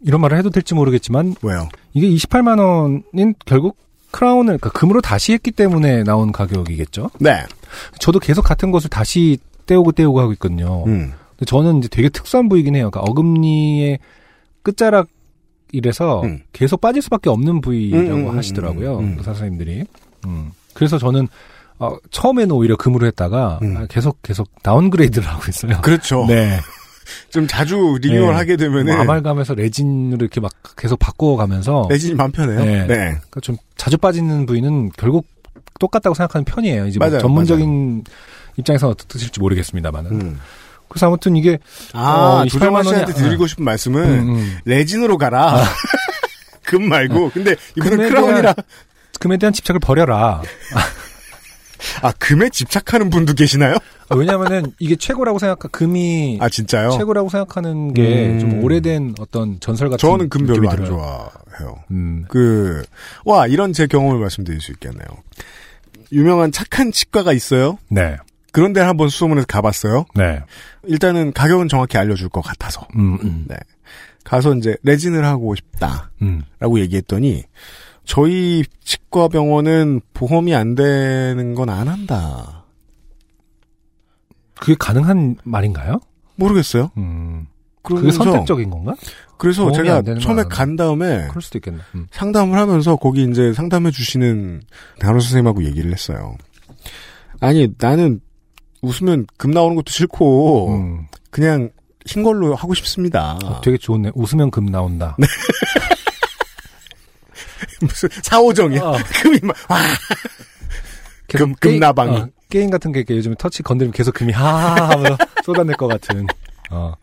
이런 0.00 0.22
말을 0.22 0.38
해도 0.38 0.48
될지 0.48 0.72
모르겠지만 0.72 1.34
왜요? 1.42 1.68
이게 1.92 2.08
28만 2.08 2.58
원은 2.58 3.34
결국 3.44 3.84
크라운을 4.14 4.58
그러니까 4.58 4.70
금으로 4.70 5.00
다시 5.00 5.32
했기 5.32 5.50
때문에 5.50 6.04
나온 6.04 6.30
가격이겠죠. 6.30 7.10
네. 7.18 7.42
저도 7.98 8.20
계속 8.20 8.42
같은 8.42 8.70
것을 8.70 8.88
다시 8.88 9.38
떼오고 9.66 9.90
떼오고 9.92 10.20
하고 10.20 10.32
있거든요. 10.34 10.84
음. 10.86 11.12
근데 11.30 11.44
저는 11.46 11.78
이제 11.78 11.88
되게 11.88 12.08
특수한 12.08 12.48
부위긴 12.48 12.76
해요. 12.76 12.90
그러니까 12.92 13.10
어금니의 13.10 13.98
끝자락이라서 14.62 16.22
음. 16.22 16.42
계속 16.52 16.80
빠질 16.80 17.02
수밖에 17.02 17.28
없는 17.28 17.60
부위라고 17.60 18.04
음, 18.06 18.12
음, 18.12 18.30
음, 18.30 18.38
하시더라고요. 18.38 18.98
음, 18.98 19.04
음. 19.04 19.14
의사 19.18 19.32
선생님들이. 19.32 19.84
음. 20.26 20.52
그래서 20.74 20.96
저는 20.96 21.26
어, 21.80 21.96
처음에는 22.12 22.52
오히려 22.52 22.76
금으로 22.76 23.08
했다가 23.08 23.58
계속 23.88 24.22
계속 24.22 24.48
downgrade를 24.62 25.26
하고 25.26 25.42
있어요. 25.48 25.80
그렇죠. 25.80 26.24
네. 26.30 26.60
좀 27.30 27.46
자주 27.46 27.98
리뉴얼 28.00 28.30
네. 28.32 28.36
하게 28.36 28.56
되면은 28.56 28.92
뭐 28.92 29.02
아말감에서 29.02 29.54
레진으로 29.54 30.18
이렇게 30.24 30.40
막 30.40 30.52
계속 30.76 30.98
바꿔가면서 30.98 31.86
레진이 31.90 32.14
맘 32.14 32.32
편해요. 32.32 32.60
네. 32.60 32.86
네. 32.86 32.96
그러니까 32.96 33.40
좀 33.42 33.56
자주 33.76 33.98
빠지는 33.98 34.46
부위는 34.46 34.90
결국 34.96 35.26
똑같다고 35.80 36.14
생각하는 36.14 36.44
편이에요. 36.44 36.86
이제 36.86 36.98
뭐 36.98 37.08
맞아요, 37.08 37.20
전문적인 37.20 38.04
입장에서 38.56 38.88
어떠실지 38.88 39.40
모르겠습니다만은. 39.40 40.10
음. 40.12 40.40
그래서 40.88 41.06
아무튼 41.08 41.34
이게 41.36 41.58
아, 41.92 42.42
어, 42.42 42.44
28만 42.46 42.84
씨한테 42.84 43.12
원이- 43.12 43.16
드리고 43.16 43.46
싶은 43.48 43.64
말씀은 43.64 44.02
음, 44.04 44.34
음. 44.36 44.58
레진으로 44.64 45.18
가라. 45.18 45.60
금 46.64 46.88
말고. 46.88 47.30
근데 47.34 47.56
이분은 47.76 47.96
금에 47.98 48.08
크라운이라 48.08 48.40
대한- 48.52 48.54
금에 49.20 49.36
대한 49.36 49.52
집착을 49.52 49.80
버려라. 49.80 50.42
아 52.02 52.12
금에 52.18 52.48
집착하는 52.48 53.10
분도 53.10 53.34
계시나요? 53.34 53.76
아, 54.08 54.16
왜냐면은 54.16 54.72
이게 54.78 54.96
최고라고 54.96 55.38
생각, 55.38 55.58
금이 55.72 56.38
아 56.40 56.48
진짜요? 56.48 56.90
최고라고 56.90 57.28
생각하는 57.28 57.94
게 57.94 58.28
음. 58.28 58.38
좀 58.40 58.64
오래된 58.64 59.14
어떤 59.18 59.58
전설 59.60 59.88
같은 59.88 59.98
저는 59.98 60.28
금 60.28 60.46
별로 60.46 60.68
안. 60.70 60.84
좋아해요. 60.84 61.82
음. 61.90 62.24
그, 62.28 62.82
와, 63.24 63.46
이런 63.46 63.72
제 63.72 63.86
경험을 63.86 64.18
말씀드릴 64.20 64.60
수 64.60 64.72
있겠네요. 64.72 65.06
유명한 66.12 66.52
착한 66.52 66.92
치과가 66.92 67.32
있어요. 67.32 67.78
네. 67.88 68.16
그런 68.52 68.72
데를 68.72 68.86
한번 68.88 69.08
수소문해서 69.08 69.46
가봤어요. 69.46 70.04
네. 70.14 70.40
일단은 70.84 71.32
가격은 71.32 71.68
정확히 71.68 71.98
알려줄 71.98 72.28
것 72.28 72.40
같아서. 72.42 72.86
음, 72.96 73.18
음. 73.22 73.44
네. 73.48 73.56
가서 74.22 74.54
이제 74.54 74.76
레진을 74.82 75.24
하고 75.24 75.54
싶다. 75.54 76.10
음. 76.22 76.42
라고 76.60 76.78
얘기했더니, 76.80 77.42
저희 78.04 78.62
치과 78.84 79.28
병원은 79.28 80.02
보험이 80.12 80.54
안 80.54 80.74
되는 80.74 81.54
건 81.54 81.68
안 81.70 81.88
한다. 81.88 82.63
그게 84.64 84.74
가능한 84.78 85.36
말인가요? 85.44 86.00
모르겠어요. 86.36 86.90
음. 86.96 87.46
그게 87.82 88.10
선택적인 88.10 88.70
건가? 88.70 88.94
그래서 89.36 89.70
제가 89.72 90.00
처음에 90.20 90.42
건간 90.44 90.74
다음에 90.76 91.26
그럴 91.28 91.42
수도 91.42 91.58
있겠네. 91.58 91.78
음. 91.94 92.06
상담을 92.12 92.58
하면서 92.58 92.96
거기 92.96 93.24
이제 93.24 93.52
상담해 93.52 93.90
주시는 93.90 94.62
간호사 95.00 95.24
선생님하고 95.28 95.64
얘기를 95.64 95.92
했어요. 95.92 96.34
아니 97.40 97.68
나는 97.78 98.20
웃으면 98.80 99.26
금 99.36 99.50
나오는 99.50 99.74
것도 99.76 99.90
싫고 99.90 100.68
음. 100.74 101.06
그냥 101.30 101.68
흰 102.06 102.22
걸로 102.22 102.54
하고 102.54 102.72
싶습니다. 102.74 103.38
어, 103.44 103.60
되게 103.60 103.76
좋네. 103.76 104.12
웃으면 104.14 104.50
금 104.50 104.64
나온다. 104.66 105.16
무슨 107.80 108.08
사오정이야. 108.22 108.82
어. 108.82 108.96
금이 109.22 109.38
막 109.42 109.56
와. 109.68 109.78
금- 111.28 111.54
금나방이. 111.56 112.16
어, 112.16 112.28
게임 112.54 112.70
같은 112.70 112.92
게 112.92 113.00
이렇게 113.00 113.16
요즘 113.16 113.34
터치 113.34 113.64
건드리면 113.64 113.92
계속 113.92 114.14
금이 114.14 114.32
하하하 114.32 115.16
쏟아낼 115.44 115.74
것 115.76 115.88
같은. 115.88 116.24
어. 116.70 116.94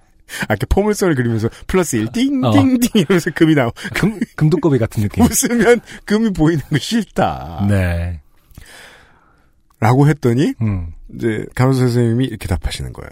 아, 0.47 0.53
이렇게 0.53 0.65
포물선을 0.69 1.13
그리면서 1.15 1.49
플러스 1.67 1.97
1 1.97 2.07
어. 2.07 2.11
띵띵띵 2.13 2.89
이러면서 2.93 3.31
금이 3.31 3.53
나오. 3.55 3.69
금, 3.93 4.17
금두꺼비 4.37 4.79
같은 4.79 5.03
느낌. 5.03 5.25
웃으면 5.25 5.81
금이 6.05 6.31
보이는 6.31 6.63
거 6.69 6.77
싫다. 6.77 7.65
네. 7.67 8.21
라고 9.81 10.07
했더니 10.07 10.53
음. 10.61 10.93
이제 11.13 11.45
간호사 11.53 11.79
선생님이 11.79 12.27
이렇게 12.27 12.47
답하시는 12.47 12.93
거예요. 12.93 13.09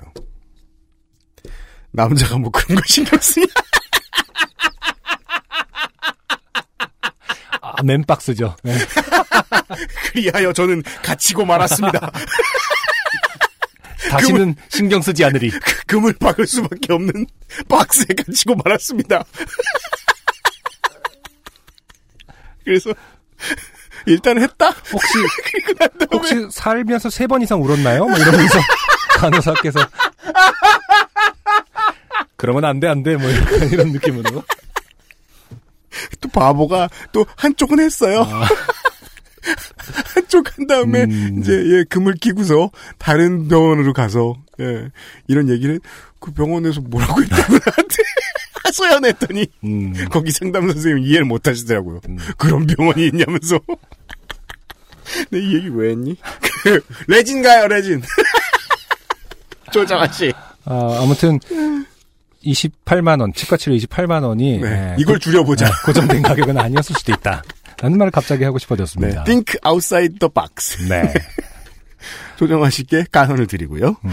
남자가 1.92 2.38
뭐 2.38 2.52
그런 2.52 2.78
거 2.78 2.82
신경 2.86 3.20
쓰냐? 3.20 3.48
아, 7.80 7.84
맨박스죠. 7.84 8.56
네. 8.64 8.76
그리하여 10.12 10.52
저는 10.54 10.84
갇히고 11.04 11.46
말았습니다. 11.46 12.12
다시는 14.10 14.56
신경 14.70 15.02
쓰지 15.02 15.24
않으리. 15.24 15.52
금을 15.88 16.14
박을 16.20 16.46
수밖에 16.48 16.94
없는 16.94 17.26
박스에 17.68 18.06
갇히고 18.16 18.56
말았습니다. 18.64 19.24
그래서 22.64 22.92
일단 24.06 24.40
했다. 24.42 24.70
혹시, 24.92 25.14
혹시 26.12 26.48
살면서 26.52 27.10
세 27.10 27.28
번 27.28 27.42
이상 27.42 27.62
울었나요? 27.62 28.06
뭐 28.08 28.18
이러면서 28.18 28.60
간호사께서. 29.18 29.80
그러면 32.36 32.66
안 32.66 32.80
돼, 32.80 32.88
안 32.88 33.04
돼. 33.04 33.16
뭐 33.18 33.30
이런, 33.30 33.70
이런 33.72 33.92
느낌으로. 33.92 34.44
또 36.22 36.30
바보가 36.30 36.90
또 37.12 37.26
한쪽은 37.36 37.80
했어요. 37.80 38.26
한쪽 40.16 40.58
한 40.58 40.68
다음에 40.68 41.04
음. 41.04 41.40
이제 41.40 41.54
예 41.54 41.84
금을 41.86 42.14
끼고서 42.16 42.72
다른 42.98 43.48
병원으로 43.48 43.94
가서 43.94 44.36
예 44.60 44.90
이런 45.28 45.50
얘기를 45.50 45.80
그 46.20 46.32
병원에서 46.32 46.82
뭐라고 46.82 47.22
했다고 47.24 47.54
나한테 47.66 48.04
하소연했더니 48.66 49.48
음. 49.64 49.94
거기 50.12 50.32
상담 50.32 50.70
선생님 50.72 51.06
이해를 51.06 51.26
못 51.26 51.48
하시더라고요. 51.48 52.02
그런 52.38 52.68
병원이 52.68 53.08
있냐면서. 53.08 53.60
내 55.32 55.40
이 55.40 55.56
얘기 55.56 55.70
왜 55.70 55.90
했니? 55.92 56.16
그 56.64 56.80
레진 57.08 57.42
가요, 57.42 57.68
레진. 57.68 58.00
조정아 59.72 60.12
씨. 60.12 60.32
아, 60.66 61.00
아무튼 61.02 61.40
28만 62.46 63.20
원, 63.22 63.34
치과 63.34 63.58
치료 63.58 63.76
28만 63.76 64.24
원이 64.24 64.60
네, 64.60 64.68
예, 64.92 64.96
이걸 65.00 65.16
고- 65.16 65.20
줄여보자. 65.20 65.66
네, 65.66 65.72
고정된 65.86 66.22
가격은 66.24 66.58
아니었을 66.58 66.96
수도 66.98 67.12
있다. 67.14 67.44
라는 67.82 67.98
말을 67.98 68.12
갑자기 68.12 68.44
하고 68.44 68.58
네, 68.58 68.62
싶어졌습니다. 68.64 69.24
think 69.24 69.56
outside 69.66 70.18
the 70.20 70.30
box. 70.34 70.78
네. 70.88 71.14
씨께 72.72 73.06
간언을 73.12 73.48
드리고요. 73.48 73.96
음. 74.06 74.12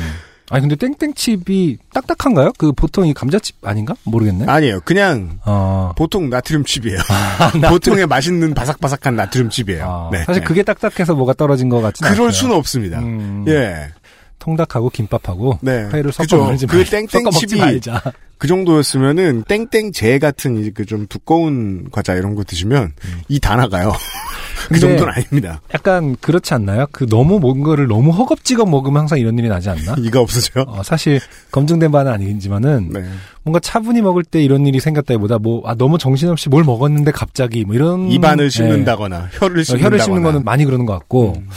아니 0.49 0.61
근데 0.61 0.77
땡땡칩이 0.77 1.79
딱딱한가요? 1.93 2.53
그 2.57 2.71
보통 2.73 3.05
이 3.07 3.13
감자칩 3.13 3.57
아닌가? 3.67 3.95
모르겠네. 4.05 4.45
아니에요. 4.47 4.81
그냥 4.85 5.41
어. 5.45 5.93
보통 5.97 6.31
나트륨 6.31 6.65
칩이에요. 6.65 6.99
나트륨. 7.39 7.71
보통의 7.71 8.07
맛있는 8.07 8.55
바삭바삭한 8.55 9.17
나트륨 9.17 9.51
칩이에요. 9.51 9.85
아, 9.85 10.11
네. 10.13 10.23
사실 10.25 10.45
그게 10.45 10.63
딱딱해서 10.63 11.15
뭐가 11.17 11.33
떨어진 11.35 11.69
것 11.69 11.81
같지는 11.81 12.13
그럴 12.13 12.27
않고요. 12.29 12.31
수는 12.33 12.55
없습니다. 12.55 13.01
음. 13.01 13.45
예. 13.49 13.89
통닭하고 14.47 14.91
김밥하고 14.91 15.59
네. 15.61 15.89
회를 15.93 16.13
섞어 16.13 16.23
그죠. 16.23 16.37
먹지 16.45 16.67
그 16.67 16.77
말- 16.77 16.85
땡땡 16.87 17.31
칩이 17.33 17.59
말자. 17.61 18.01
그 18.39 18.47
정도였으면은 18.49 19.45
땡땡제 19.49 20.19
같은 20.19 20.73
그 20.75 20.85
좀 20.87 21.07
두꺼운 21.09 21.89
과자 21.91 22.15
이런 22.15 22.35
거 22.37 22.45
드시면 22.45 22.93
이다 23.29 23.57
나가요. 23.57 23.93
그 24.69 24.79
정도는 24.79 25.13
아닙니다. 25.13 25.61
약간 25.75 26.17
그렇지 26.21 26.53
않나요? 26.55 26.87
그 26.93 27.07
너무 27.09 27.41
먹은 27.41 27.63
거를 27.63 27.87
너무 27.89 28.11
허겁지겁 28.13 28.69
먹으면 28.69 29.01
항상 29.01 29.19
이런 29.19 29.39
일이 29.39 29.49
나지 29.49 29.69
않나? 29.71 29.95
이가 29.99 30.21
없어져요. 30.21 30.65
어, 30.69 30.83
사실 30.83 31.19
검증된 31.51 31.91
바는 31.91 32.13
아니지만은 32.13 32.91
네. 32.93 33.05
뭔가 33.43 33.59
차분히 33.61 34.03
먹을 34.03 34.23
때 34.23 34.43
이런 34.43 34.67
일이 34.67 34.81
생겼다기보다 34.81 35.39
뭐 35.39 35.63
아, 35.67 35.75
너무 35.75 35.99
정신없이 35.99 36.49
뭘 36.49 36.63
먹었는데 36.63 37.11
갑자기 37.13 37.65
뭐 37.65 37.75
이런 37.75 38.11
입안을 38.11 38.45
예. 38.47 38.49
씹는다거나 38.51 39.29
혀를 39.33 39.61
어, 39.61 39.63
씹는다거나. 39.63 39.85
혀를 39.85 40.01
씹는 40.01 40.23
거는 40.23 40.45
많이 40.45 40.65
그러는 40.67 40.85
것 40.85 40.93
같고 40.93 41.35
음. 41.37 41.49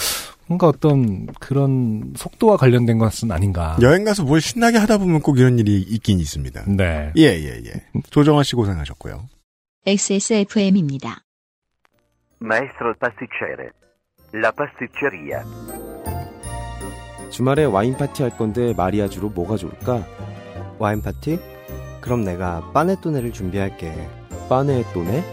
뭔가 0.50 0.68
어떤 0.68 1.28
그런 1.40 2.12
속도와 2.16 2.58
관련된 2.58 2.98
것은 2.98 3.32
아닌가. 3.32 3.78
여행 3.84 4.04
가서 4.04 4.24
뭘 4.24 4.42
신나게 4.42 4.80
하다 4.80 4.98
보면 4.98 5.22
꼭 5.22 5.38
이런 5.38 5.60
일이 5.60 5.80
있긴 5.80 6.20
있습니다. 6.20 6.64
네. 6.76 7.14
예, 7.18 7.22
예, 7.22 7.62
예. 7.64 7.72
조정아 8.10 8.42
씨 8.42 8.56
고생하셨고요. 8.56 9.30
XSFM입니다. 9.86 11.22
Maestro 12.42 12.96
pasticcere. 13.00 13.70
La 14.34 14.52
pasticceria. 14.52 15.44
주말에 17.30 17.66
와인 17.66 17.96
파티 17.96 18.24
할 18.24 18.36
건데 18.36 18.74
마리아주로 18.76 19.30
뭐가 19.30 19.56
좋을까? 19.56 20.04
와인 20.80 21.04
파티? 21.04 21.38
그럼 22.02 22.24
내가 22.24 22.72
빠네토네를 22.74 23.34
준비할게. 23.34 23.94
빠네토네? 24.50 25.24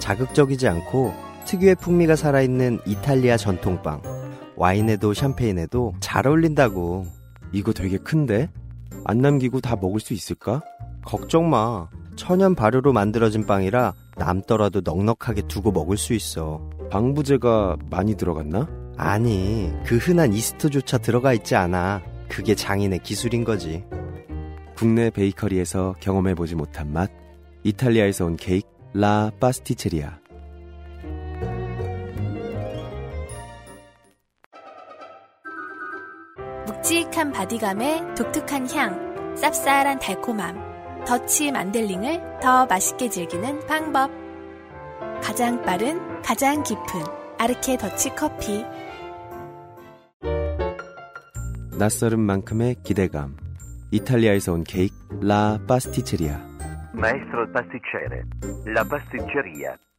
자극적이지 0.00 0.68
않고 0.68 1.14
특유의 1.46 1.76
풍미가 1.76 2.14
살아있는 2.16 2.80
이탈리아 2.84 3.38
전통빵. 3.38 4.20
와인에도 4.60 5.14
샴페인에도 5.14 5.94
잘 6.00 6.26
어울린다고. 6.26 7.06
이거 7.50 7.72
되게 7.72 7.96
큰데? 7.96 8.50
안 9.06 9.16
남기고 9.16 9.62
다 9.62 9.74
먹을 9.74 10.00
수 10.00 10.12
있을까? 10.12 10.60
걱정 11.02 11.48
마. 11.48 11.88
천연 12.14 12.54
발효로 12.54 12.92
만들어진 12.92 13.46
빵이라 13.46 13.94
남더라도 14.18 14.82
넉넉하게 14.84 15.48
두고 15.48 15.72
먹을 15.72 15.96
수 15.96 16.12
있어. 16.12 16.60
방부제가 16.90 17.78
많이 17.88 18.16
들어갔나? 18.16 18.68
아니, 18.98 19.72
그 19.86 19.96
흔한 19.96 20.34
이스트조차 20.34 20.98
들어가 20.98 21.32
있지 21.32 21.56
않아. 21.56 22.02
그게 22.28 22.54
장인의 22.54 22.98
기술인 22.98 23.44
거지. 23.44 23.82
국내 24.76 25.08
베이커리에서 25.08 25.94
경험해보지 26.00 26.54
못한 26.54 26.92
맛. 26.92 27.10
이탈리아에서 27.64 28.26
온 28.26 28.36
케이크, 28.36 28.68
라 28.92 29.30
파스티체리아. 29.40 30.19
묵직한 36.80 37.30
바디감에 37.32 38.14
독특한 38.14 38.66
향, 38.70 39.34
쌉쌀한 39.34 40.00
달콤함, 40.00 41.04
더치 41.04 41.52
만델링을 41.52 42.40
더 42.40 42.64
맛있게 42.64 43.10
즐기는 43.10 43.66
방법. 43.66 44.10
가장 45.22 45.60
빠른, 45.62 46.00
가장 46.22 46.62
깊은 46.62 46.84
아르케 47.38 47.76
더치 47.76 48.14
커피. 48.14 48.64
낯설은 51.78 52.18
만큼의 52.18 52.76
기대감. 52.82 53.36
이탈리아에서 53.90 54.54
온 54.54 54.64
케이크, 54.64 54.94
라 55.20 55.58
파스티체리아. 55.68 56.48
Maestro 56.94 57.42
il 57.42 57.52
pasticcere. 57.52 58.24
La 58.66 58.84
pasticceria. 58.84 59.76
Y'all 59.76 59.89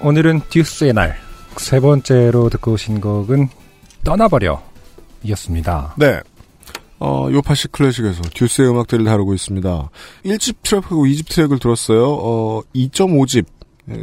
오늘은 0.00 0.42
듀스의 0.48 0.92
날. 0.92 1.16
세 1.56 1.80
번째로 1.80 2.48
듣고 2.50 2.72
오신 2.72 3.00
곡은 3.00 3.48
떠나버려. 4.04 4.62
이었습니다. 5.24 5.94
네. 5.98 6.20
어, 7.00 7.28
요파시 7.30 7.68
클래식에서 7.68 8.22
듀스의 8.34 8.70
음악들을 8.70 9.04
다루고 9.04 9.34
있습니다. 9.34 9.90
1집 10.24 10.56
트랙하고 10.62 11.04
2집 11.04 11.28
트랙을 11.28 11.58
들었어요. 11.58 12.12
어, 12.12 12.62
2.5집. 12.74 13.46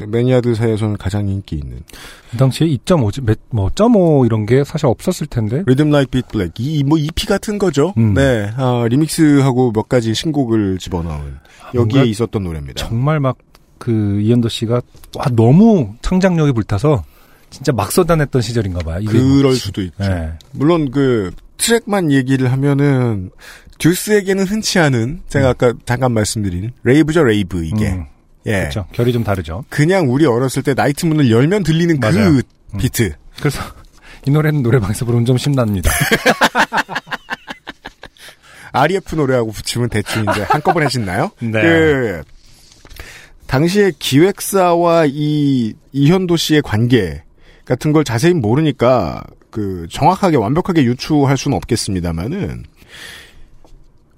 매니아들 0.08 0.56
사이에서는 0.56 0.98
가장 0.98 1.30
인기 1.30 1.58
있는. 1.58 1.84
그 2.32 2.38
당시에 2.38 2.68
2.5, 2.68 3.38
뭐, 3.52 3.70
0.5 3.70 4.26
이런 4.26 4.48
게 4.48 4.64
사실 4.64 4.88
없었을 4.88 5.28
텐데. 5.28 5.64
Rhythm 5.68 5.92
Light 5.92 6.10
Beat 6.10 6.28
Black. 6.28 6.54
이, 6.58 6.84
뭐, 6.84 6.98
EP 6.98 7.28
같은 7.28 7.60
거죠. 7.60 7.94
음. 7.98 8.16
네. 8.16 8.50
아, 8.58 8.88
리믹스하고 8.90 9.72
몇 9.74 9.88
가지 9.88 10.16
신곡을 10.16 10.80
집어넣은. 10.80 11.38
여기에 11.76 12.00
뭔가 12.00 12.04
있었던 12.04 12.44
노래입니다. 12.44 12.84
정말 12.84 13.20
막 13.20 13.38
그 13.86 14.20
이현도 14.20 14.50
씨가 14.50 14.82
와, 15.16 15.26
너무 15.34 15.94
창작력이 16.02 16.54
불타서 16.54 17.04
진짜 17.52 17.72
막 17.72 17.92
쏟아냈던 17.92 18.42
시절인가 18.42 18.80
봐요. 18.80 19.00
그럴 19.08 19.54
수도 19.54 19.84
있죠. 19.84 19.94
네. 20.00 20.34
물론 20.54 20.90
그 20.90 21.30
트랙만 21.58 22.12
얘기를 22.12 22.52
하면은 22.52 23.30
듀스에게는 23.78 24.46
흔치 24.46 24.80
않은 24.80 25.22
제가 25.30 25.50
아까 25.50 25.74
잠깐 25.86 26.14
말씀드린 26.14 26.72
rave죠 26.82 27.24
rave 27.24 27.64
이게 27.64 27.92
음, 27.92 28.06
예 28.48 28.62
그렇죠. 28.62 28.88
결이 28.92 29.14
좀 29.14 29.24
다르죠. 29.24 29.64
그냥 29.70 30.12
우리 30.12 30.26
어렸을 30.26 30.64
때 30.64 30.74
나이트 30.74 31.06
문을 31.06 31.30
열면 31.30 31.62
들리는 31.62 32.00
맞아요. 32.00 32.32
그 32.32 32.42
음. 32.74 32.80
비트 32.80 33.14
그래서 33.38 33.62
이 34.26 34.32
노래는 34.32 34.64
노래방에서 34.64 35.06
부르면 35.06 35.26
좀 35.26 35.38
신납니다. 35.38 35.92
REF 38.74 39.14
노래하고 39.16 39.52
붙이면 39.52 39.90
대충 39.90 40.26
이제 40.32 40.42
한꺼번에 40.50 40.90
신나요? 40.90 41.30
네. 41.40 41.52
그 41.62 42.24
당시에 43.56 43.94
기획사와 43.98 45.06
이 45.08 45.74
이현도 45.94 46.36
씨의 46.36 46.62
관계 46.62 47.24
같은 47.64 47.94
걸 47.94 48.04
자세히 48.04 48.34
모르니까 48.34 49.24
그 49.50 49.88
정확하게 49.90 50.36
완벽하게 50.36 50.84
유추할 50.84 51.38
수는 51.38 51.56
없겠습니다만은 51.56 52.66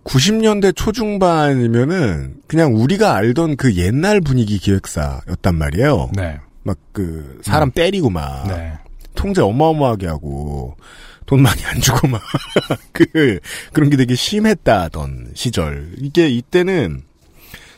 90년대 0.05 0.75
초중반이면은 0.75 2.37
그냥 2.47 2.75
우리가 2.75 3.15
알던 3.15 3.57
그 3.57 3.75
옛날 3.75 4.21
분위기 4.21 4.57
기획사였단 4.57 5.53
말이에요. 5.55 6.09
네. 6.15 6.39
막 6.63 6.77
그 6.91 7.39
사람 7.43 7.69
때리고 7.69 8.09
막 8.09 8.47
네. 8.47 8.73
통제 9.13 9.43
어마어마하게 9.43 10.07
하고 10.07 10.75
돈 11.27 11.43
많이 11.43 11.63
안 11.65 11.79
주고 11.79 12.07
막 12.07 12.23
그 12.91 13.39
그런 13.71 13.91
게 13.91 13.97
되게 13.97 14.15
심했다던 14.15 15.33
시절. 15.35 15.91
이게 15.99 16.27
이때는 16.27 17.03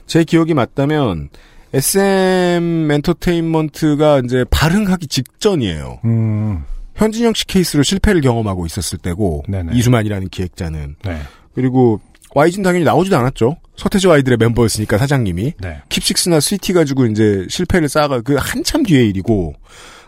제 0.10 0.24
기억이 0.24 0.56
맞다면 0.56 1.30
SM 1.72 2.90
엔터테인먼트가 2.92 4.22
이제 4.26 4.44
발흥하기 4.50 5.06
직전이에요. 5.06 6.00
음, 6.04 6.64
현진영 6.96 7.36
씨 7.36 7.46
케이스로 7.46 7.84
실패를 7.84 8.22
경험하고 8.22 8.66
있었을 8.66 8.98
때고 8.98 9.44
네네. 9.48 9.74
이수만이라는 9.76 10.30
기획자는 10.30 10.96
네. 11.06 11.20
그리고 11.54 12.02
YG는 12.34 12.64
당연히 12.64 12.86
나오지도 12.86 13.18
않았죠. 13.18 13.58
서태지 13.76 14.10
아이들의 14.10 14.40
멤버였으니까 14.40 14.98
사장님이 14.98 15.54
네. 15.60 15.82
킵식스나 15.90 16.42
스위티 16.42 16.74
가지고 16.74 17.06
이제 17.06 17.46
실패를 17.48 17.88
쌓아가 17.88 18.20
그 18.22 18.36
한참 18.36 18.82
뒤의 18.82 19.08
일이고 19.10 19.54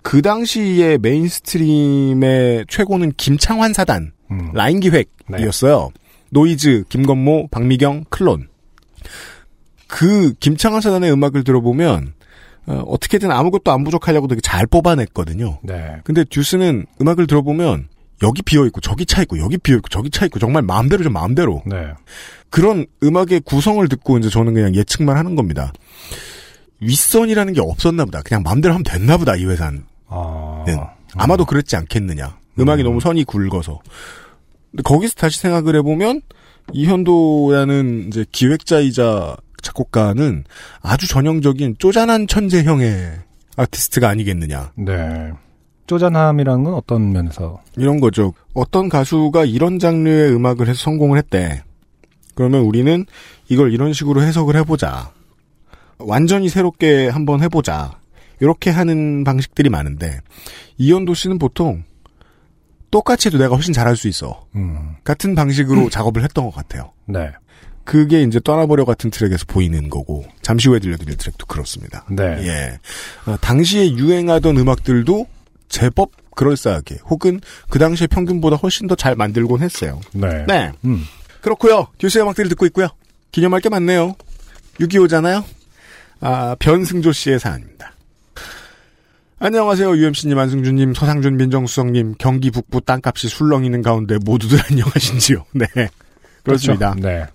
그 0.02 0.24
당시에 0.24 0.98
mainstream의 0.98 2.66
최고는 2.68 3.14
김창환 3.18 3.74
사단 3.74 4.14
음, 4.32 4.52
라인 4.54 4.80
기획이었어요. 4.80 5.92
노이즈, 6.32 6.86
김건모, 6.90 7.50
박미경, 7.52 8.06
클론. 8.10 8.51
그 9.92 10.34
김창환 10.40 10.80
사단의 10.80 11.12
음악을 11.12 11.44
들어보면 11.44 12.14
어, 12.66 12.96
떻게든 13.02 13.30
아무것도 13.30 13.74
안 13.74 13.84
부족하려고 13.84 14.28
되게 14.28 14.40
잘 14.40 14.66
뽑아냈거든요. 14.66 15.60
네. 15.64 15.98
근데 16.06 16.24
듀스는 16.24 16.86
음악을 17.02 17.28
들어보면 17.28 17.90
여기 18.24 18.42
비어 18.42 18.66
있고 18.68 18.80
저기 18.80 19.06
차 19.06 19.22
있고 19.24 19.38
여기 19.40 19.58
비어 19.58 19.76
있고 19.76 19.90
저기 19.90 20.10
차 20.10 20.26
있고 20.26 20.40
정말 20.40 20.62
마음대로 20.62 21.04
좀 21.04 21.12
마음대로 21.12 21.62
네. 21.66 21.90
그런 22.50 22.86
음악의 23.04 23.42
구성을 23.44 23.86
듣고 23.90 24.18
이제 24.18 24.30
저는 24.30 24.54
그냥 24.54 24.76
예측만 24.76 25.18
하는 25.18 25.36
겁니다. 25.36 25.74
윗선이라는 26.80 27.52
게 27.52 27.60
없었나 27.60 28.06
보다. 28.06 28.22
그냥 28.22 28.44
마음대로 28.44 28.74
하면 28.74 28.84
됐나 28.84 29.18
보다 29.18 29.36
이 29.36 29.44
회사는. 29.44 29.84
아, 30.08 30.64
네. 30.66 30.78
아마도 31.16 31.44
그랬지 31.44 31.76
않겠느냐. 31.76 32.38
음악이 32.58 32.84
너무 32.84 33.02
선이 33.02 33.26
굵어서. 33.26 33.80
근데 34.72 34.84
거기서 34.84 35.16
다시 35.16 35.42
생각을 35.42 35.76
해보면 35.76 36.22
이현도라는 36.72 38.08
이제 38.08 38.26
기획자이자 38.32 39.36
작곡가는 39.62 40.44
아주 40.82 41.08
전형적인 41.08 41.76
쪼잔한 41.80 42.28
천재형의 42.28 43.20
아티스트가 43.58 44.10
아니겠느냐. 44.10 44.72
네. 44.76 45.32
쪼잔함이라는 45.88 46.64
건 46.64 46.74
어떤 46.74 47.12
면에서? 47.12 47.62
이런 47.76 48.00
거죠. 48.00 48.34
어떤 48.54 48.88
가수가 48.88 49.46
이런 49.46 49.78
장르의 49.78 50.34
음악을 50.34 50.68
해서 50.68 50.80
성공을 50.84 51.18
했대. 51.18 51.64
그러면 52.34 52.62
우리는 52.62 53.06
이걸 53.50 53.74
이런 53.74 53.92
식으로 53.94 54.22
해석을 54.22 54.56
해보자. 54.56 55.12
완전히 56.00 56.50
새롭게 56.50 57.10
한번 57.10 57.42
해보자. 57.42 58.00
이렇게 58.40 58.70
하는 58.72 59.24
방식들이 59.24 59.70
많은데 59.70 60.20
이현도 60.78 61.14
씨는 61.14 61.38
보통 61.38 61.84
똑같이 62.90 63.30
해도 63.30 63.38
내가 63.38 63.56
훨씬 63.56 63.74
잘할 63.74 63.96
수 63.96 64.08
있어. 64.08 64.46
음, 64.56 64.96
같은 65.04 65.36
방식으로 65.36 65.90
작업을 65.92 66.24
했던 66.24 66.46
것 66.46 66.54
같아요. 66.54 66.92
네. 67.06 67.32
그게 67.84 68.24
이제 68.24 68.40
떠나버려 68.44 68.86
같은 68.86 69.10
트랙에서 69.10 69.46
보이는 69.48 69.90
거고 69.90 70.26
잠시 70.42 70.70
후에 70.70 70.80
들려드릴 70.80 71.18
트랙도 71.18 71.46
그렇습니다. 71.48 72.06
네. 72.10 72.24
예. 72.48 72.80
어, 73.26 73.38
당시에 73.42 73.92
유행하던 73.94 74.58
음악들도 74.58 75.28
제법 75.68 76.12
그럴싸하게 76.36 76.98
혹은 77.10 77.42
그 77.70 77.80
당시의 77.80 78.08
평균보다 78.08 78.56
훨씬 78.58 78.88
더 78.88 78.96
잘 78.96 79.16
만들곤 79.16 79.62
했어요. 79.62 80.00
네. 80.14 80.46
네. 80.48 80.72
음, 80.86 81.04
그렇고요. 81.42 81.88
듀스의 81.98 82.24
음악들을 82.24 82.50
듣고 82.50 82.66
있고요. 82.68 82.88
기념할 83.32 83.62
게 83.62 83.70
많네요. 83.70 84.16
6.25잖아요. 84.80 85.44
아, 86.20 86.56
변승조 86.60 87.12
씨의 87.12 87.40
사연입니다. 87.40 87.92
안녕하세요. 89.40 89.98
UMC님, 89.98 90.38
안승준님, 90.38 90.94
서상준 90.94 91.36
민정수석님, 91.38 92.16
경기 92.20 92.52
북부 92.52 92.80
땅값이 92.82 93.28
술렁이는 93.28 93.82
가운데 93.82 94.18
모두들 94.24 94.60
안녕하신지요. 94.70 95.46
네. 95.54 95.66
그렇습니다. 96.44 96.92
그렇죠. 96.94 97.08
네. 97.08 97.26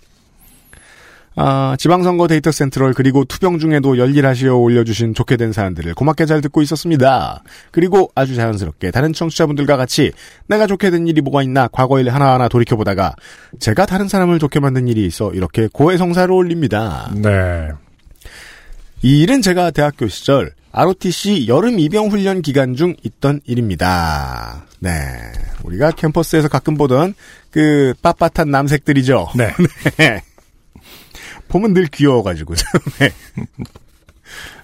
아, 1.38 1.76
지방선거 1.78 2.28
데이터 2.28 2.50
센트럴 2.50 2.94
그리고 2.94 3.24
투병 3.24 3.58
중에도 3.58 3.98
열일하시어 3.98 4.56
올려주신 4.56 5.12
좋게 5.12 5.36
된 5.36 5.52
사연들을 5.52 5.94
고맙게 5.94 6.24
잘 6.24 6.40
듣고 6.40 6.62
있었습니다. 6.62 7.42
그리고 7.70 8.10
아주 8.14 8.34
자연스럽게 8.34 8.90
다른 8.90 9.12
청취자분들과 9.12 9.76
같이 9.76 10.12
내가 10.48 10.66
좋게 10.66 10.90
된 10.90 11.06
일이 11.06 11.20
뭐가 11.20 11.42
있나 11.42 11.68
과거 11.68 12.00
일 12.00 12.08
하나하나 12.08 12.48
돌이켜보다가 12.48 13.14
제가 13.60 13.84
다른 13.84 14.08
사람을 14.08 14.38
좋게 14.38 14.60
만든 14.60 14.88
일이 14.88 15.04
있어 15.04 15.30
이렇게 15.32 15.68
고해성사를 15.70 16.32
올립니다. 16.32 17.12
네. 17.14 17.68
이 19.02 19.20
일은 19.20 19.42
제가 19.42 19.72
대학교 19.72 20.08
시절 20.08 20.52
ROTC 20.72 21.48
여름 21.48 21.78
입영 21.78 22.08
훈련 22.08 22.40
기간 22.40 22.74
중 22.74 22.94
있던 23.02 23.40
일입니다. 23.44 24.64
네. 24.80 24.90
우리가 25.64 25.90
캠퍼스에서 25.90 26.48
가끔 26.48 26.78
보던 26.78 27.14
그 27.50 27.92
빳빳한 28.02 28.48
남색들이죠. 28.48 29.28
네. 29.36 29.52
네. 31.56 31.60
보면 31.60 31.74
늘 31.74 31.86
귀여워가지고. 31.86 32.54
네. 32.98 33.12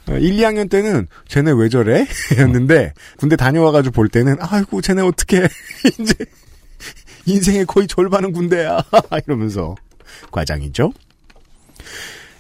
1, 0.09 0.37
2학년 0.37 0.69
때는 0.69 1.07
쟤네 1.29 1.53
왜 1.53 1.69
저래? 1.69 2.07
였는데 2.39 2.93
군대 3.17 3.37
다녀와가지고 3.37 3.93
볼 3.93 4.09
때는 4.09 4.37
아이고 4.41 4.81
쟤네 4.81 5.03
어떻게 5.03 5.47
이제 5.99 6.15
인생의 7.27 7.67
거의 7.67 7.87
절반은 7.87 8.33
군대야 8.33 8.83
이러면서 9.27 9.77
과장이죠. 10.31 10.93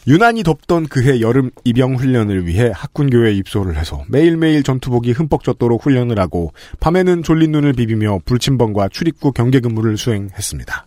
유난히 0.09 0.43
덥던 0.43 0.89
그해 0.89 1.21
여름 1.21 1.53
입영 1.63 1.95
훈련을 1.95 2.47
위해 2.47 2.73
학군교에 2.75 3.33
입소를 3.35 3.77
해서 3.77 4.03
매일매일 4.09 4.65
전투복이 4.65 5.13
흠뻑 5.13 5.45
젖도록 5.45 5.85
훈련을 5.85 6.19
하고 6.19 6.53
밤에는 6.81 7.23
졸린 7.23 7.53
눈을 7.53 7.73
비비며 7.75 8.23
불침번과 8.25 8.89
출입구 8.89 9.31
경계 9.31 9.61
근무를 9.61 9.97
수행했습니다. 9.97 10.87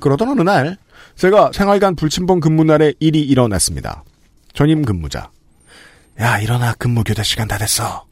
그러던 0.00 0.28
어느 0.28 0.42
날 0.42 0.76
제가 1.16 1.50
생활관 1.52 1.96
불침번 1.96 2.40
근무 2.40 2.64
날에 2.64 2.92
일이 3.00 3.20
일어났습니다. 3.20 4.04
전임 4.52 4.84
근무자. 4.84 5.30
야 6.20 6.38
일어나 6.38 6.74
근무 6.74 7.02
교대 7.04 7.22
시간 7.22 7.48
다 7.48 7.58
됐어. 7.58 8.04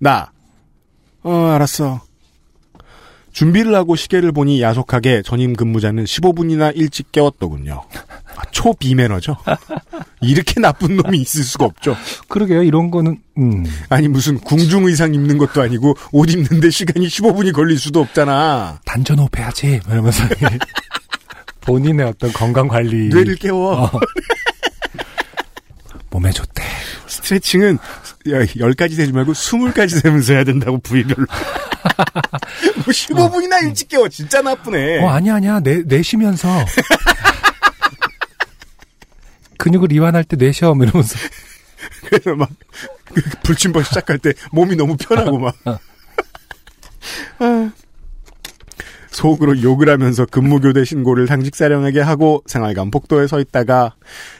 나. 0.00 0.30
어 1.22 1.46
알았어. 1.46 2.02
준비를 3.32 3.74
하고 3.74 3.96
시계를 3.96 4.30
보니 4.30 4.62
야속하게 4.62 5.22
전임 5.22 5.54
근무자는 5.54 6.04
15분이나 6.04 6.72
일찍 6.76 7.10
깨웠더군요. 7.10 7.82
아, 8.36 8.42
초비매너죠. 8.52 9.36
이렇게 10.22 10.60
나쁜 10.60 10.96
놈이 10.96 11.18
있을 11.18 11.42
수가 11.42 11.64
없죠. 11.64 11.96
그러게요. 12.28 12.62
이런 12.62 12.90
거는 12.92 13.18
음. 13.38 13.64
아니 13.88 14.06
무슨 14.06 14.38
궁중 14.38 14.86
의상 14.86 15.14
입는 15.14 15.38
것도 15.38 15.62
아니고 15.62 15.96
옷 16.12 16.30
입는데 16.30 16.70
시간이 16.70 17.08
15분이 17.08 17.52
걸릴 17.52 17.78
수도 17.78 18.00
없잖아. 18.00 18.78
단전 18.84 19.18
호흡해야지. 19.18 19.80
이러면서 19.88 20.24
본인의 21.64 22.06
어떤 22.06 22.32
건강 22.32 22.68
관리 22.68 23.08
뇌를 23.08 23.36
깨워. 23.36 23.84
어. 23.84 23.90
몸에 26.10 26.30
좋대. 26.30 26.62
스트레칭은 27.06 27.78
열 28.58 28.74
가지 28.74 28.94
세지 28.94 29.12
말고 29.12 29.34
스물 29.34 29.72
가지 29.72 29.98
세면서 29.98 30.34
해야 30.34 30.44
된다고 30.44 30.78
부위별로. 30.78 31.26
뭐 32.76 32.84
15분이나 32.86 33.62
일찍 33.64 33.88
깨워 33.88 34.08
진짜 34.08 34.40
나쁘네. 34.42 35.02
어, 35.02 35.08
아니야, 35.08 35.36
아니야. 35.36 35.60
내, 35.60 35.82
내쉬면서. 35.82 36.48
근육을 39.58 39.92
이완할 39.92 40.24
때 40.24 40.36
내쉬어, 40.36 40.74
뭐 40.74 40.84
이러면서. 40.84 41.18
그래서 42.04 42.34
막그 42.34 43.22
불침번 43.42 43.84
시작할 43.84 44.18
때 44.18 44.32
몸이 44.52 44.76
너무 44.76 44.96
편하고 44.96 45.38
막. 45.38 45.56
아. 45.64 45.78
속으로 49.14 49.62
욕을 49.62 49.88
하면서 49.88 50.26
근무교대 50.26 50.84
신고를 50.84 51.26
당직사령에게 51.26 52.00
하고 52.00 52.42
생활관 52.46 52.90
복도에 52.90 53.26
서 53.26 53.40
있다가 53.40 53.94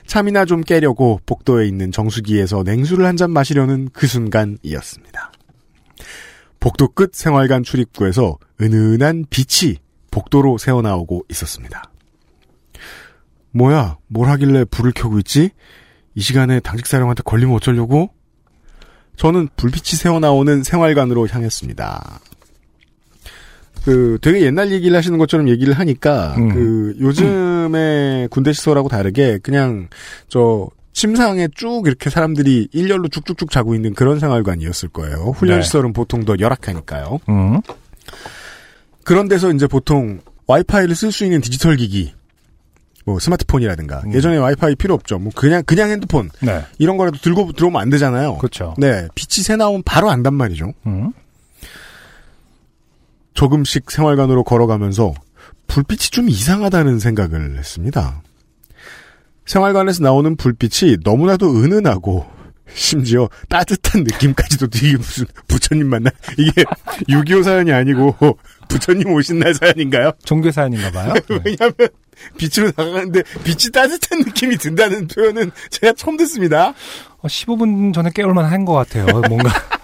참이나 0.07 0.45
좀 0.45 0.63
깨려고 0.63 1.21
복도에 1.27 1.67
있는 1.67 1.93
정수기에서 1.93 2.63
냉수를 2.65 3.07
한 3.07 3.15
잔 3.15 3.31
마시려는 3.31 3.89
그 3.93 4.09
순간이었습니다. 4.09 5.33
복도 6.59 6.89
끝 6.89 7.15
생활관 7.15 7.63
출입구에서 7.63 8.39
은은한 8.61 9.27
빛이 9.31 9.77
복도로 10.11 10.59
새어나오고 10.59 11.27
있었습니다. 11.31 11.85
뭐야, 13.53 13.99
뭘 14.09 14.29
하길래 14.31 14.65
불을 14.65 14.91
켜고 14.97 15.21
있지? 15.21 15.51
이 16.17 16.21
시간에 16.21 16.59
당직사령한테 16.59 17.23
걸리면 17.23 17.55
어쩌려고? 17.55 18.11
저는 19.17 19.49
불빛이 19.55 19.97
새어나오는 19.97 20.65
생활관으로 20.65 21.29
향했습니다. 21.29 22.21
그 23.85 24.19
되게 24.23 24.41
옛날 24.41 24.73
얘기를 24.73 24.97
하시는 24.97 25.19
것처럼 25.19 25.49
얘기를 25.49 25.75
하니까 25.75 26.35
음. 26.39 26.55
그 26.55 26.97
요즘의 27.01 28.29
군대 28.29 28.53
시설하고 28.53 28.89
다르게 28.89 29.39
그냥 29.43 29.89
저 30.29 30.69
침상에 30.93 31.49
쭉 31.55 31.83
이렇게 31.87 32.09
사람들이 32.09 32.69
일렬로 32.73 33.09
쭉쭉쭉 33.09 33.51
자고 33.51 33.75
있는 33.75 33.95
그런 33.95 34.21
생활관이었을 34.21 34.89
거예요. 34.91 35.35
훈련 35.37 35.59
네. 35.59 35.63
시설은 35.63 35.93
보통 35.93 36.25
더 36.25 36.37
열악하니까요. 36.39 37.19
음. 37.29 37.61
그런 39.03 39.29
데서 39.29 39.53
이제 39.53 39.67
보통 39.67 40.21
와이파이를 40.47 40.95
쓸 40.95 41.13
수 41.13 41.25
있는 41.25 41.41
디지털 41.41 41.77
기기, 41.77 42.15
뭐 43.05 43.19
스마트폰이라든가 43.19 44.03
예전에 44.13 44.37
와이파이 44.37 44.77
필요 44.77 44.95
없죠. 44.95 45.19
뭐 45.19 45.33
그냥 45.35 45.63
그냥 45.65 45.91
핸드폰 45.91 46.31
네. 46.41 46.63
이런 46.79 46.97
거라도 46.97 47.19
들고 47.19 47.53
들어오면 47.53 47.83
안 47.83 47.91
되잖아요. 47.91 48.39
그렇죠. 48.39 48.75
네, 48.79 49.09
빛이 49.15 49.43
새 49.45 49.57
나오면 49.57 49.83
바로 49.85 50.11
안단 50.11 50.33
말이죠. 50.35 50.73
음. 50.87 51.13
조금씩 53.35 53.91
생활관으로 53.91 54.45
걸어가면서 54.45 55.15
불빛이 55.67 56.11
좀 56.11 56.29
이상하다는 56.29 56.99
생각을 56.99 57.59
했습니다. 57.59 58.23
생활관에서 59.47 60.03
나오는 60.03 60.37
불빛이 60.37 60.99
너무나도 61.05 61.55
은은하고 61.63 62.27
심지어 62.75 63.29
따뜻한 63.49 64.05
느낌까지도 64.05 64.67
이게 64.75 64.97
무슨 64.97 65.27
부처님 65.49 65.89
만나 65.89 66.11
이게 66.39 66.65
6.25 67.11 67.45
사연이 67.45 67.73
아니고 67.73 68.17
부처님 68.69 69.13
오신 69.13 69.39
날 69.41 69.53
사연인가요? 69.55 70.13
종교 70.25 70.51
사연인가 70.51 70.91
봐요. 70.91 71.13
네. 71.29 71.41
왜냐하면 71.45 71.75
빛으로 72.39 72.73
나가는데 72.75 73.23
빛이 73.45 73.71
따뜻한 73.73 74.21
느낌이 74.21 74.57
든다는 74.57 75.09
표현은 75.09 75.51
제가 75.71 75.93
처음 75.95 76.17
듣습니다. 76.17 76.69
어, 77.19 77.27
15분 77.29 77.93
전에 77.93 78.11
깨울만 78.15 78.45
한 78.47 78.65
것 78.65 78.73
같아요. 78.73 79.05
뭔가. 79.29 79.51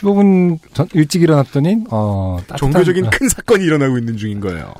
15분 0.00 0.58
전, 0.74 0.88
일찍 0.94 1.22
일어났더니, 1.22 1.84
어, 1.90 2.38
따뜻한- 2.46 2.56
종교적인 2.58 3.06
어, 3.06 3.10
큰 3.10 3.28
사건이 3.28 3.64
일어나고 3.64 3.98
있는 3.98 4.16
중인 4.16 4.40
거예요. 4.40 4.74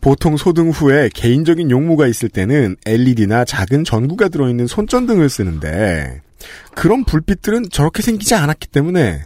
보통 0.00 0.36
소등 0.36 0.70
후에 0.70 1.08
개인적인 1.12 1.70
용무가 1.70 2.06
있을 2.06 2.28
때는 2.28 2.76
LED나 2.86 3.44
작은 3.44 3.84
전구가 3.84 4.28
들어있는 4.28 4.66
손전등을 4.66 5.28
쓰는데 5.28 6.20
그런 6.74 7.04
불빛들은 7.04 7.70
저렇게 7.70 8.02
생기지 8.02 8.34
않았기 8.34 8.68
때문에 8.68 9.24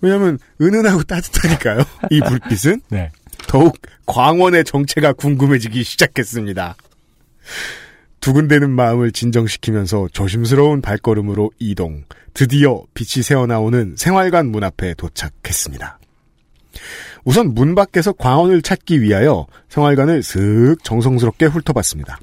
왜냐하면 0.00 0.38
은은하고 0.60 1.04
따뜻하니까요. 1.04 1.78
이 2.10 2.20
불빛은 2.20 2.82
네. 2.88 3.10
더욱 3.46 3.76
광원의 4.06 4.64
정체가 4.64 5.12
궁금해지기 5.12 5.84
시작했습니다. 5.84 6.76
두근대는 8.20 8.70
마음을 8.70 9.12
진정시키면서 9.12 10.08
조심스러운 10.12 10.80
발걸음으로 10.80 11.50
이동. 11.58 12.04
드디어 12.34 12.82
빛이 12.94 13.22
새어나오는 13.22 13.94
생활관 13.96 14.46
문 14.46 14.64
앞에 14.64 14.94
도착했습니다. 14.94 15.98
우선 17.24 17.54
문 17.54 17.74
밖에서 17.74 18.12
광원을 18.12 18.62
찾기 18.62 19.02
위하여 19.02 19.46
생활관을 19.68 20.22
슥 20.22 20.76
정성스럽게 20.82 21.46
훑어봤습니다. 21.46 22.18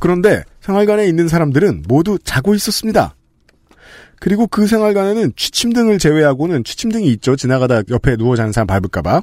그런데 0.00 0.42
생활관에 0.60 1.06
있는 1.06 1.28
사람들은 1.28 1.84
모두 1.86 2.18
자고 2.22 2.54
있었습니다. 2.54 3.14
그리고 4.20 4.46
그 4.46 4.66
생활관에는 4.66 5.32
취침등을 5.36 5.98
제외하고는 5.98 6.64
취침등이 6.64 7.08
있죠. 7.12 7.36
지나가다 7.36 7.82
옆에 7.90 8.16
누워 8.16 8.36
자는 8.36 8.52
사람 8.52 8.66
밟을까봐. 8.66 9.22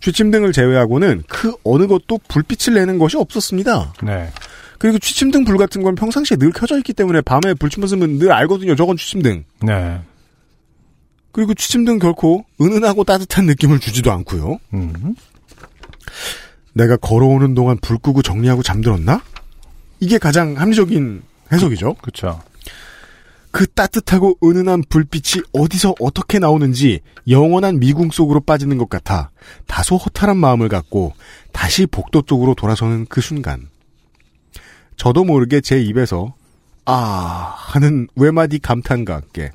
취침등을 0.00 0.52
제외하고는 0.52 1.24
그 1.28 1.54
어느 1.64 1.86
것도 1.86 2.20
불빛을 2.28 2.74
내는 2.74 2.98
것이 2.98 3.16
없었습니다. 3.16 3.94
네. 4.04 4.30
그리고 4.78 4.98
취침등 4.98 5.44
불 5.44 5.56
같은 5.56 5.82
건 5.82 5.94
평상시에 5.94 6.36
늘 6.36 6.52
켜져 6.52 6.78
있기 6.78 6.92
때문에 6.92 7.20
밤에 7.20 7.54
불침 7.54 7.80
벗으면 7.80 8.18
늘 8.18 8.32
알거든요. 8.32 8.76
저건 8.76 8.96
취침등. 8.96 9.44
네. 9.62 10.00
그리고 11.32 11.54
취침등 11.54 11.98
결코 11.98 12.44
은은하고 12.60 13.04
따뜻한 13.04 13.46
느낌을 13.46 13.80
주지도 13.80 14.12
않고요. 14.12 14.58
음. 14.74 15.14
내가 16.72 16.96
걸어오는 16.96 17.54
동안 17.54 17.76
불 17.82 17.98
끄고 17.98 18.22
정리하고 18.22 18.62
잠들었나? 18.62 19.22
이게 20.00 20.18
가장 20.18 20.56
합리적인 20.56 21.22
해석이죠. 21.52 21.94
그렇죠. 21.94 22.40
그 23.50 23.66
따뜻하고 23.66 24.38
은은한 24.44 24.84
불빛이 24.88 25.42
어디서 25.52 25.94
어떻게 26.00 26.38
나오는지 26.38 27.00
영원한 27.28 27.80
미궁 27.80 28.10
속으로 28.10 28.40
빠지는 28.40 28.78
것 28.78 28.88
같아 28.88 29.30
다소 29.66 29.96
허탈한 29.96 30.36
마음을 30.36 30.68
갖고 30.68 31.14
다시 31.52 31.86
복도 31.86 32.22
쪽으로 32.22 32.54
돌아서는 32.54 33.06
그 33.08 33.20
순간 33.20 33.68
저도 34.98 35.24
모르게 35.24 35.62
제 35.62 35.80
입에서 35.80 36.34
아 36.84 37.54
하는 37.56 38.08
외마디 38.16 38.58
감탄과 38.58 39.14
함께 39.14 39.50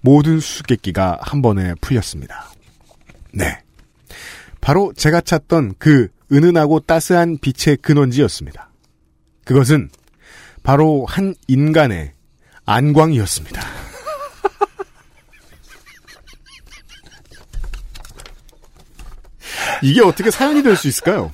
모든 0.00 0.40
수수께끼가 0.40 1.18
한 1.22 1.40
번에 1.40 1.74
풀렸습니다. 1.80 2.50
네. 3.32 3.58
바로 4.60 4.92
제가 4.96 5.20
찾던 5.20 5.74
그 5.78 6.08
은은하고 6.30 6.80
따스한 6.80 7.38
빛의 7.38 7.78
근원지였습니다. 7.78 8.70
그것은 9.44 9.90
바로 10.62 11.04
한 11.06 11.34
인간의 11.48 12.12
안광이었습니다. 12.64 13.60
이게 19.82 20.00
어떻게 20.00 20.30
사연이 20.30 20.62
될 20.62 20.76
수 20.76 20.88
있을까요? 20.88 21.32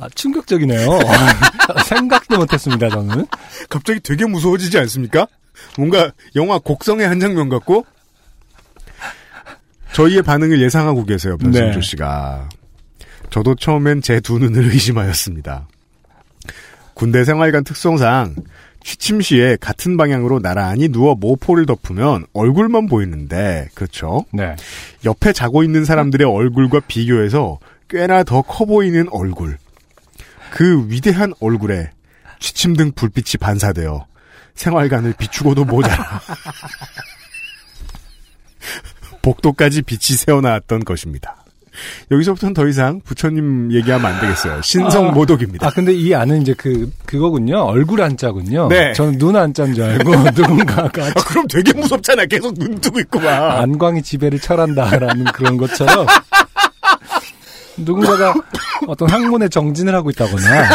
아, 0.00 0.08
충격적이네요. 0.14 0.88
생각도 1.86 2.38
못했습니다, 2.38 2.88
저는. 2.88 3.26
갑자기 3.68 4.00
되게 4.00 4.24
무서워지지 4.26 4.78
않습니까? 4.78 5.26
뭔가 5.76 6.10
영화 6.36 6.58
곡성의 6.58 7.06
한 7.06 7.20
장면 7.20 7.48
같고 7.48 7.84
저희의 9.92 10.22
반응을 10.22 10.60
예상하고 10.62 11.04
계세요, 11.04 11.36
변승조 11.36 11.80
네. 11.80 11.80
씨가. 11.80 12.48
저도 13.30 13.54
처음엔 13.56 14.02
제 14.02 14.20
두 14.20 14.38
눈을 14.38 14.64
의심하였습니다. 14.72 15.66
군대 16.94 17.24
생활관 17.24 17.64
특성상 17.64 18.36
취침 18.82 19.20
시에 19.20 19.56
같은 19.60 19.96
방향으로 19.96 20.40
나란히 20.40 20.88
누워 20.88 21.14
모포를 21.14 21.66
덮으면 21.66 22.24
얼굴만 22.32 22.86
보이는데 22.88 23.68
그렇죠. 23.74 24.24
네. 24.32 24.56
옆에 25.04 25.32
자고 25.32 25.62
있는 25.62 25.84
사람들의 25.84 26.26
얼굴과 26.26 26.80
비교해서 26.88 27.58
꽤나 27.88 28.22
더 28.22 28.42
커 28.42 28.64
보이는 28.64 29.06
얼굴. 29.10 29.58
그 30.50 30.86
위대한 30.88 31.32
얼굴에 31.40 31.90
취침 32.38 32.74
등 32.74 32.92
불빛이 32.92 33.38
반사되어 33.40 34.06
생활관을 34.54 35.14
비추고도 35.18 35.64
모자라. 35.64 36.20
복도까지 39.22 39.82
빛이 39.82 40.16
새어나왔던 40.16 40.84
것입니다. 40.84 41.36
여기서부터는 42.10 42.54
더 42.54 42.66
이상 42.66 43.00
부처님 43.02 43.72
얘기하면 43.72 44.12
안 44.12 44.20
되겠어요. 44.20 44.60
신성 44.62 45.12
모독입니다. 45.14 45.66
아, 45.66 45.70
근데 45.70 45.92
이 45.94 46.14
안은 46.14 46.42
이제 46.42 46.54
그, 46.54 46.92
그거군요. 47.06 47.58
얼굴 47.62 48.02
안자군요. 48.02 48.68
네. 48.68 48.92
저는 48.92 49.18
눈 49.18 49.36
안자인 49.36 49.74
줄 49.74 49.84
알고 49.84 50.10
누군가가 50.34 51.06
아, 51.06 51.12
그럼 51.26 51.46
되게 51.48 51.72
무섭잖아. 51.72 52.26
계속 52.26 52.58
눈 52.58 52.78
뜨고 52.80 53.00
있구만. 53.00 53.52
안광이 53.62 54.02
지배를 54.02 54.40
철한다라는 54.40 55.24
그런 55.26 55.56
것처럼 55.56 56.06
누군가가 57.84 58.34
어떤 58.86 59.08
학문에 59.10 59.48
정진을 59.48 59.94
하고 59.94 60.10
있다거나 60.10 60.68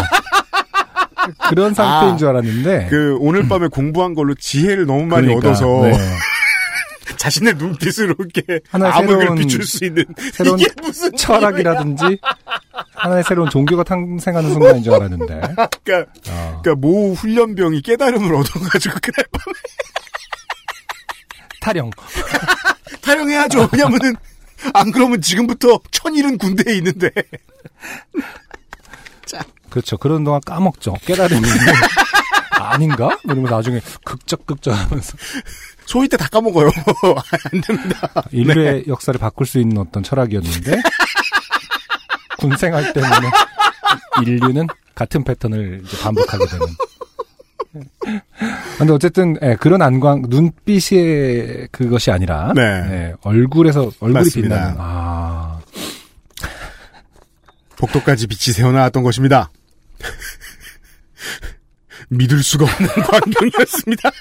그런 1.49 1.73
상태인 1.73 2.13
아, 2.13 2.17
줄 2.17 2.27
알았는데 2.27 2.87
그 2.89 3.17
오늘 3.19 3.47
밤에 3.47 3.67
공부한 3.67 4.13
걸로 4.13 4.33
지혜를 4.35 4.85
너무 4.85 5.05
많이 5.05 5.27
그러니까, 5.27 5.49
얻어서 5.49 5.65
네. 5.83 5.97
자신의 7.17 7.55
눈빛으로 7.55 8.15
이렇게 8.19 8.59
하나의 8.69 8.93
암흑을 8.93 9.19
새로운- 9.19 9.37
비출 9.37 9.63
수 9.65 9.85
있는 9.85 10.05
새로운 10.33 10.59
이게 10.59 10.69
무슨 10.81 11.15
철학이라든지 11.15 12.19
하나의 12.93 13.23
새로운 13.23 13.49
종교가 13.49 13.83
탄생하는 13.83 14.51
순간인 14.51 14.83
줄 14.83 14.93
알았는데. 14.93 15.41
그러니까, 15.83 16.11
어, 16.29 16.61
그러니까 16.61 16.75
모 16.75 17.13
훈련병이 17.13 17.81
깨달음을 17.81 18.35
얻어가지고 18.35 18.95
그날 19.01 19.25
밤 19.31 19.53
타령. 21.61 21.89
타령해야죠. 23.01 23.69
왜냐면은 23.71 24.15
안 24.73 24.91
그러면 24.91 25.21
지금부터 25.21 25.79
천일은 25.91 26.37
군대에 26.37 26.75
있는데 26.77 27.09
그렇죠. 29.69 29.97
그런 29.97 30.23
동안 30.23 30.39
까먹죠. 30.45 30.93
깨달음이. 31.05 31.41
아닌가? 32.51 33.17
이러면 33.25 33.43
나중에 33.45 33.81
극적극적 34.05 34.73
하면서 34.73 35.17
소위 35.85 36.07
때 36.07 36.15
다 36.15 36.27
까먹어요. 36.29 36.67
안 37.51 37.61
됩니다. 37.61 38.09
인류의 38.31 38.85
역사를 38.87 39.17
바꿀 39.19 39.45
수 39.45 39.59
있는 39.59 39.77
어떤 39.79 40.01
철학이었는데 40.01 40.81
군생활 42.39 42.93
때문에 42.93 43.29
인류는 44.21 44.67
같은 44.95 45.23
패턴을 45.25 45.83
반복하게 46.01 46.45
되는. 46.45 46.65
근데 48.77 48.93
어쨌든 48.93 49.37
예, 49.41 49.55
그런 49.59 49.81
안광 49.81 50.23
눈빛의 50.27 51.69
그것이 51.71 52.11
아니라 52.11 52.53
네. 52.55 52.61
예, 52.61 53.13
얼굴에서 53.21 53.91
얼굴이 53.99 54.13
맞습니다. 54.13 54.55
빛나는 54.55 54.75
아 54.79 55.59
복도까지 57.77 58.27
빛이 58.27 58.53
새어나왔던 58.53 59.03
것입니다. 59.03 59.49
믿을 62.09 62.43
수가 62.43 62.65
없는 62.65 62.89
광경이었습니다. 63.03 64.11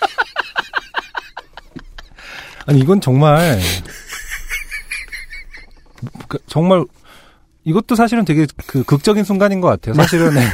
아니 2.67 2.81
이건 2.81 3.01
정말 3.01 3.61
그, 6.29 6.39
정말 6.47 6.85
이것도 7.65 7.95
사실은 7.95 8.25
되게 8.25 8.47
그 8.67 8.83
극적인 8.85 9.25
순간인 9.25 9.61
것 9.61 9.69
같아요. 9.69 9.95
사실은 9.95 10.35
네, 10.35 10.49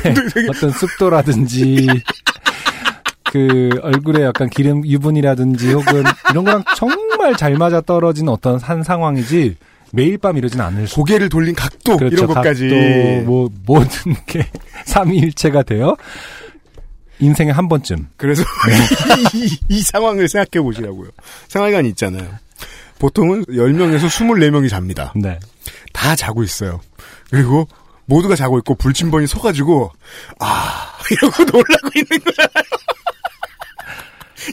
어떤 0.49 0.71
습도라든지 0.71 1.87
그 3.31 3.71
얼굴에 3.83 4.25
약간 4.25 4.49
기름 4.51 4.85
유분이라든지 4.85 5.73
혹은 5.73 6.03
이런 6.31 6.45
거랑 6.45 6.65
정말 6.77 7.37
잘 7.37 7.55
맞아 7.55 7.81
떨어지는 7.81 8.33
어떤 8.33 8.59
한 8.59 8.83
상황이지 8.83 9.57
매일 9.93 10.19
밤 10.19 10.37
이러진 10.37 10.61
않을 10.61 10.87
수. 10.89 10.97
고개를 10.97 11.29
돌린 11.29 11.55
각도 11.55 11.97
그렇죠. 11.97 12.15
이런 12.15 12.27
것까지 12.29 12.69
각도, 12.69 13.31
뭐 13.31 13.49
모든 13.67 14.15
게 14.27 14.47
삼위일체가 14.87 15.63
되어 15.63 15.97
인생에 17.19 17.51
한 17.51 17.69
번쯤 17.69 18.09
그래서 18.17 18.43
이, 19.35 19.39
이- 19.47 19.59
이 19.69 19.81
상황을 19.83 20.29
생각해 20.29 20.63
보시라고요. 20.65 21.09
생활관이 21.49 21.89
있잖아요. 21.91 22.29
보통은 22.99 23.45
10명에서 23.47 24.07
24명이 24.07 24.69
잡니다. 24.69 25.13
네. 25.17 25.39
다 25.93 26.15
자고 26.17 26.43
있어요. 26.43 26.81
그리고 27.31 27.69
모두가 28.07 28.35
자고 28.37 28.59
있고 28.59 28.75
불침번이 28.75 29.27
서가지고 29.27 29.91
아 30.41 30.93
이러고 31.11 31.45
놀라고 31.45 31.91
있는 31.95 32.19
거잖아요. 32.25 32.65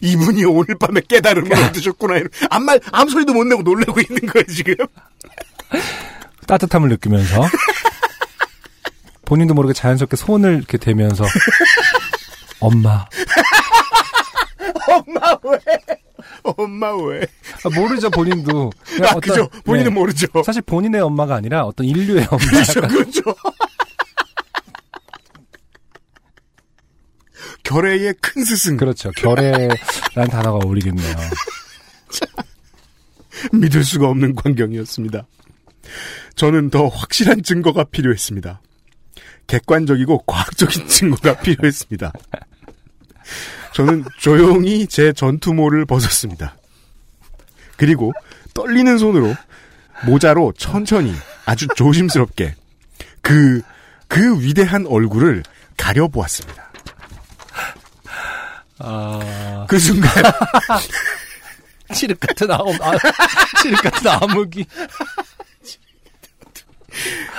이분이 0.02 0.46
오늘 0.46 0.76
밤에 0.80 1.02
깨달음을 1.08 1.52
얻으셨구나. 1.52 2.22
아무 2.50 2.66
말 2.66 2.80
아무 2.92 3.10
소리도 3.10 3.34
못 3.34 3.44
내고 3.46 3.62
놀라고 3.62 4.00
있는 4.00 4.26
거예요 4.28 4.46
지금. 4.48 4.76
따뜻함을 6.48 6.90
느끼면서 6.90 7.42
본인도 9.26 9.54
모르게 9.54 9.74
자연스럽게 9.74 10.16
손을 10.16 10.56
이렇게 10.58 10.78
대면서 10.78 11.26
엄마 12.60 13.06
엄마 14.88 15.38
왜? 15.44 15.60
엄마 16.44 16.96
왜? 16.96 17.22
아, 17.66 17.70
모르죠 17.78 18.10
본인도 18.10 18.72
아 19.04 19.16
그죠? 19.20 19.50
본인은 19.66 19.94
네. 19.94 20.00
모르죠. 20.00 20.28
사실 20.46 20.62
본인의 20.62 21.02
엄마가 21.02 21.36
아니라 21.36 21.64
어떤 21.64 21.86
인류의 21.86 22.28
엄마 22.32 22.46
그렇죠, 22.46 22.80
약간 22.80 22.90
그렇죠. 22.90 23.22
결의의 27.68 28.14
큰 28.22 28.45
스승. 28.45 28.77
그렇죠 28.77 29.11
결의라는 29.11 30.30
단어가 30.31 30.57
어울리겠네요 30.65 31.15
믿을 33.52 33.84
수가 33.84 34.07
없는 34.07 34.35
광경이었습니다. 34.35 35.27
저는 36.35 36.69
더 36.69 36.88
확실한 36.88 37.44
증거가 37.44 37.84
필요했습니다. 37.84 38.61
객관적이고 39.48 40.23
과학적인 40.23 40.88
증거가 40.89 41.38
필요했습니다. 41.38 42.14
저는 43.73 44.06
조용히 44.18 44.88
제 44.88 45.14
전투모를 45.14 45.85
벗었습니다. 45.85 46.56
그리고 47.76 48.11
떨리는 48.53 48.98
손으로 48.98 49.35
모자로 50.06 50.53
천천히 50.57 51.14
아주 51.45 51.68
조심스럽게 51.76 52.56
그, 53.22 53.61
그 54.07 54.41
위대한 54.41 54.88
얼굴을 54.88 55.44
가려보았습니다. 55.77 56.66
아 58.80 59.48
그 59.68 59.78
순간 59.78 60.12
칠흑 61.94 62.20
같은 62.20 62.49
아무 62.52 62.74
아, 62.82 62.91
칠흑 63.62 63.82
같은 63.82 64.08
암흑이 64.10 64.66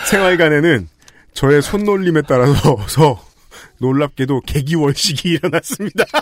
생활관에는 0.07 0.89
저의 1.35 1.63
손놀림에 1.63 2.23
따라서 2.29 2.79
서 2.87 3.25
놀랍게도 3.79 4.43
개기월식이 4.43 5.29
일어났습니다. 5.29 6.05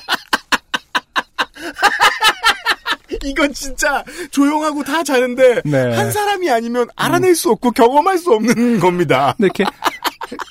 이건 3.25 3.53
진짜 3.55 4.05
조용하고 4.31 4.85
다 4.85 5.03
자는데 5.03 5.63
네. 5.65 5.97
한 5.97 6.13
사람이 6.13 6.51
아니면 6.51 6.87
알아낼 6.97 7.35
수 7.35 7.51
없고 7.51 7.73
경험할 7.73 8.19
수 8.19 8.33
없는 8.33 8.79
겁니다. 8.79 9.35
근데 9.37 9.47
이렇게 9.47 9.65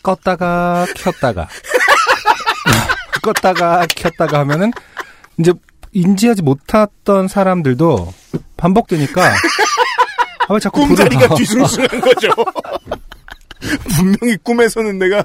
껐다가 0.03 0.91
켰다가 0.95 1.47
껐다가 3.25 3.87
켰다가 3.93 4.39
하면은 4.39 4.71
이제 5.39 5.51
인지하지 5.91 6.43
못했던 6.43 7.27
사람들도 7.27 8.13
반복되니까 8.57 9.25
아, 9.27 10.53
왜 10.53 10.59
자꾸 10.59 10.81
꿈자리가 10.87 11.35
뒤숭숭한 11.35 12.01
거죠. 12.01 12.29
분명히 13.95 14.37
꿈에서는 14.43 14.99
내가 14.99 15.23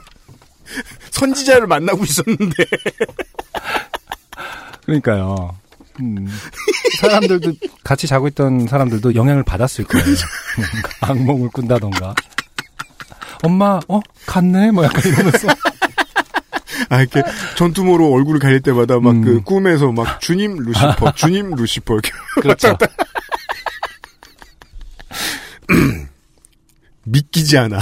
선지자를 1.10 1.66
만나고 1.66 2.04
있었는데 2.04 2.64
그러니까요. 4.84 5.56
음, 6.00 6.26
사람들도 7.00 7.52
같이 7.84 8.06
자고 8.06 8.26
있던 8.28 8.66
사람들도 8.66 9.14
영향을 9.14 9.42
받았을 9.42 9.84
거예요. 9.84 10.06
뭔가 10.56 10.88
악몽을 11.12 11.48
꾼다던가. 11.50 12.14
엄마, 13.42 13.80
어 13.88 14.00
갔네, 14.26 14.70
뭐 14.70 14.84
약간 14.84 15.02
이러면서. 15.04 15.48
아, 16.88 17.00
이렇게 17.00 17.22
전투모로 17.56 18.12
얼굴을 18.12 18.40
가릴 18.40 18.60
때마다 18.60 18.98
막 19.00 19.10
음. 19.10 19.22
그 19.22 19.40
꿈에서 19.42 19.92
막 19.92 20.20
주님 20.22 20.56
루시퍼, 20.56 21.12
주님 21.12 21.50
루시퍼 21.50 21.94
이렇게 21.94 22.10
그렇죠. 22.40 22.76
믿기지 27.04 27.58
않아. 27.58 27.78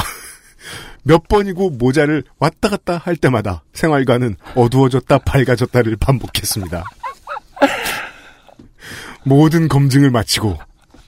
몇 1.02 1.26
번이고 1.28 1.70
모자를 1.70 2.24
왔다 2.38 2.68
갔다 2.68 2.98
할 2.98 3.16
때마다 3.16 3.62
생활관은 3.72 4.36
어두워졌다 4.54 5.18
밝아졌다를 5.18 5.96
반복했습니다. 5.96 6.84
모든 9.24 9.68
검증을 9.68 10.10
마치고 10.10 10.58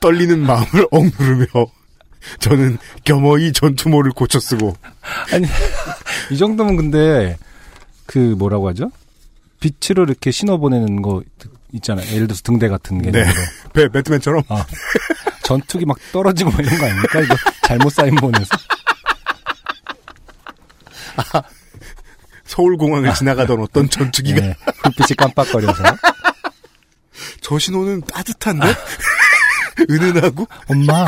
떨리는 0.01 0.39
마음을 0.39 0.87
억누르며 0.91 1.47
저는 2.39 2.79
겸허히 3.05 3.53
전투모를 3.53 4.13
고쳐 4.13 4.39
쓰고 4.41 4.77
아니 5.33 5.47
이 6.31 6.37
정도면 6.37 6.77
근데 6.77 7.37
그 8.11 8.19
뭐라고 8.19 8.69
하죠? 8.71 8.91
빛으로 9.61 10.03
이렇게 10.03 10.33
신호 10.33 10.59
보내는 10.59 11.01
거 11.01 11.23
있잖아요. 11.75 12.05
예를 12.09 12.27
들어서 12.27 12.43
등대 12.43 12.67
같은 12.67 13.01
게. 13.01 13.13
네. 13.13 13.25
배, 13.73 13.89
배트맨처럼 13.89 14.43
아, 14.49 14.67
전투기 15.45 15.87
막 15.87 15.97
떨어지고 16.11 16.51
막 16.51 16.59
이런 16.59 16.77
거 16.77 16.87
아닙니까? 16.87 17.21
이거 17.21 17.37
잘못 17.63 17.91
사인 17.91 18.17
보내서. 18.17 18.51
서울공항을 22.47 23.15
지나가던 23.15 23.61
어떤 23.61 23.89
전투기가 23.89 24.41
네, 24.41 24.57
불빛이 24.83 25.15
깜빡거려서. 25.17 25.85
저 27.43 27.59
신호는 27.61 28.01
따뜻한데? 28.03 28.75
은은하고 29.89 30.49
엄마, 30.67 31.07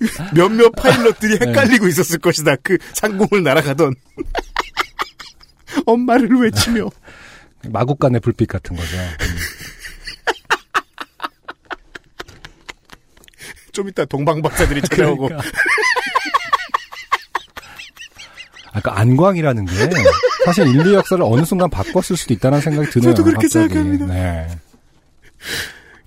몇몇 0.34 0.70
파일럿들이 0.70 1.38
네. 1.38 1.46
헷갈리고 1.48 1.88
있었을 1.88 2.18
것이다. 2.18 2.56
그 2.62 2.78
상공을 2.94 3.42
날아가던 3.42 3.94
엄마를 5.86 6.28
외치며 6.40 6.88
마국간의 7.68 8.20
불빛 8.20 8.48
같은 8.48 8.76
거죠. 8.76 8.96
음. 8.96 9.36
좀 13.72 13.88
이따 13.88 14.04
동방박사들이 14.04 14.82
찾아오고 14.82 15.28
그러니까. 15.28 15.50
아까 18.72 18.98
안광이라는 18.98 19.66
게 19.66 19.72
사실 20.44 20.66
인류 20.68 20.94
역사를 20.94 21.22
어느 21.24 21.44
순간 21.44 21.68
바꿨을 21.70 22.16
수도 22.16 22.34
있다는 22.34 22.60
생각이 22.60 22.90
드네요. 22.90 23.10
저도 23.10 23.24
그렇게 23.24 23.46
갑자기. 23.46 23.68
생각합니다. 23.74 24.06
네. 24.06 24.58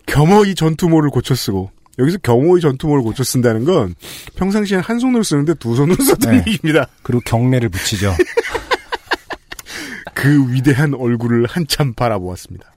겸허히 0.06 0.56
전투모를 0.56 1.10
고쳐 1.10 1.36
쓰고 1.36 1.72
여기서 2.02 2.18
경호의 2.20 2.62
전투모를 2.62 3.04
고쳐 3.04 3.24
쓴다는 3.24 3.64
건 3.64 3.96
평상시엔 4.36 4.82
한 4.82 5.00
손으로 5.00 5.24
쓰는데 5.24 5.54
두 5.56 5.76
손으로 5.76 6.04
썼다는 6.04 6.44
네. 6.44 6.52
얘기입니다. 6.52 6.88
그리고 7.04 7.22
경례를 7.26 7.70
붙이죠. 7.70 8.16
그 10.14 10.52
위대한 10.52 10.94
얼굴을 10.94 11.46
한참 11.48 11.94
바라보았습니다. 11.94 12.74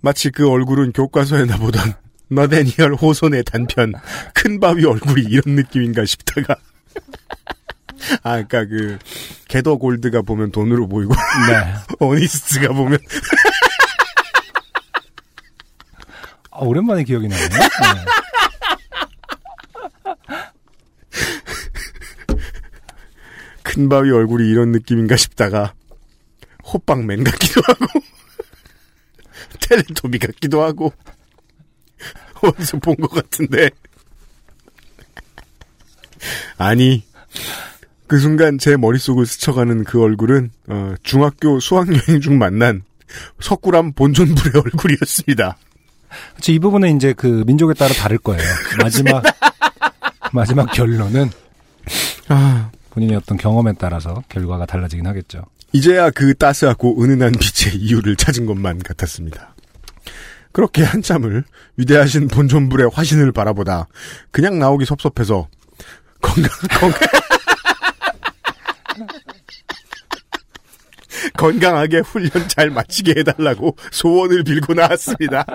마치 0.00 0.30
그 0.30 0.48
얼굴은 0.48 0.92
교과서에나 0.92 1.58
보던 1.58 1.94
너데니얼 2.28 2.94
호손의 2.94 3.44
단편 3.44 3.94
큰 4.34 4.60
바위 4.60 4.84
얼굴이 4.84 5.22
이런 5.28 5.56
느낌인가 5.56 6.04
싶다가 6.04 6.56
아 8.22 8.34
그니까 8.36 8.64
그 8.66 8.98
게더 9.48 9.76
골드가 9.76 10.22
보면 10.22 10.52
돈으로 10.52 10.86
보이고 10.88 11.14
네. 11.14 11.74
어니스트가 12.06 12.72
보면 12.72 12.98
아, 16.58 16.64
오랜만에 16.64 17.04
기억이 17.04 17.28
나네요. 17.28 17.48
네. 17.48 17.58
큰 23.62 23.88
바위 23.88 24.10
얼굴이 24.10 24.48
이런 24.48 24.72
느낌인가 24.72 25.16
싶다가 25.16 25.74
호빵맨 26.72 27.24
같기도 27.24 27.60
하고 27.66 27.86
텔레토비 29.60 30.18
같기도 30.18 30.62
하고 30.62 30.92
어디서 32.42 32.78
본 32.78 32.94
것 32.96 33.10
같은데 33.10 33.70
아니 36.56 37.04
그 38.06 38.18
순간 38.18 38.58
제 38.58 38.76
머릿속을 38.76 39.26
스쳐가는 39.26 39.84
그 39.84 40.02
얼굴은 40.02 40.50
어, 40.68 40.94
중학교 41.02 41.60
수학여행 41.60 42.20
중 42.20 42.38
만난 42.38 42.82
석굴암 43.40 43.92
본존불의 43.92 44.62
얼굴이었습니다. 44.64 45.56
그렇죠. 46.32 46.52
이 46.52 46.58
부분은 46.58 46.96
이제 46.96 47.12
그 47.12 47.44
민족에 47.46 47.74
따라 47.74 47.92
다를 47.94 48.18
거예요. 48.18 48.42
마지막 48.82 49.22
마지막 50.32 50.66
결론은 50.72 51.30
아, 52.28 52.70
본인의 52.90 53.16
어떤 53.16 53.38
경험에 53.38 53.72
따라서 53.78 54.22
결과가 54.28 54.66
달라지긴 54.66 55.06
하겠죠. 55.06 55.44
이제야 55.72 56.10
그 56.10 56.34
따스하고 56.34 57.02
은은한 57.02 57.32
빛의 57.32 57.76
이유를 57.76 58.16
찾은 58.16 58.46
것만 58.46 58.78
같았습니다. 58.80 59.54
그렇게 60.52 60.82
한참을 60.82 61.44
위대하신 61.76 62.28
본존불의 62.28 62.90
화신을 62.92 63.32
바라보다 63.32 63.86
그냥 64.30 64.58
나오기 64.58 64.86
섭섭해서 64.86 65.48
건강 66.20 66.50
건강 66.80 67.08
건강하게 71.38 72.00
훈련 72.00 72.30
잘 72.48 72.68
마치게 72.68 73.14
해달라고 73.20 73.76
소원을 73.92 74.42
빌고 74.42 74.74
나왔습니다. 74.74 75.46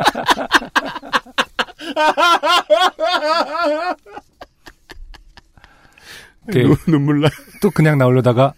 눈- 6.47 6.75
눈물 6.87 7.21
나. 7.21 7.29
또 7.61 7.69
그냥 7.71 7.97
나오려다가 7.97 8.53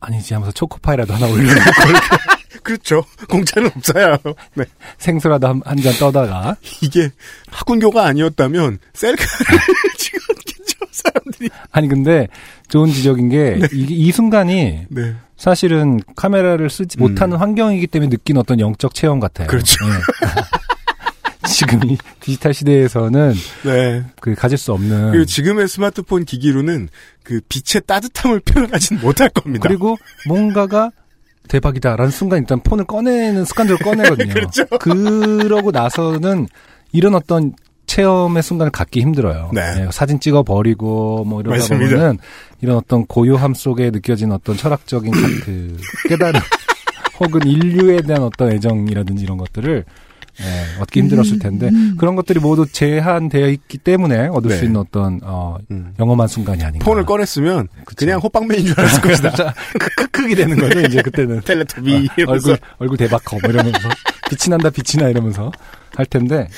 아니지 0.00 0.34
하면서 0.34 0.52
초코파이라도 0.52 1.12
하나 1.14 1.26
올려놓고 1.26 1.58
그렇죠. 2.62 3.04
공짜는 3.28 3.70
없어요. 3.76 4.16
네. 4.54 4.64
생수라도 4.98 5.48
한 5.64 5.82
잔 5.82 5.92
떠다가 5.98 6.56
이게 6.82 7.10
학군교가 7.50 8.04
아니었다면 8.06 8.78
셀카를 8.94 9.58
찍었겠죠 9.98 10.74
사람들이. 10.90 11.50
아니 11.70 11.88
근데 11.88 12.26
좋은 12.68 12.90
지적인 12.92 13.28
게 13.28 13.60
이게 13.72 13.94
이 13.94 14.10
순간이 14.12 14.86
네. 14.88 15.14
사실은 15.36 16.00
카메라를 16.16 16.68
쓰지 16.68 16.98
못하는 16.98 17.36
환경이기 17.36 17.86
때문에 17.86 18.10
느낀 18.10 18.36
어떤 18.38 18.58
영적 18.60 18.94
체험 18.94 19.20
같아요. 19.20 19.46
그렇죠. 19.46 19.76
예. 19.86 21.48
지금 21.48 21.82
이 21.84 21.96
디지털 22.20 22.52
시대에서는 22.52 23.34
네. 23.64 24.04
그 24.20 24.34
가질 24.34 24.58
수 24.58 24.72
없는 24.72 25.12
그리고 25.12 25.24
지금의 25.24 25.68
스마트폰 25.68 26.24
기기로는 26.24 26.88
그 27.22 27.40
빛의 27.48 27.82
따뜻함을 27.86 28.40
표현하진 28.40 29.00
못할 29.00 29.28
겁니다. 29.30 29.66
그리고 29.66 29.96
뭔가가 30.26 30.90
대박이다라는 31.48 32.10
순간 32.10 32.38
일단 32.40 32.60
폰을 32.60 32.84
꺼내는 32.84 33.44
습관적으로 33.44 33.84
꺼내거든요. 33.90 34.32
그렇죠. 34.34 34.66
그러고 34.78 35.70
나서는 35.70 36.46
이런 36.92 37.14
어떤 37.14 37.54
체험의 37.86 38.42
순간을 38.42 38.70
갖기 38.70 39.00
힘들어요. 39.00 39.50
네. 39.54 39.62
예, 39.78 39.88
사진 39.90 40.20
찍어 40.20 40.42
버리고 40.42 41.24
뭐 41.24 41.40
이러다 41.40 41.56
맞습니다. 41.56 41.90
보면은 41.90 42.18
이런 42.60 42.76
어떤 42.76 43.06
고요함 43.06 43.54
속에 43.54 43.90
느껴진 43.90 44.30
어떤 44.30 44.56
철학적인 44.56 45.10
가- 45.10 45.18
그 45.44 45.76
깨달음 46.08 46.40
혹은 47.20 47.46
인류에 47.46 48.02
대한 48.02 48.22
어떤 48.22 48.52
애정이라든지 48.52 49.24
이런 49.24 49.38
것들을 49.38 49.84
예, 50.40 50.80
얻기 50.80 51.00
힘들었을 51.00 51.38
텐데 51.40 51.70
그런 51.98 52.14
것들이 52.16 52.38
모두 52.40 52.64
제한되어 52.70 53.48
있기 53.48 53.78
때문에 53.78 54.28
얻을 54.28 54.50
네. 54.50 54.56
수 54.56 54.64
있는 54.64 54.80
어떤 54.80 55.20
어, 55.24 55.58
음. 55.70 55.92
영험한 55.98 56.28
순간이 56.28 56.62
아닌가. 56.62 56.84
폰을 56.84 57.04
꺼냈으면 57.06 57.68
그쵸. 57.84 57.96
그냥 58.06 58.20
호빵맨인 58.20 58.66
줄 58.66 58.78
알았을 58.80 59.00
것이다. 59.02 59.54
크크크이 59.78 60.34
되는 60.36 60.56
거죠 60.58 60.80
이제 60.80 61.02
그때는. 61.02 61.40
텔레토비 61.40 62.08
어. 62.26 62.30
얼굴 62.30 62.58
얼굴 62.78 62.96
대박커 62.96 63.38
뭐 63.42 63.50
이러면서 63.50 63.88
빛이 64.30 64.50
난다 64.50 64.70
빛이 64.70 65.02
나 65.02 65.08
이러면서 65.08 65.50
할 65.96 66.06
텐데 66.06 66.48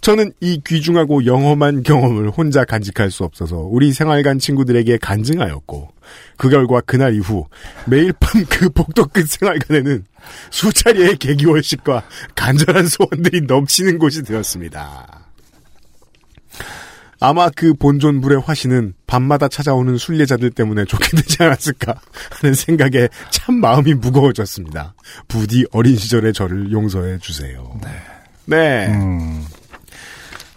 저는 0.00 0.32
이 0.40 0.60
귀중하고 0.64 1.26
영험한 1.26 1.82
경험을 1.82 2.30
혼자 2.30 2.64
간직할 2.64 3.10
수 3.10 3.24
없어서 3.24 3.56
우리 3.56 3.92
생활관 3.92 4.38
친구들에게 4.38 4.98
간증하였고 4.98 5.88
그 6.36 6.48
결과 6.48 6.80
그날 6.80 7.14
이후 7.14 7.46
매일 7.86 8.12
밤 8.20 8.44
그 8.48 8.68
복도 8.70 9.06
끝 9.06 9.26
생활관에는 9.28 10.04
수차례의 10.50 11.16
개기월식과 11.16 12.02
간절한 12.34 12.88
소원들이 12.88 13.42
넘치는 13.42 13.98
곳이 13.98 14.22
되었습니다. 14.22 15.26
아마 17.18 17.48
그 17.48 17.74
본존불의 17.74 18.40
화신은 18.40 18.94
밤마다 19.06 19.48
찾아오는 19.48 19.96
순례자들 19.96 20.50
때문에 20.50 20.84
좋게 20.84 21.16
되지 21.16 21.42
않았을까 21.42 21.94
하는 22.30 22.54
생각에 22.54 23.08
참 23.30 23.56
마음이 23.56 23.94
무거워졌습니다. 23.94 24.94
부디 25.28 25.66
어린 25.72 25.96
시절의 25.96 26.32
저를 26.32 26.72
용서해 26.72 27.18
주세요. 27.18 27.78
네. 28.44 28.86
음. 28.88 29.44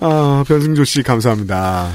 아, 0.01 0.43
변승조 0.47 0.83
씨 0.83 1.03
감사합니다. 1.03 1.91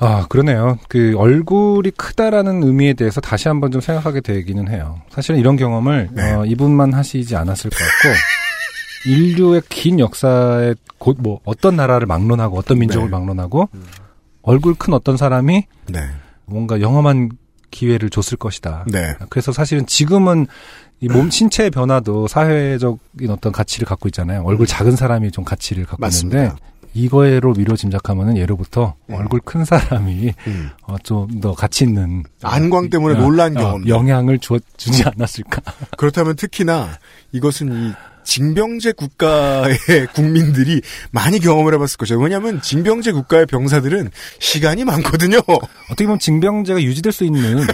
아 0.00 0.26
그러네요. 0.28 0.78
그 0.88 1.14
얼굴이 1.18 1.90
크다라는 1.92 2.62
의미에 2.62 2.92
대해서 2.94 3.20
다시 3.20 3.48
한번 3.48 3.70
좀 3.72 3.80
생각하게 3.80 4.20
되기는 4.20 4.68
해요. 4.68 5.00
사실은 5.10 5.40
이런 5.40 5.56
경험을 5.56 6.08
네. 6.12 6.32
어, 6.32 6.44
이분만 6.44 6.94
하시지 6.94 7.34
않았을 7.34 7.70
것 7.70 7.76
같고 7.78 8.16
인류의 9.10 9.62
긴 9.68 9.98
역사에 9.98 10.74
곧 10.98 11.16
뭐 11.20 11.40
어떤 11.44 11.76
나라를 11.76 12.06
막론하고 12.06 12.58
어떤 12.58 12.78
민족을 12.78 13.06
네. 13.06 13.10
막론하고 13.10 13.68
얼굴 14.42 14.74
큰 14.74 14.94
어떤 14.94 15.16
사람이 15.16 15.66
네. 15.86 16.00
뭔가 16.46 16.80
영험한 16.80 17.30
기회를 17.70 18.08
줬을 18.10 18.38
것이다. 18.38 18.84
네. 18.90 19.14
그래서 19.30 19.52
사실은 19.52 19.86
지금은 19.86 20.46
이 21.00 21.06
몸 21.08 21.30
신체의 21.30 21.70
변화도 21.70 22.26
사회적인 22.26 23.30
어떤 23.30 23.52
가치를 23.52 23.86
갖고 23.86 24.08
있잖아요. 24.08 24.42
얼굴 24.44 24.66
작은 24.66 24.96
사람이 24.96 25.30
좀 25.30 25.44
가치를 25.44 25.84
갖고 25.84 26.00
음. 26.00 26.02
맞습니다. 26.02 26.38
있는데 26.42 26.60
이거로 26.98 27.54
미뤄 27.54 27.76
짐작하면은 27.76 28.36
예로부터 28.36 28.94
음. 29.06 29.14
얼굴 29.14 29.40
큰 29.44 29.64
사람이 29.64 30.32
음. 30.46 30.70
어, 30.82 30.96
좀 31.02 31.28
더 31.40 31.52
가치 31.54 31.84
있는 31.84 32.24
안광 32.42 32.90
때문에 32.90 33.14
어, 33.14 33.18
놀란 33.22 33.56
어, 33.56 33.60
경험. 33.60 33.88
영향을 33.88 34.38
주, 34.38 34.58
주지 34.76 35.04
않았을까. 35.04 35.60
그렇다면 35.96 36.34
특히나 36.36 36.98
이것은 37.32 37.72
이 37.72 37.92
징병제 38.24 38.92
국가의 38.92 39.76
국민들이 40.14 40.82
많이 41.12 41.38
경험을 41.38 41.72
해봤을 41.74 41.96
것이에요. 41.98 42.20
왜냐하면 42.20 42.60
징병제 42.60 43.12
국가의 43.12 43.46
병사들은 43.46 44.10
시간이 44.38 44.84
많거든요. 44.84 45.38
어떻게 45.90 46.04
보면 46.04 46.18
징병제가 46.18 46.82
유지될 46.82 47.12
수 47.12 47.24
있는 47.24 47.66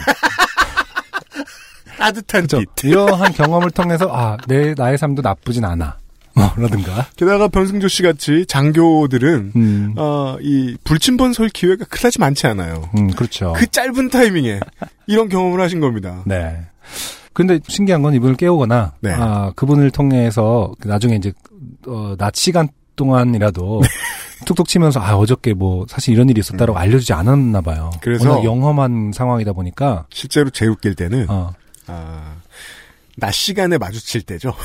따뜻한. 1.99 2.47
빛. 2.47 2.69
이러한 2.85 3.33
경험을 3.33 3.71
통해서 3.71 4.09
아 4.13 4.37
내 4.47 4.75
나의 4.77 4.99
삶도 4.99 5.23
나쁘진 5.23 5.65
않아. 5.65 5.97
뭐라든가. 6.35 7.07
게다가 7.17 7.49
변승조 7.49 7.89
씨 7.89 8.03
같이 8.03 8.45
장교들은 8.47 9.53
음, 9.57 9.95
어, 9.97 10.37
이 10.41 10.77
불침번 10.85 11.33
설 11.33 11.49
기회가 11.49 11.85
그다지 11.87 12.19
많지 12.21 12.47
않아요. 12.49 12.89
음 12.99 13.11
그렇죠. 13.11 13.53
그 13.57 13.67
짧은 13.67 14.11
타이밍에 14.11 14.61
이런 15.07 15.29
경험을 15.29 15.61
하신 15.61 15.81
겁니다. 15.81 16.23
네. 16.27 16.61
근데 17.33 17.59
신기한 17.67 18.03
건 18.03 18.15
이분을 18.15 18.37
깨우거나 18.37 18.93
네. 19.01 19.13
아 19.13 19.53
그분을 19.57 19.91
통해서 19.91 20.73
나중에 20.85 21.17
이제 21.17 21.33
어, 21.87 22.15
낮 22.19 22.37
시간 22.37 22.69
동안이라도 22.97 23.81
네. 23.83 23.89
툭툭 24.45 24.69
치면서 24.69 25.01
아 25.01 25.17
어저께 25.17 25.55
뭐 25.55 25.85
사실 25.89 26.15
이런 26.15 26.29
일이 26.29 26.39
있었다라고 26.41 26.79
알려주지 26.79 27.13
않았나 27.13 27.61
봐요. 27.61 27.91
음. 27.95 27.99
그래서- 28.03 28.45
영험한 28.45 29.13
상황이다 29.15 29.53
보니까 29.53 30.07
실제로 30.11 30.51
제일 30.51 30.71
웃길 30.73 30.95
때는 30.95 31.27
어 31.29 31.53
아, 31.87 32.35
낮 33.17 33.33
시간에 33.33 33.79
마주칠 33.79 34.23
때죠. 34.23 34.55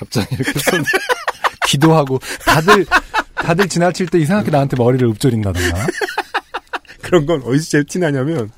갑자기 0.00 0.34
이렇게 0.34 0.58
손 0.58 0.82
기도하고 1.68 2.18
다들 2.46 2.86
다들 3.34 3.68
지나칠 3.68 4.06
때 4.08 4.18
이상하게 4.18 4.50
나한테 4.50 4.76
머리를 4.76 5.06
읊조린다던가. 5.10 5.86
그런 7.02 7.26
건 7.26 7.42
어디서 7.44 7.70
제일 7.70 7.84
티나냐면 7.84 8.50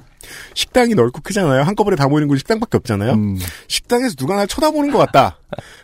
식당이 0.54 0.94
넓고 0.94 1.20
크잖아요. 1.22 1.62
한꺼번에 1.62 1.96
다 1.96 2.08
모이는 2.08 2.28
곳이 2.28 2.40
식당밖에 2.40 2.76
없잖아요. 2.78 3.12
음. 3.12 3.38
식당에서 3.68 4.14
누가 4.14 4.36
날 4.36 4.46
쳐다보는 4.46 4.90
것 4.92 4.98
같다. 4.98 5.38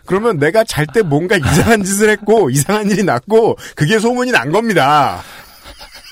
그러면 0.06 0.38
내가 0.38 0.64
잘 0.64 0.86
때 0.86 1.02
뭔가 1.02 1.36
이상한 1.36 1.82
짓을 1.84 2.08
했고 2.08 2.48
이상한 2.50 2.90
일이 2.90 3.02
났고 3.02 3.56
그게 3.74 3.98
소문이 3.98 4.30
난 4.30 4.52
겁니다. 4.52 5.22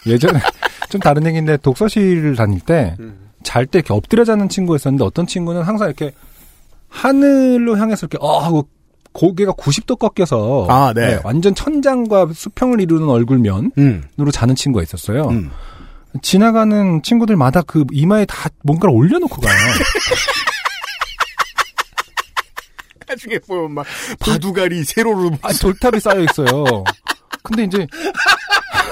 예전에 0.06 0.40
좀 0.90 1.00
다른 1.00 1.26
얘기인데 1.26 1.56
독서실 1.58 2.36
다닐 2.36 2.60
때 2.60 2.96
잘때 3.42 3.78
이렇게 3.78 3.92
엎드려 3.94 4.24
자는 4.24 4.48
친구가 4.48 4.76
있었는데 4.76 5.04
어떤 5.04 5.26
친구는 5.26 5.62
항상 5.62 5.88
이렇게 5.88 6.12
하늘로 6.88 7.76
향해서 7.78 8.06
이렇게 8.06 8.18
어 8.20 8.38
하고 8.38 8.68
고개가 9.16 9.52
90도 9.52 9.98
꺾여서 9.98 10.66
아, 10.68 10.92
네. 10.94 11.18
완전 11.24 11.54
천장과 11.54 12.28
수평을 12.34 12.82
이루는 12.82 13.08
얼굴면으로 13.08 13.70
음. 13.78 14.04
자는 14.30 14.54
친구가 14.54 14.82
있었어요. 14.82 15.28
음. 15.28 15.50
지나가는 16.20 17.02
친구들마다 17.02 17.62
그 17.62 17.84
이마에 17.92 18.26
다 18.26 18.50
뭔가를 18.62 18.94
올려놓고 18.94 19.40
가요. 19.40 19.54
나중에 23.08 23.38
보면 23.38 23.72
막 23.72 23.86
바두가리 24.20 24.84
세로로 24.84 25.30
아, 25.40 25.50
돌탑이 25.52 26.00
쌓여 26.00 26.20
있어요. 26.20 26.84
근데 27.42 27.64
이제 27.64 27.86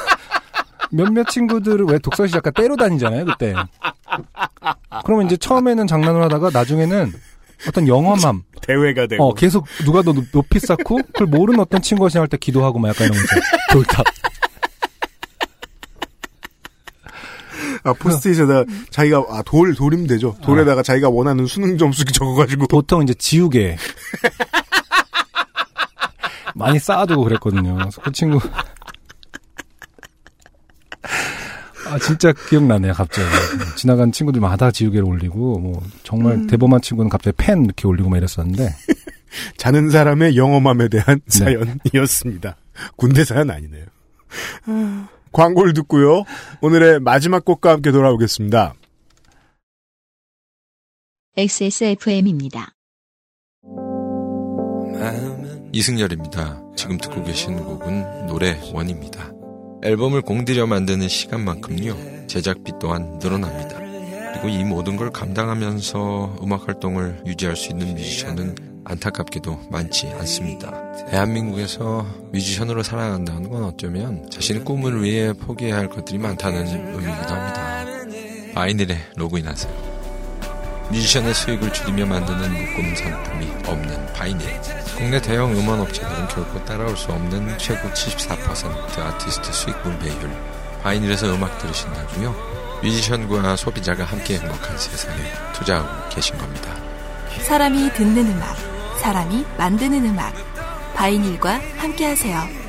몇몇 0.91 1.29
친구들은 1.29 1.87
왜 1.89 1.99
독서실 1.99 2.37
약간 2.37 2.53
때로 2.55 2.77
다니잖아요, 2.77 3.27
그때. 3.27 3.55
그러면 5.05 5.27
이제 5.27 5.37
처음에는 5.37 5.87
장난을 5.87 6.23
하다가 6.23 6.51
나중에는 6.51 7.13
어떤 7.69 7.89
영험함, 7.89 8.43
대회가 8.63 9.07
되고 9.07 9.23
어, 9.31 9.35
계속 9.35 9.67
누가 9.85 10.03
더 10.03 10.13
높- 10.13 10.31
높이 10.33 10.59
쌓고 10.61 10.97
그걸 11.13 11.27
모르는 11.27 11.61
어떤 11.61 11.81
친구가 11.83 12.09
지나갈 12.11 12.29
때 12.29 12.37
기도하고 12.37 12.79
막 12.79 12.89
약간 12.89 13.07
이런 13.09 13.19
거 13.19 13.25
있어요. 13.25 13.43
돌탑. 13.73 14.05
아, 17.87 17.93
포스트잇에다 17.93 18.65
자기가 18.91 19.25
아, 19.29 19.43
돌 19.45 19.75
돌이면 19.75 20.07
되죠. 20.07 20.35
돌에다가 20.43 20.83
자기가 20.83 21.11
원하는 21.11 21.45
수능 21.47 21.77
점수 21.77 22.05
적어가지고 22.13 22.67
보통 22.69 23.03
이제 23.03 23.13
지우개. 23.15 23.77
많이 26.55 26.79
쌓아두고 26.79 27.25
그랬거든요. 27.25 27.75
그래서 27.75 28.01
그 28.01 28.13
친구. 28.13 28.39
아, 31.87 31.99
진짜 31.99 32.33
기억나네요, 32.33 32.93
갑자기. 32.93 33.27
지나간 33.77 34.13
친구들마다 34.13 34.71
지우개를 34.71 35.05
올리고, 35.05 35.59
뭐, 35.59 35.83
정말 36.03 36.47
대범한 36.47 36.81
친구는 36.81 37.09
갑자기 37.09 37.37
펜 37.37 37.65
이렇게 37.65 37.87
올리고 37.87 38.09
막 38.09 38.17
이랬었는데, 38.17 38.69
자는 39.57 39.91
사람의 39.91 40.37
영험함에 40.37 40.89
대한 40.89 41.21
네. 41.27 41.39
사연이었습니다. 41.93 42.57
군대 42.97 43.25
사연 43.25 43.51
아니네요. 43.51 43.85
광고를 45.33 45.73
듣고요. 45.75 46.25
오늘의 46.61 47.01
마지막 47.01 47.45
곡과 47.45 47.73
함께 47.73 47.91
돌아오겠습니다. 47.91 48.75
XSFM입니다. 51.37 52.71
이승열입니다. 55.73 56.63
지금 56.77 56.97
듣고 56.99 57.25
계신 57.25 57.57
곡은 57.57 58.27
노래 58.27 58.61
원입니다. 58.73 59.34
앨범을 59.85 60.23
공들여 60.23 60.67
만드는 60.67 61.09
시간만큼요, 61.09 62.27
제작비 62.27 62.73
또한 62.81 63.19
늘어납니다. 63.23 63.77
그리고 64.33 64.49
이 64.49 64.65
모든 64.65 64.97
걸 64.97 65.11
감당하면서 65.11 66.39
음악 66.43 66.67
활동을 66.67 67.23
유지할 67.27 67.55
수 67.55 67.71
있는 67.71 67.95
뮤지션은 67.95 68.55
안타깝게도 68.85 69.69
많지 69.71 70.09
않습니다. 70.09 70.73
대한민국에서 71.11 72.07
뮤지션으로 72.33 72.83
살아간다는 72.83 73.51
건 73.51 73.65
어쩌면 73.65 74.27
자신의 74.31 74.65
꿈을 74.65 75.03
위해 75.03 75.35
포기해야 75.35 75.77
할 75.77 75.91
것들이 75.91 76.19
많다는 76.19 76.67
의미이기도 76.67 77.35
합니다. 77.35 77.85
바이닐에 78.55 78.97
로그인하세요. 79.17 79.94
뮤지션의 80.91 81.35
수익을 81.35 81.73
줄이며 81.73 82.07
만드는 82.07 82.53
묶음 82.53 82.95
상품이 82.95 83.53
없는 83.67 84.13
바이닐. 84.13 84.47
국내 84.97 85.21
대형 85.21 85.53
음원 85.53 85.81
업체들은 85.81 86.29
결코 86.29 86.65
따라올 86.65 86.97
수 86.97 87.11
없는 87.11 87.59
최고 87.59 87.89
74% 87.89 88.99
아티스트 88.99 89.53
수익 89.53 89.83
분배율. 89.83 90.31
바이닐에서 90.83 91.35
음악 91.35 91.59
들으신다고요? 91.59 92.35
뮤지션과 92.83 93.57
소비자가 93.57 94.05
함께 94.05 94.39
행복한 94.39 94.77
세상에 94.77 95.17
투자하고 95.55 96.09
계신 96.11 96.37
겁니다. 96.37 96.77
사람이 97.43 97.93
듣는 97.95 98.27
음악, 98.27 98.57
사람이 99.01 99.45
만드는 99.57 100.05
음악. 100.05 100.35
바이닐과 100.95 101.61
함께하세요. 101.79 102.65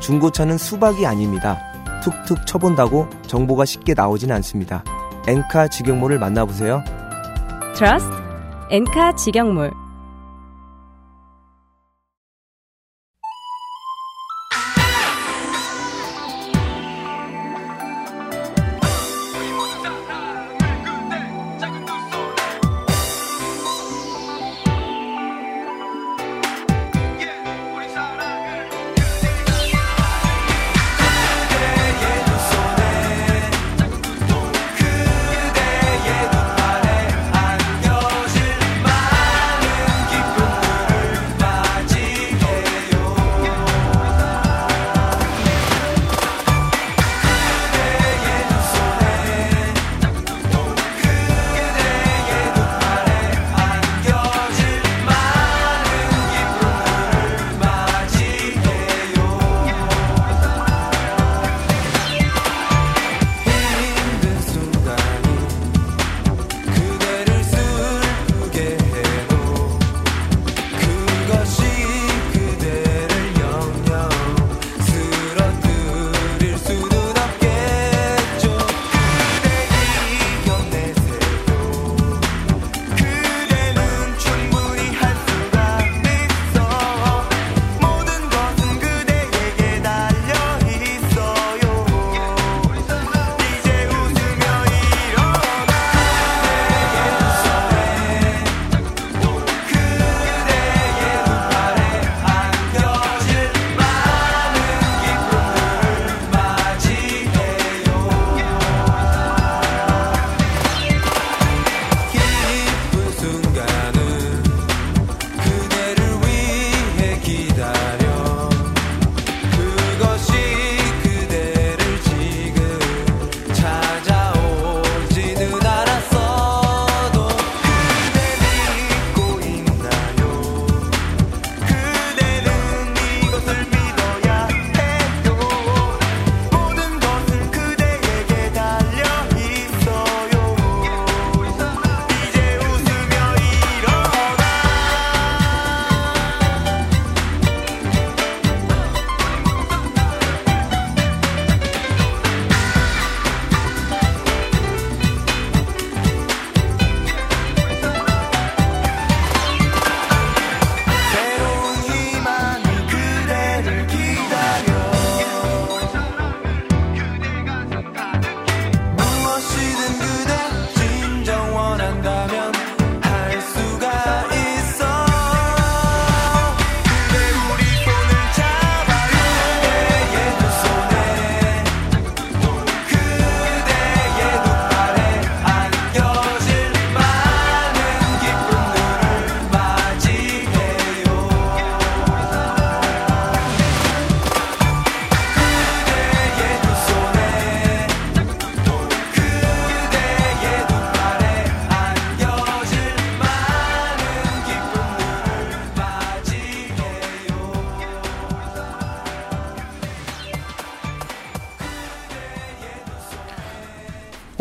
중고차는 0.00 0.58
수박이 0.58 1.06
아닙니다. 1.06 1.73
툭툭 2.04 2.46
쳐본다고 2.46 3.08
정보가 3.26 3.64
쉽게 3.64 3.94
나오진 3.94 4.30
않습니다. 4.32 4.84
엔카 5.26 5.68
직영몰을 5.68 6.18
만나보세요. 6.18 6.84
트러스트 7.74 8.12
엔카 8.70 9.16
직영몰 9.16 9.72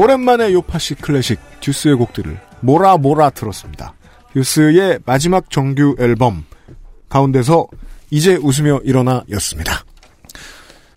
오랜만에 0.07 0.51
요파시 0.51 0.95
클래식 0.95 1.39
듀스의 1.61 1.95
곡들을 1.95 2.37
몰아 2.59 2.97
몰아 2.97 3.29
들었습니다. 3.29 3.93
듀스의 4.33 4.99
마지막 5.05 5.49
정규 5.49 5.95
앨범 5.97 6.43
가운데서 7.07 7.67
이제 8.09 8.35
웃으며 8.35 8.81
일어나였습니다. 8.83 9.85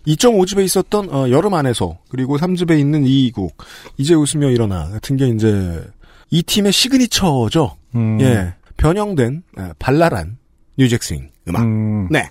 2.5집에 0.07 0.63
있었던 0.65 1.09
어, 1.13 1.29
여름 1.29 1.53
안에서 1.53 1.97
그리고 2.09 2.37
3집에 2.37 2.77
있는 2.79 3.03
이 3.05 3.31
곡 3.31 3.55
이제 3.97 4.13
웃으며 4.13 4.49
일어나 4.49 4.89
같은 4.89 5.15
게 5.15 5.27
이제 5.29 5.81
이 6.29 6.43
팀의 6.43 6.73
시그니처죠. 6.73 7.77
음. 7.95 8.19
예 8.21 8.53
변형된 8.75 9.43
에, 9.59 9.69
발랄한 9.79 10.37
뉴잭스윙 10.77 11.29
음악. 11.47 11.61
음. 11.63 12.07
네. 12.11 12.29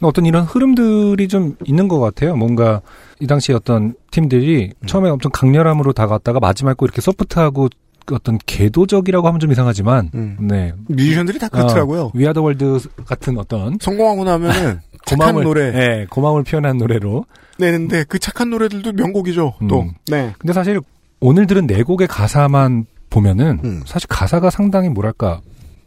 어떤 0.00 0.26
이런 0.26 0.44
흐름들이 0.44 1.28
좀 1.28 1.56
있는 1.64 1.88
것 1.88 1.98
같아요. 2.00 2.36
뭔가 2.36 2.80
이 3.20 3.26
당시 3.26 3.52
어떤 3.52 3.94
팀들이 4.10 4.72
음. 4.78 4.86
처음에 4.86 5.10
엄청 5.10 5.30
강렬함으로 5.32 5.92
다가왔다가 5.92 6.40
마지막에 6.40 6.74
꼭 6.76 6.86
이렇게 6.86 7.00
소프트하고 7.00 7.68
어떤 8.12 8.38
궤도적이라고 8.46 9.26
하면 9.28 9.40
좀 9.40 9.50
이상하지만, 9.50 10.10
음. 10.14 10.36
네. 10.40 10.74
뮤지션들이 10.88 11.38
다 11.38 11.48
그렇더라고요. 11.48 12.10
위아더 12.14 12.42
월드 12.42 12.78
같은 13.06 13.38
어떤 13.38 13.78
성공하고 13.80 14.24
나면은 14.24 14.80
착한 15.06 15.28
고마움을 15.34 15.44
노래 15.44 15.70
네, 15.70 16.06
고마움을 16.10 16.44
표현한 16.44 16.76
노래로. 16.78 17.24
내는데 17.58 18.04
그 18.08 18.18
착한 18.18 18.50
노래들도 18.50 18.92
명곡이죠. 18.92 19.54
또 19.68 19.82
음. 19.82 19.92
네. 20.08 20.34
근데 20.38 20.52
사실 20.52 20.80
오늘 21.20 21.46
들은 21.46 21.66
네 21.66 21.82
곡의 21.82 22.08
가사만 22.08 22.84
보면은 23.10 23.60
음. 23.64 23.82
사실 23.86 24.08
가사가 24.08 24.50
상당히 24.50 24.88
뭐랄까 24.88 25.40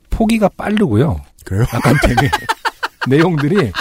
포기가 0.10 0.50
빠르고요. 0.50 1.22
그래요? 1.46 1.66
약간 1.74 1.96
되게 2.04 2.30
내용들이 3.08 3.72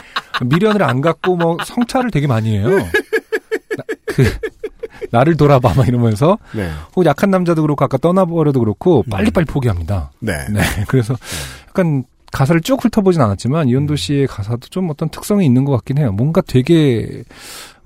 미련을 0.44 0.82
안 0.82 1.00
갖고 1.00 1.36
뭐 1.36 1.56
성찰을 1.64 2.10
되게 2.10 2.26
많이 2.26 2.56
해요. 2.56 2.68
나, 2.68 3.84
그 4.06 4.24
나를 5.10 5.36
돌아봐 5.36 5.74
막 5.74 5.86
이러면서 5.86 6.38
네. 6.54 6.70
혹 6.94 7.04
약한 7.06 7.30
남자도 7.30 7.62
그렇고 7.62 7.84
아까 7.84 7.96
떠나버려도 7.96 8.60
그렇고 8.60 9.04
빨리빨리 9.10 9.46
포기합니다. 9.46 10.10
네. 10.20 10.32
네. 10.50 10.60
그래서 10.88 11.14
약간 11.68 12.04
가사를 12.32 12.60
쭉 12.60 12.84
훑어보진 12.84 13.20
않았지만 13.22 13.68
이현도 13.68 13.96
씨의 13.96 14.26
가사도 14.26 14.68
좀 14.68 14.90
어떤 14.90 15.08
특성이 15.08 15.46
있는 15.46 15.64
것 15.64 15.72
같긴 15.72 15.98
해요. 15.98 16.12
뭔가 16.12 16.40
되게 16.40 17.22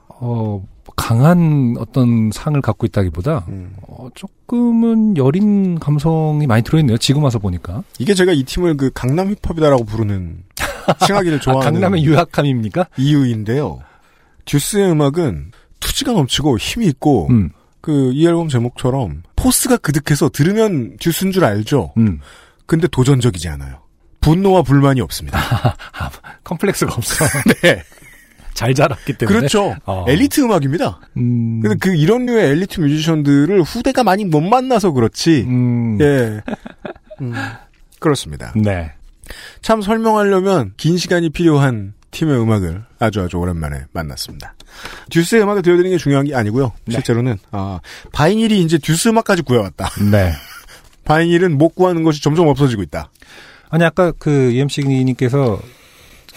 어 0.08 0.62
강한 0.96 1.76
어떤 1.78 2.30
상을 2.32 2.60
갖고 2.60 2.86
있다기보다 2.86 3.44
음. 3.48 3.74
어, 3.86 4.08
조금은 4.14 5.16
여린 5.16 5.78
감성이 5.78 6.46
많이 6.46 6.62
들어있네요. 6.62 6.98
지금 6.98 7.22
와서 7.22 7.38
보니까. 7.38 7.84
이게 7.98 8.14
제가 8.14 8.32
이 8.32 8.42
팀을 8.42 8.76
그 8.76 8.90
강남 8.92 9.28
힙합이다라고 9.28 9.84
부르는 9.84 10.42
칭하기를 11.06 11.38
아, 11.38 11.40
좋아하는 11.40 11.72
강남의 11.80 12.04
유학함입니까? 12.04 12.86
이유인데요. 12.96 13.80
듀스의 14.44 14.90
음악은 14.90 15.52
투지가 15.80 16.12
넘치고 16.12 16.58
힘이 16.58 16.86
있고 16.86 17.28
음, 17.30 17.50
그이 17.80 18.26
앨범 18.26 18.48
제목처럼 18.48 19.22
포스가 19.36 19.78
그득해서 19.78 20.28
들으면 20.28 20.96
듀스인 20.98 21.32
줄 21.32 21.44
알죠. 21.44 21.92
음. 21.96 22.20
근데 22.66 22.86
도전적이지 22.88 23.48
않아요. 23.48 23.80
분노와 24.20 24.62
불만이 24.62 25.00
없습니다. 25.00 25.38
아, 25.98 26.10
콤플렉스가 26.44 26.94
없어. 26.94 27.24
네. 27.62 27.82
잘 28.52 28.74
자랐기 28.74 29.14
때문에. 29.14 29.38
그렇죠. 29.38 29.74
어. 29.86 30.04
엘리트 30.06 30.42
음악입니다. 30.42 31.00
음, 31.16 31.60
근데 31.60 31.76
그 31.80 31.94
이런 31.94 32.26
류의 32.26 32.50
엘리트 32.50 32.80
뮤지션들을 32.80 33.62
후대가 33.62 34.04
많이 34.04 34.24
못 34.24 34.40
만나서 34.40 34.92
그렇지. 34.92 35.44
음, 35.48 35.98
예. 36.00 36.42
음, 37.22 37.32
그렇습니다. 37.98 38.52
네. 38.56 38.92
참 39.62 39.82
설명하려면 39.82 40.72
긴 40.76 40.96
시간이 40.96 41.30
필요한 41.30 41.94
팀의 42.10 42.40
음악을 42.40 42.84
아주 42.98 43.20
아주 43.20 43.36
오랜만에 43.36 43.84
만났습니다. 43.92 44.54
듀스의 45.10 45.42
음악을 45.42 45.62
들려드리는 45.62 45.96
게 45.96 46.02
중요한 46.02 46.26
게 46.26 46.34
아니고요. 46.34 46.72
네. 46.86 46.94
실제로는 46.94 47.38
아, 47.50 47.80
바이닐이 48.12 48.62
이제 48.62 48.78
듀스 48.78 49.08
음악까지 49.08 49.42
구해왔다. 49.42 49.88
네. 50.10 50.32
바이닐은 51.04 51.58
못 51.58 51.74
구하는 51.74 52.02
것이 52.02 52.22
점점 52.22 52.48
없어지고 52.48 52.82
있다. 52.82 53.10
아니 53.68 53.84
아까 53.84 54.12
그 54.18 54.50
EMC님께서 54.52 55.60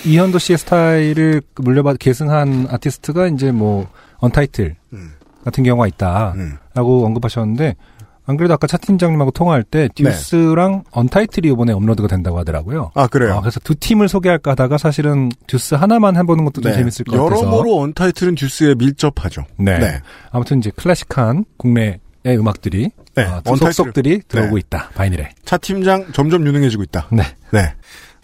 이현도 0.05 0.39
씨의 0.39 0.57
스타일을 0.57 1.41
물려받 1.55 1.99
계승한 1.99 2.67
아티스트가 2.69 3.27
이제 3.27 3.51
뭐 3.51 3.89
언타이틀 4.17 4.75
음. 4.93 5.13
같은 5.43 5.63
경우가 5.63 5.87
있다라고 5.87 7.01
음. 7.01 7.05
언급하셨는데 7.05 7.75
안 8.25 8.37
그래도 8.37 8.53
아까 8.53 8.67
차 8.67 8.77
팀장님하고 8.77 9.31
통화할 9.31 9.63
때 9.63 9.89
듀스랑 9.95 10.83
언타이틀이 10.91 11.49
이번에 11.51 11.73
업로드가 11.73 12.07
된다고 12.07 12.37
하더라고요. 12.39 12.91
아 12.95 13.07
그래요. 13.07 13.35
아, 13.35 13.41
그래서 13.41 13.59
두 13.59 13.75
팀을 13.75 14.07
소개할까 14.07 14.51
하다가 14.51 14.77
사실은 14.77 15.29
듀스 15.47 15.75
하나만 15.75 16.15
해보는 16.15 16.45
것도 16.45 16.61
좀 16.61 16.71
네. 16.71 16.77
재밌을 16.77 17.03
것 17.05 17.17
같아서. 17.17 17.41
여러모로 17.45 17.81
언타이틀은 17.81 18.35
듀스에 18.35 18.75
밀접하죠. 18.75 19.45
네. 19.57 19.77
네. 19.77 19.99
아무튼 20.31 20.59
이제 20.59 20.71
클래식한 20.75 21.43
국내의 21.57 21.99
음악들이 22.27 22.91
네. 23.15 23.23
아, 23.23 23.41
언타이틀. 23.45 23.73
속속들이 23.73 24.21
들어오고 24.27 24.55
네. 24.55 24.59
있다. 24.65 24.89
바이닐에. 24.95 25.29
차 25.43 25.57
팀장 25.57 26.13
점점 26.13 26.47
유능해지고 26.47 26.83
있다. 26.83 27.09
네. 27.11 27.23
네. 27.51 27.73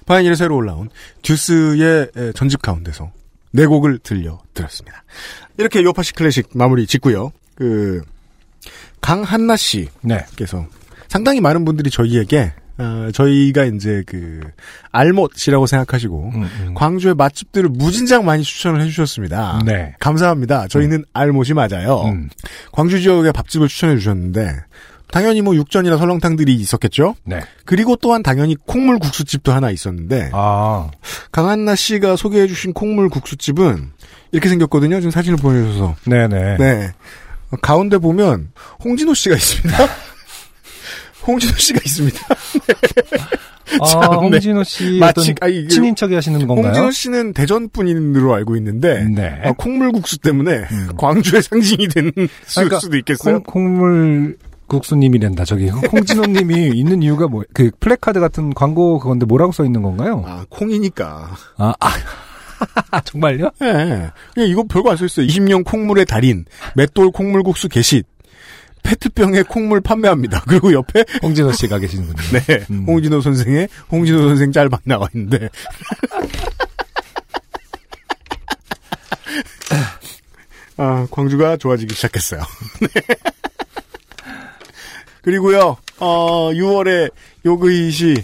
바이닐에 0.05 0.35
새로 0.35 0.55
올라온 0.55 0.89
듀스의 1.23 2.07
에, 2.15 2.31
전집 2.33 2.61
가운데서 2.61 3.11
네 3.51 3.65
곡을 3.65 3.99
들려드렸습니다. 3.99 5.03
이렇게 5.57 5.83
요파시 5.83 6.13
클래식 6.13 6.49
마무리 6.55 6.87
짓고요. 6.87 7.31
그 7.55 8.01
강한나 9.01 9.55
씨께서 9.55 10.57
네. 10.57 10.67
상당히 11.07 11.41
많은 11.41 11.65
분들이 11.65 11.89
저희에게 11.89 12.53
어, 12.79 13.09
저희가 13.13 13.65
이제 13.65 14.03
그 14.07 14.39
알못이라고 14.91 15.67
생각하시고 15.67 16.31
음, 16.33 16.49
음. 16.61 16.73
광주의 16.73 17.13
맛집들을 17.13 17.69
무진장 17.69 18.23
많이 18.23 18.43
추천을 18.43 18.81
해주셨습니다. 18.81 19.63
네. 19.65 19.95
감사합니다. 19.99 20.67
저희는 20.69 21.03
알못이 21.11 21.53
맞아요. 21.53 22.03
음. 22.05 22.29
광주 22.71 23.01
지역의 23.01 23.33
밥집을 23.33 23.67
추천해 23.67 23.97
주셨는데 23.97 24.61
당연히 25.11 25.41
뭐 25.41 25.55
육전이나 25.55 25.97
설렁탕들이 25.97 26.53
있었겠죠. 26.55 27.15
네. 27.25 27.41
그리고 27.65 27.95
또한 27.97 28.23
당연히 28.23 28.55
콩물 28.55 28.99
국수집도 28.99 29.51
하나 29.51 29.71
있었는데 29.71 30.29
아, 30.33 30.89
강한나 31.31 31.75
씨가 31.75 32.15
소개해 32.15 32.47
주신 32.47 32.73
콩물 32.73 33.09
국수집은 33.09 33.91
이렇게 34.31 34.47
생겼거든요. 34.49 34.99
지금 34.99 35.11
사진을 35.11 35.37
보내주셔서 35.37 35.95
네네. 36.05 36.57
네 36.57 36.91
어, 36.91 36.91
가운데 37.57 37.97
보면 37.97 38.51
홍진호 38.83 39.13
씨가 39.13 39.35
있습니다. 39.35 39.77
홍진호 41.27 41.53
씨가 41.57 41.79
있습니다. 41.83 42.19
아, 43.81 43.85
참, 43.85 44.01
네. 44.01 44.07
홍진호 44.17 44.63
씨 44.63 44.97
마치- 44.99 45.35
아니, 45.41 45.67
친인척이 45.67 46.15
하시는 46.15 46.39
건가요? 46.47 46.67
홍진호 46.67 46.91
씨는 46.91 47.33
대전 47.33 47.69
분인으로 47.69 48.33
알고 48.33 48.55
있는데 48.55 49.03
네. 49.03 49.41
어, 49.45 49.53
콩물 49.53 49.91
국수 49.91 50.17
때문에 50.17 50.65
음. 50.71 50.89
광주의 50.97 51.43
상징이 51.43 51.87
되는 51.89 52.11
그러니까 52.55 52.79
수도 52.79 52.97
있겠어요. 52.97 53.41
콩, 53.43 53.63
콩물 53.77 54.37
국수님이란다. 54.67 55.45
저기 55.45 55.67
홍진호님이 55.69 56.69
있는 56.75 57.01
이유가 57.03 57.27
뭐? 57.27 57.43
그 57.53 57.71
플래카드 57.79 58.19
같은 58.19 58.53
광고 58.53 58.99
그건데 58.99 59.25
뭐라고 59.25 59.51
써 59.51 59.65
있는 59.65 59.81
건가요? 59.81 60.23
아 60.25 60.45
콩이니까. 60.49 61.35
아, 61.57 61.73
아, 61.79 61.89
정말요? 63.05 63.51
예. 63.61 64.11
그냥 64.33 64.49
이거 64.49 64.63
별거 64.63 64.91
안 64.91 64.97
써 64.97 65.05
있어요. 65.05 65.25
20년 65.27 65.63
콩물의 65.65 66.05
달인, 66.05 66.45
맷돌 66.75 67.11
콩물국수 67.11 67.69
개시, 67.69 68.03
페트병에 68.83 69.43
콩물 69.43 69.81
판매합니다. 69.81 70.43
그리고 70.47 70.71
옆에, 70.73 71.03
홍진호 71.21 71.51
씨가 71.53 71.79
계시는군요. 71.79 72.21
네, 72.39 72.65
음. 72.71 72.85
홍진호 72.87 73.21
선생의, 73.21 73.67
홍진호 73.91 74.27
선생 74.29 74.51
짤방 74.51 74.79
나와 74.85 75.07
있는데. 75.13 75.49
아, 80.77 81.07
광주가 81.11 81.57
좋아지기 81.57 81.93
시작했어요. 81.93 82.41
네. 82.81 82.87
그리고요, 85.21 85.75
어, 85.99 86.49
6월에 86.53 87.11
요그잇이 87.45 88.15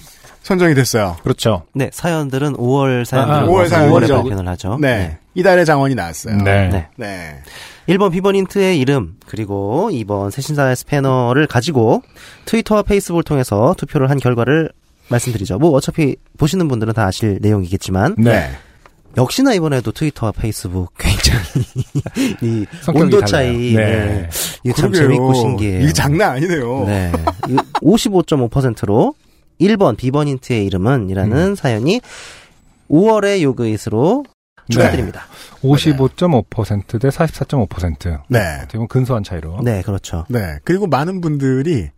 선정이 0.46 0.76
됐어요. 0.76 1.18
그렇죠. 1.24 1.64
네, 1.74 1.90
사연들은 1.92 2.54
5월 2.54 3.04
사연들. 3.04 3.34
아, 3.34 3.48
5월 3.48 3.66
5월에 3.66 3.68
사연이죠. 3.68 4.22
발견을 4.22 4.48
하죠. 4.50 4.78
네. 4.80 5.18
이달의 5.34 5.66
장원이 5.66 5.96
나왔어요. 5.96 6.38
네. 6.38 6.70
네. 6.70 6.88
네. 6.98 7.42
1번 7.90 8.12
비번 8.12 8.36
힌트의 8.36 8.80
이름, 8.80 9.16
그리고 9.26 9.90
2번 9.92 10.30
새신사의 10.30 10.76
스패너를 10.76 11.48
가지고 11.48 12.04
트위터와 12.46 12.84
페이스북을 12.84 13.24
통해서 13.24 13.74
투표를 13.76 14.12
한 14.12 14.20
결과를 14.20 14.70
말씀드리죠. 15.10 15.58
뭐 15.58 15.72
어차피 15.72 16.16
보시는 16.38 16.68
분들은 16.68 16.94
다 16.94 17.06
아실 17.06 17.40
내용이겠지만 17.42 18.14
네. 18.20 18.52
역시나 19.18 19.54
이번에도 19.56 19.92
트위터와 19.92 20.32
페이스북 20.32 20.92
굉장히 21.00 21.42
이 22.44 22.66
온도. 22.94 23.26
차이 23.26 23.74
네. 23.74 23.84
네. 23.84 24.30
이게 24.64 24.74
참. 24.74 24.94
재밌고 24.94 25.34
신기해요. 25.34 25.82
이게 25.82 25.92
장난 25.94 26.34
아니네요. 26.34 26.84
네. 26.86 27.12
55.5%로 27.82 29.16
1번 29.60 29.98
비번 29.98 30.28
힌트의 30.28 30.66
이름은 30.66 31.10
이라는 31.10 31.38
음. 31.38 31.56
사연이 31.56 32.02
5월의 32.90 33.42
요그잇으로 33.42 34.26
축하드립니다. 34.70 35.24
55.5%대 35.62 37.10
44.5%. 37.10 38.22
네. 38.30 38.40
보면 38.72 38.88
근소한 38.88 39.24
차이로. 39.24 39.60
네, 39.64 39.82
그렇죠. 39.84 40.26
네. 40.30 40.58
그리고 40.64 40.88
많은 40.88 41.22
분들이 41.22 41.90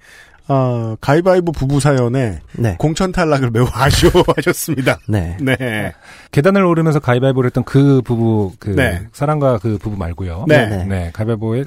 어, 0.50 0.96
가위바위보 1.02 1.52
부부 1.52 1.80
사연에 1.82 2.40
네. 2.54 2.76
공천 2.78 3.12
탈락을 3.12 3.52
매우 3.52 3.68
아쉬워하셨습니다. 3.72 5.00
네. 5.10 5.38
네. 5.42 5.94
계단을 6.32 6.64
오르면서 6.64 7.00
가위바위보를 7.00 7.48
했던 7.50 7.64
그 7.64 8.02
부부, 8.02 8.54
그 8.60 8.70
네. 8.70 9.02
사랑과 9.12 9.60
그 9.60 9.78
부부 9.78 9.98
말고요. 9.98 10.46
네. 10.48 10.68
네. 10.68 10.86
네, 10.86 11.12
가위바위보에 11.14 11.66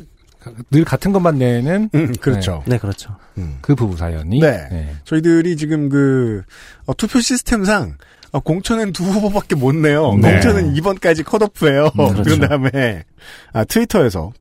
늘 0.70 0.84
같은 0.84 1.12
것만 1.12 1.38
내는 1.38 1.90
음, 1.94 2.12
그렇죠. 2.20 2.62
네, 2.66 2.78
그렇죠. 2.78 3.16
그 3.60 3.74
부부 3.74 3.96
사연이 3.96 4.40
네. 4.40 4.94
저희들이 5.04 5.56
지금 5.56 5.88
그 5.88 6.42
어, 6.86 6.94
투표 6.94 7.20
시스템상 7.20 7.96
어, 8.32 8.40
공천은 8.40 8.92
두 8.92 9.04
후보밖에 9.04 9.54
못 9.54 9.74
내요. 9.74 10.14
네. 10.14 10.32
공천은 10.32 10.74
2번까지 10.74 11.24
컷오프예요. 11.24 11.90
음, 11.98 12.08
그렇죠. 12.12 12.22
그런 12.22 12.48
다음에 12.48 13.04
아, 13.52 13.64
트위터에서 13.64 14.32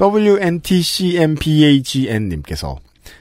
WNTCMPAGN님께서 0.00 2.78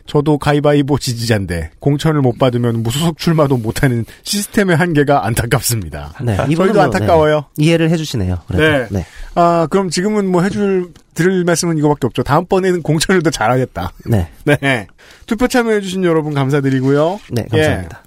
저도 0.10 0.40
가위바위보 0.40 0.98
지지자인데 0.98 1.69
공천을 1.80 2.22
못 2.22 2.40
받으면 2.40 2.81
무소속 2.81 3.19
출마도 3.19 3.57
못하는 3.57 4.06
시스템의 4.23 4.76
한계가 4.76 5.27
안타깝습니다. 5.27 6.15
네, 6.23 6.36
저희도 6.36 6.73
뭐, 6.73 6.81
안타까워요. 6.81 7.45
네, 7.56 7.65
이해를 7.65 7.91
해주시네요. 7.91 8.40
그래도. 8.48 8.88
네. 8.91 9.06
아, 9.36 9.68
그럼 9.69 9.91
지금은 9.91 10.27
뭐 10.27 10.41
해줄, 10.41 10.91
드릴 11.14 11.44
말씀은 11.44 11.77
이거밖에 11.77 12.07
없죠. 12.07 12.23
다음번에는 12.23 12.81
공천을 12.81 13.22
더 13.22 13.30
잘하겠다. 13.30 13.91
네. 14.07 14.30
네. 14.45 14.88
투표 15.27 15.48
참여해주신 15.48 16.03
여러분 16.03 16.34
감사드리고요. 16.34 17.19
네, 17.30 17.45
감사합니다. 17.52 18.03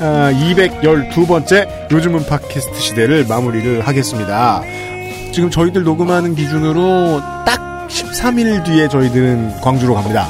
아, 0.00 0.30
212번째 0.32 1.90
요즘은 1.90 2.26
팟캐스트 2.26 2.80
시대를 2.80 3.26
마무리를 3.28 3.86
하겠습니다. 3.86 4.62
지금 5.32 5.50
저희들 5.50 5.84
녹음하는 5.84 6.34
기준으로 6.34 7.20
딱 7.44 7.86
13일 7.88 8.64
뒤에 8.64 8.88
저희들은 8.88 9.60
광주로 9.60 9.94
갑니다. 9.94 10.28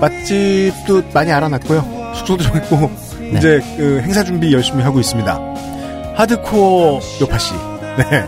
맛집도 0.00 1.02
많이 1.12 1.30
알아놨고요. 1.32 2.12
숙소도 2.16 2.44
정했고 2.44 2.90
이제 3.36 3.60
그 3.76 4.00
행사 4.02 4.24
준비 4.24 4.52
열심히 4.52 4.82
하고 4.82 4.98
있습니다. 5.00 5.38
하드코어 6.16 7.00
요파 7.20 7.38
씨. 7.38 7.52
네. 7.98 8.26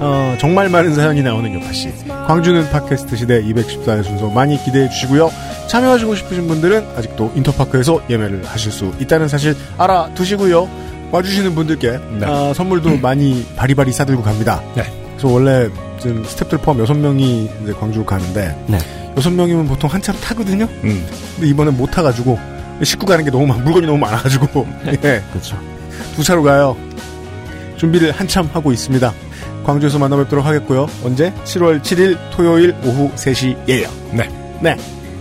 어, 0.00 0.36
정말 0.38 0.68
많은 0.68 0.94
사연이 0.94 1.22
나오는 1.22 1.52
요파씨. 1.54 1.92
광주는 2.26 2.70
팟캐스트 2.70 3.16
시대 3.16 3.42
214의 3.42 4.04
순서 4.04 4.28
많이 4.28 4.62
기대해 4.64 4.88
주시고요. 4.88 5.30
참여하시고 5.66 6.14
싶으신 6.14 6.46
분들은 6.46 6.86
아직도 6.96 7.32
인터파크에서 7.34 8.00
예매를 8.08 8.44
하실 8.46 8.70
수 8.70 8.92
있다는 9.00 9.28
사실 9.28 9.56
알아두시고요. 9.76 10.68
와주시는 11.10 11.54
분들께 11.54 11.98
아, 12.22 12.52
선물도 12.54 12.98
많이 13.02 13.44
바리바리 13.56 13.92
싸들고 13.92 14.22
갑니다. 14.22 14.62
그래서 14.74 15.28
원래 15.28 15.68
지금 16.00 16.22
스탭들 16.22 16.62
포함 16.62 16.78
6명이 16.84 17.62
이제 17.62 17.72
광주 17.72 18.04
가는데 18.04 18.56
네. 18.68 18.78
6명이면 19.16 19.66
보통 19.66 19.90
한 19.90 20.00
차로 20.00 20.18
타거든요. 20.20 20.68
근데 20.80 21.46
이번엔 21.48 21.76
못 21.76 21.86
타가지고 21.90 22.38
식구 22.84 23.06
가는 23.06 23.24
게 23.24 23.30
너무 23.32 23.46
많, 23.46 23.64
물건이 23.64 23.86
너무 23.86 23.98
많아가지고 23.98 24.64
예. 24.86 25.22
그렇죠. 25.32 25.58
두 26.14 26.22
차로 26.22 26.44
가요. 26.44 26.76
준비를 27.78 28.12
한참 28.12 28.48
하고 28.52 28.70
있습니다. 28.70 29.12
광주에서 29.68 29.98
만나 29.98 30.16
뵙도록 30.16 30.46
하겠고요. 30.46 30.88
언제? 31.04 31.30
7월 31.44 31.82
7일 31.82 32.16
토요일 32.30 32.74
오후 32.84 33.10
3시예요. 33.14 33.90
네. 34.12 34.26
네. 34.62 34.74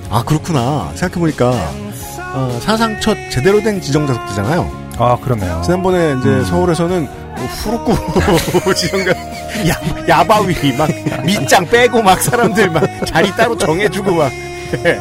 아 0.09 0.23
그렇구나. 0.23 0.89
생각해보니까 0.95 1.51
어, 2.33 2.57
사상 2.61 2.97
첫 3.01 3.17
제대로 3.29 3.61
된 3.61 3.81
지정자석제잖아요. 3.81 4.93
아 4.99 5.17
그렇네요. 5.17 5.61
지난번에 5.65 6.15
이제 6.17 6.45
서울에서는 6.45 7.07
뭐 7.35 7.45
후루꾸 7.45 7.93
지정자 8.73 9.11
야, 9.11 10.07
야바위 10.07 10.77
막 10.77 10.89
밑장 11.25 11.67
빼고 11.67 12.01
막 12.01 12.21
사람들 12.21 12.69
막 12.69 13.05
자리 13.05 13.29
따로 13.31 13.57
정해주고 13.57 14.15
막 14.15 14.31
예. 14.85 14.97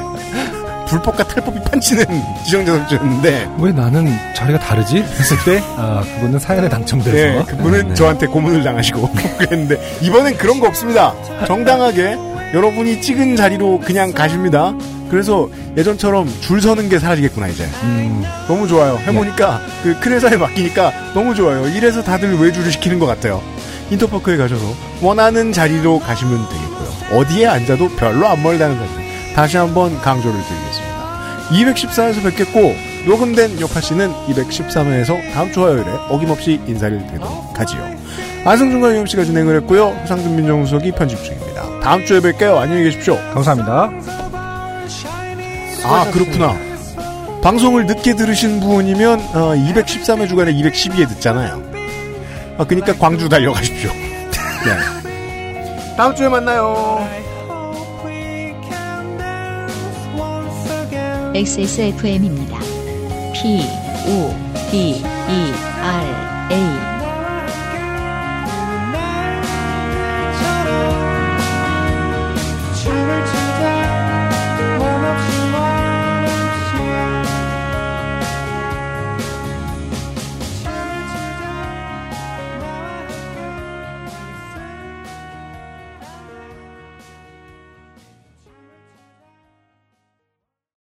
불법과 0.87 1.25
탈법이 1.25 1.61
판치는 1.63 2.05
지정자석제였는데 2.45 3.49
왜 3.59 3.73
나는 3.73 4.09
자리가 4.35 4.59
다르지? 4.59 4.99
했을 4.99 5.37
때, 5.45 5.61
아, 5.77 6.03
그분은 6.15 6.39
사연에 6.39 6.69
당첨돼서. 6.69 7.13
네, 7.13 7.43
그분은 7.47 7.89
네. 7.89 7.95
저한테 7.95 8.27
고문을 8.27 8.63
당하시고 8.63 9.11
그랬는데 9.39 9.99
이번엔 10.03 10.37
그런 10.37 10.61
거 10.61 10.69
없습니다. 10.69 11.15
정당하게 11.47 12.17
여러분이 12.55 13.03
찍은 13.03 13.37
자리로 13.37 13.81
그냥 13.81 14.13
가십니다. 14.13 14.73
그래서 15.11 15.49
예전처럼 15.77 16.33
줄 16.41 16.61
서는 16.61 16.89
게 16.89 16.99
사라지겠구나 16.99 17.49
이제. 17.49 17.65
음, 17.83 18.25
너무 18.49 18.67
좋아요. 18.67 18.99
해보니까 19.07 19.61
그큰 19.83 20.13
회사에 20.13 20.37
맡기니까 20.37 21.13
너무 21.15 21.35
좋아요. 21.35 21.69
이래서 21.69 22.03
다들 22.03 22.37
외주를 22.39 22.73
시키는 22.73 22.99
것 22.99 23.07
같아요. 23.07 23.43
인터파크에 23.91 24.37
가셔서 24.37 24.65
원하는 25.01 25.53
자리로 25.53 26.01
가시면 26.01 26.49
되겠고요. 26.49 27.19
어디에 27.21 27.47
앉아도 27.47 27.89
별로 27.97 28.27
안 28.27 28.43
멀다는 28.43 28.77
사실. 28.79 29.07
다시 29.35 29.57
한번 29.59 29.97
강조를 30.01 30.33
드리겠습니다. 30.33 30.76
214에서 31.51 32.23
뵙겠고 32.23 32.75
녹음된 33.07 33.61
요파 33.61 33.81
씨는 33.81 34.13
213회에서 34.29 35.33
다음 35.33 35.53
주 35.53 35.65
화요일에 35.65 35.91
어김없이 36.09 36.61
인사를 36.67 37.07
드리도록 37.07 37.59
하지요. 37.59 37.97
안승준과 38.45 38.93
유영 38.93 39.07
씨가 39.07 39.25
진행을 39.25 39.57
했고요. 39.57 39.97
상준 40.07 40.37
민정수석이 40.37 40.93
편집 40.93 41.23
중입니다. 41.23 41.81
다음 41.81 42.05
주에 42.05 42.21
뵐게요. 42.21 42.57
안녕히 42.57 42.85
계십시오. 42.85 43.17
감사합니다. 43.35 43.91
아 45.85 46.11
그렇구나. 46.13 46.57
방송을 47.43 47.87
늦게 47.87 48.15
들으신 48.15 48.61
분이면 48.61 49.21
어, 49.35 49.55
213회 49.55 50.29
주간에 50.29 50.53
212회 50.53 51.09
듣잖아요. 51.11 51.63
아 52.59 52.65
그러니까 52.65 52.93
광주 52.95 53.29
달려가십시오. 53.29 53.91
네. 53.93 54.77
다음 55.97 56.15
주에 56.15 56.29
만나요. 56.29 57.07
XSFM입니다. 61.37 62.59
P, 63.35 63.61
O, 64.09 64.35
D, 64.71 65.03
E, 65.03 65.66